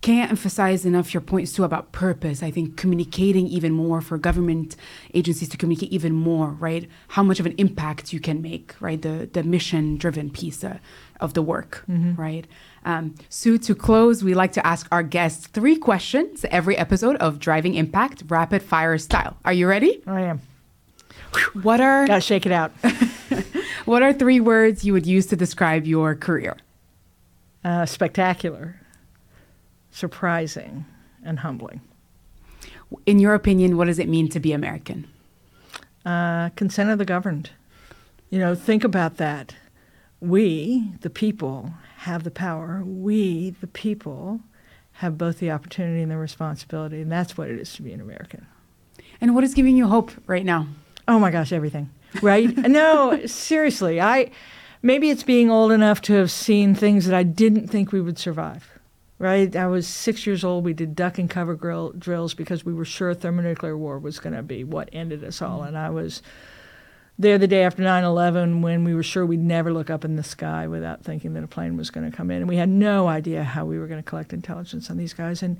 can't 0.00 0.30
emphasize 0.30 0.84
enough 0.84 1.14
your 1.14 1.20
points 1.20 1.52
too 1.52 1.62
about 1.62 1.92
purpose. 1.92 2.42
I 2.42 2.50
think 2.50 2.76
communicating 2.76 3.46
even 3.46 3.72
more 3.72 4.00
for 4.00 4.18
government 4.18 4.74
agencies 5.14 5.48
to 5.50 5.56
communicate 5.56 5.92
even 5.92 6.12
more, 6.12 6.48
right? 6.48 6.88
How 7.08 7.22
much 7.22 7.38
of 7.38 7.46
an 7.46 7.54
impact 7.56 8.12
you 8.12 8.18
can 8.18 8.42
make, 8.42 8.74
right? 8.80 9.00
The 9.00 9.30
the 9.32 9.44
mission 9.44 9.96
driven 9.96 10.30
piece 10.30 10.64
uh, 10.64 10.78
of 11.20 11.34
the 11.34 11.42
work, 11.42 11.84
mm-hmm. 11.88 12.20
right? 12.20 12.46
Um, 12.84 13.14
so 13.28 13.56
to 13.56 13.74
close, 13.76 14.24
we 14.24 14.34
like 14.34 14.52
to 14.54 14.66
ask 14.66 14.88
our 14.90 15.04
guests 15.04 15.46
three 15.46 15.76
questions 15.76 16.44
every 16.50 16.76
episode 16.76 17.14
of 17.16 17.38
Driving 17.38 17.74
Impact, 17.74 18.24
rapid 18.28 18.60
fire 18.62 18.98
style. 18.98 19.36
Are 19.44 19.52
you 19.52 19.68
ready? 19.68 20.02
I 20.04 20.22
am. 20.22 20.40
What 21.62 21.80
are 21.80 22.06
gotta 22.06 22.20
shake 22.20 22.46
it 22.46 22.52
out? 22.52 22.72
what 23.84 24.02
are 24.02 24.12
three 24.12 24.40
words 24.40 24.84
you 24.84 24.92
would 24.92 25.06
use 25.06 25.26
to 25.26 25.36
describe 25.36 25.86
your 25.86 26.14
career? 26.14 26.56
Uh, 27.64 27.86
spectacular 27.86 28.82
surprising, 29.92 30.86
and 31.22 31.40
humbling. 31.40 31.80
In 33.06 33.20
your 33.20 33.34
opinion, 33.34 33.76
what 33.76 33.86
does 33.86 34.00
it 34.00 34.08
mean 34.08 34.28
to 34.30 34.40
be 34.40 34.52
American? 34.52 35.06
Uh, 36.04 36.48
consent 36.50 36.90
of 36.90 36.98
the 36.98 37.04
governed. 37.04 37.50
You 38.30 38.40
know, 38.40 38.54
think 38.56 38.82
about 38.82 39.18
that. 39.18 39.54
We, 40.20 40.92
the 41.02 41.10
people, 41.10 41.74
have 41.98 42.24
the 42.24 42.30
power. 42.30 42.82
We, 42.84 43.50
the 43.60 43.66
people, 43.66 44.40
have 44.94 45.18
both 45.18 45.38
the 45.38 45.50
opportunity 45.50 46.02
and 46.02 46.10
the 46.10 46.16
responsibility, 46.16 47.00
and 47.00 47.12
that's 47.12 47.36
what 47.36 47.48
it 47.48 47.60
is 47.60 47.72
to 47.74 47.82
be 47.82 47.92
an 47.92 48.00
American. 48.00 48.46
And 49.20 49.34
what 49.34 49.44
is 49.44 49.54
giving 49.54 49.76
you 49.76 49.88
hope 49.88 50.10
right 50.26 50.44
now? 50.44 50.68
Oh 51.08 51.18
my 51.18 51.30
gosh, 51.30 51.52
everything. 51.52 51.90
Right? 52.20 52.56
no, 52.56 53.26
seriously. 53.26 54.00
I 54.00 54.30
maybe 54.82 55.10
it's 55.10 55.22
being 55.22 55.50
old 55.50 55.72
enough 55.72 56.00
to 56.02 56.14
have 56.14 56.30
seen 56.30 56.74
things 56.74 57.06
that 57.06 57.14
I 57.14 57.22
didn't 57.22 57.68
think 57.68 57.92
we 57.92 58.00
would 58.00 58.18
survive 58.18 58.72
right? 59.22 59.54
I 59.54 59.68
was 59.68 59.86
six 59.86 60.26
years 60.26 60.42
old. 60.42 60.64
We 60.64 60.72
did 60.72 60.96
duck 60.96 61.16
and 61.16 61.30
cover 61.30 61.54
grill, 61.54 61.92
drills 61.92 62.34
because 62.34 62.64
we 62.64 62.74
were 62.74 62.84
sure 62.84 63.14
thermonuclear 63.14 63.78
war 63.78 64.00
was 64.00 64.18
going 64.18 64.34
to 64.34 64.42
be 64.42 64.64
what 64.64 64.88
ended 64.92 65.22
us 65.22 65.40
all. 65.40 65.60
Mm-hmm. 65.60 65.68
And 65.68 65.78
I 65.78 65.90
was 65.90 66.22
there 67.16 67.38
the 67.38 67.46
day 67.46 67.62
after 67.62 67.84
9 67.84 68.02
11 68.02 68.62
when 68.62 68.82
we 68.82 68.96
were 68.96 69.04
sure 69.04 69.24
we'd 69.24 69.38
never 69.38 69.72
look 69.72 69.90
up 69.90 70.04
in 70.04 70.16
the 70.16 70.24
sky 70.24 70.66
without 70.66 71.04
thinking 71.04 71.34
that 71.34 71.44
a 71.44 71.46
plane 71.46 71.76
was 71.76 71.88
going 71.88 72.10
to 72.10 72.16
come 72.16 72.32
in. 72.32 72.38
And 72.38 72.48
we 72.48 72.56
had 72.56 72.68
no 72.68 73.06
idea 73.06 73.44
how 73.44 73.64
we 73.64 73.78
were 73.78 73.86
going 73.86 74.02
to 74.02 74.08
collect 74.08 74.32
intelligence 74.32 74.90
on 74.90 74.96
these 74.96 75.14
guys. 75.14 75.40
And 75.40 75.56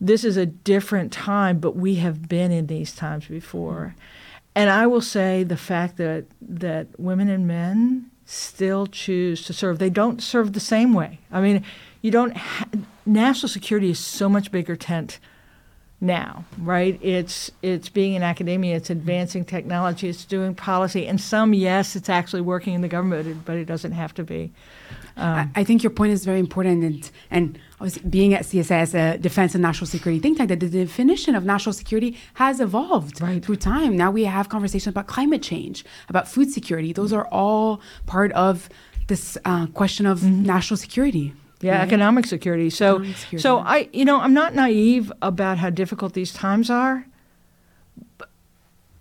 this 0.00 0.24
is 0.24 0.36
a 0.36 0.44
different 0.44 1.12
time, 1.12 1.60
but 1.60 1.76
we 1.76 1.94
have 1.96 2.28
been 2.28 2.50
in 2.50 2.66
these 2.66 2.92
times 2.92 3.26
before. 3.26 3.94
Mm-hmm. 3.94 4.15
And 4.56 4.70
I 4.70 4.86
will 4.86 5.02
say 5.02 5.44
the 5.44 5.56
fact 5.58 5.98
that, 5.98 6.24
that 6.40 6.88
women 6.98 7.28
and 7.28 7.46
men 7.46 8.10
still 8.24 8.86
choose 8.86 9.44
to 9.44 9.52
serve, 9.52 9.78
they 9.78 9.90
don't 9.90 10.22
serve 10.22 10.54
the 10.54 10.60
same 10.60 10.94
way. 10.94 11.20
I 11.30 11.42
mean, 11.42 11.62
you 12.00 12.10
don't 12.10 12.34
ha- 12.34 12.64
national 13.04 13.50
security 13.50 13.90
is 13.90 13.98
so 13.98 14.30
much 14.30 14.50
bigger 14.50 14.74
tent 14.74 15.20
now, 16.00 16.44
right? 16.58 16.98
It's 17.02 17.50
it's 17.62 17.88
being 17.88 18.14
in 18.14 18.22
academia, 18.22 18.76
it's 18.76 18.90
advancing 18.90 19.44
technology, 19.44 20.08
it's 20.08 20.24
doing 20.24 20.54
policy, 20.54 21.06
and 21.06 21.20
some 21.20 21.54
yes, 21.54 21.96
it's 21.96 22.08
actually 22.08 22.42
working 22.42 22.74
in 22.74 22.82
the 22.82 22.88
government, 22.88 23.44
but 23.44 23.56
it 23.56 23.64
doesn't 23.64 23.92
have 23.92 24.12
to 24.14 24.24
be. 24.24 24.52
Um, 25.16 25.50
I, 25.56 25.60
I 25.60 25.64
think 25.64 25.82
your 25.82 25.90
point 25.90 26.12
is 26.12 26.26
very 26.26 26.38
important, 26.38 26.84
and 26.84 27.10
and 27.30 27.58
being 28.10 28.34
at 28.34 28.42
CSIS, 28.42 28.70
as 28.70 28.94
a 28.94 29.16
defense 29.18 29.54
and 29.54 29.62
national 29.62 29.86
security 29.86 30.20
think 30.20 30.36
tank, 30.36 30.50
that 30.50 30.60
the 30.60 30.68
definition 30.68 31.34
of 31.34 31.44
national 31.44 31.72
security 31.72 32.18
has 32.34 32.60
evolved 32.60 33.22
right. 33.22 33.42
through 33.42 33.56
time. 33.56 33.96
Now 33.96 34.10
we 34.10 34.24
have 34.24 34.50
conversations 34.50 34.92
about 34.92 35.06
climate 35.06 35.42
change, 35.42 35.84
about 36.08 36.28
food 36.28 36.50
security. 36.52 36.92
Those 36.92 37.12
are 37.12 37.26
all 37.28 37.80
part 38.04 38.32
of 38.32 38.68
this 39.06 39.38
uh, 39.46 39.66
question 39.68 40.04
of 40.04 40.20
mm-hmm. 40.20 40.42
national 40.42 40.76
security. 40.76 41.32
Yeah, 41.66 41.78
right? 41.78 41.86
economic 41.86 42.26
security. 42.26 42.70
So, 42.70 42.96
economic 42.96 43.16
security. 43.16 43.42
so 43.42 43.58
I, 43.58 43.88
you 43.92 44.04
know, 44.04 44.20
I'm 44.20 44.34
not 44.34 44.54
naive 44.54 45.12
about 45.22 45.58
how 45.58 45.70
difficult 45.70 46.12
these 46.14 46.32
times 46.32 46.70
are. 46.70 47.06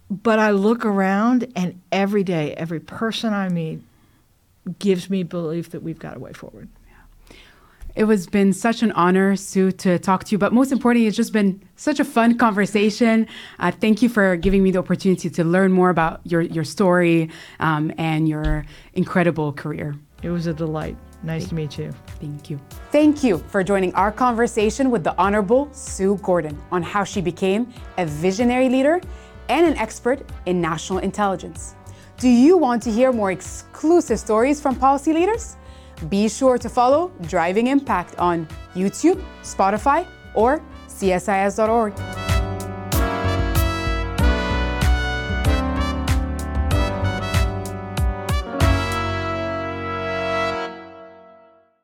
But 0.09 0.37
I 0.37 0.51
look 0.51 0.85
around, 0.85 1.51
and 1.55 1.81
every 1.91 2.23
day, 2.23 2.53
every 2.53 2.79
person 2.79 3.33
I 3.33 3.49
meet 3.49 3.81
gives 4.77 5.09
me 5.09 5.23
belief 5.23 5.71
that 5.71 5.81
we've 5.81 5.97
got 5.99 6.15
a 6.15 6.19
way 6.19 6.31
forward. 6.31 6.69
It 7.95 8.05
has 8.07 8.27
been 8.27 8.51
such 8.51 8.83
an 8.83 8.91
honor, 8.91 9.37
Sue, 9.37 9.71
to 9.71 9.97
talk 9.97 10.25
to 10.25 10.31
you. 10.33 10.37
But 10.37 10.51
most 10.51 10.73
importantly, 10.73 11.07
it's 11.07 11.15
just 11.15 11.31
been 11.31 11.61
such 11.77 11.99
a 11.99 12.03
fun 12.03 12.37
conversation. 12.37 13.25
Uh, 13.57 13.71
thank 13.71 14.01
you 14.01 14.09
for 14.09 14.35
giving 14.35 14.63
me 14.63 14.71
the 14.71 14.79
opportunity 14.79 15.29
to 15.29 15.43
learn 15.45 15.71
more 15.71 15.89
about 15.89 16.19
your, 16.25 16.41
your 16.41 16.65
story 16.65 17.29
um, 17.61 17.93
and 17.97 18.27
your 18.27 18.65
incredible 18.93 19.53
career. 19.53 19.95
It 20.23 20.29
was 20.29 20.45
a 20.45 20.53
delight. 20.53 20.97
Nice 21.25 21.49
to 21.49 21.55
meet 21.55 21.77
you. 21.77 21.91
Thank 22.21 22.49
you. 22.49 22.59
Thank 22.91 23.23
you 23.23 23.39
for 23.49 23.63
joining 23.63 23.93
our 23.95 24.11
conversation 24.11 24.91
with 24.91 25.03
the 25.03 25.17
Honorable 25.17 25.67
Sue 25.73 26.17
Gordon 26.21 26.57
on 26.71 26.83
how 26.83 27.03
she 27.03 27.19
became 27.19 27.73
a 27.97 28.05
visionary 28.05 28.69
leader 28.69 29.01
and 29.49 29.65
an 29.65 29.75
expert 29.77 30.27
in 30.45 30.61
national 30.61 30.99
intelligence. 30.99 31.75
Do 32.17 32.29
you 32.29 32.57
want 32.57 32.81
to 32.83 32.91
hear 32.91 33.11
more 33.11 33.31
exclusive 33.31 34.19
stories 34.19 34.61
from 34.61 34.75
policy 34.75 35.13
leaders? 35.13 35.57
Be 36.09 36.29
sure 36.29 36.57
to 36.57 36.69
follow 36.69 37.11
Driving 37.23 37.67
Impact 37.67 38.15
on 38.17 38.47
YouTube, 38.73 39.23
Spotify, 39.41 40.05
or 40.33 40.61
CSIS.org. 40.87 42.24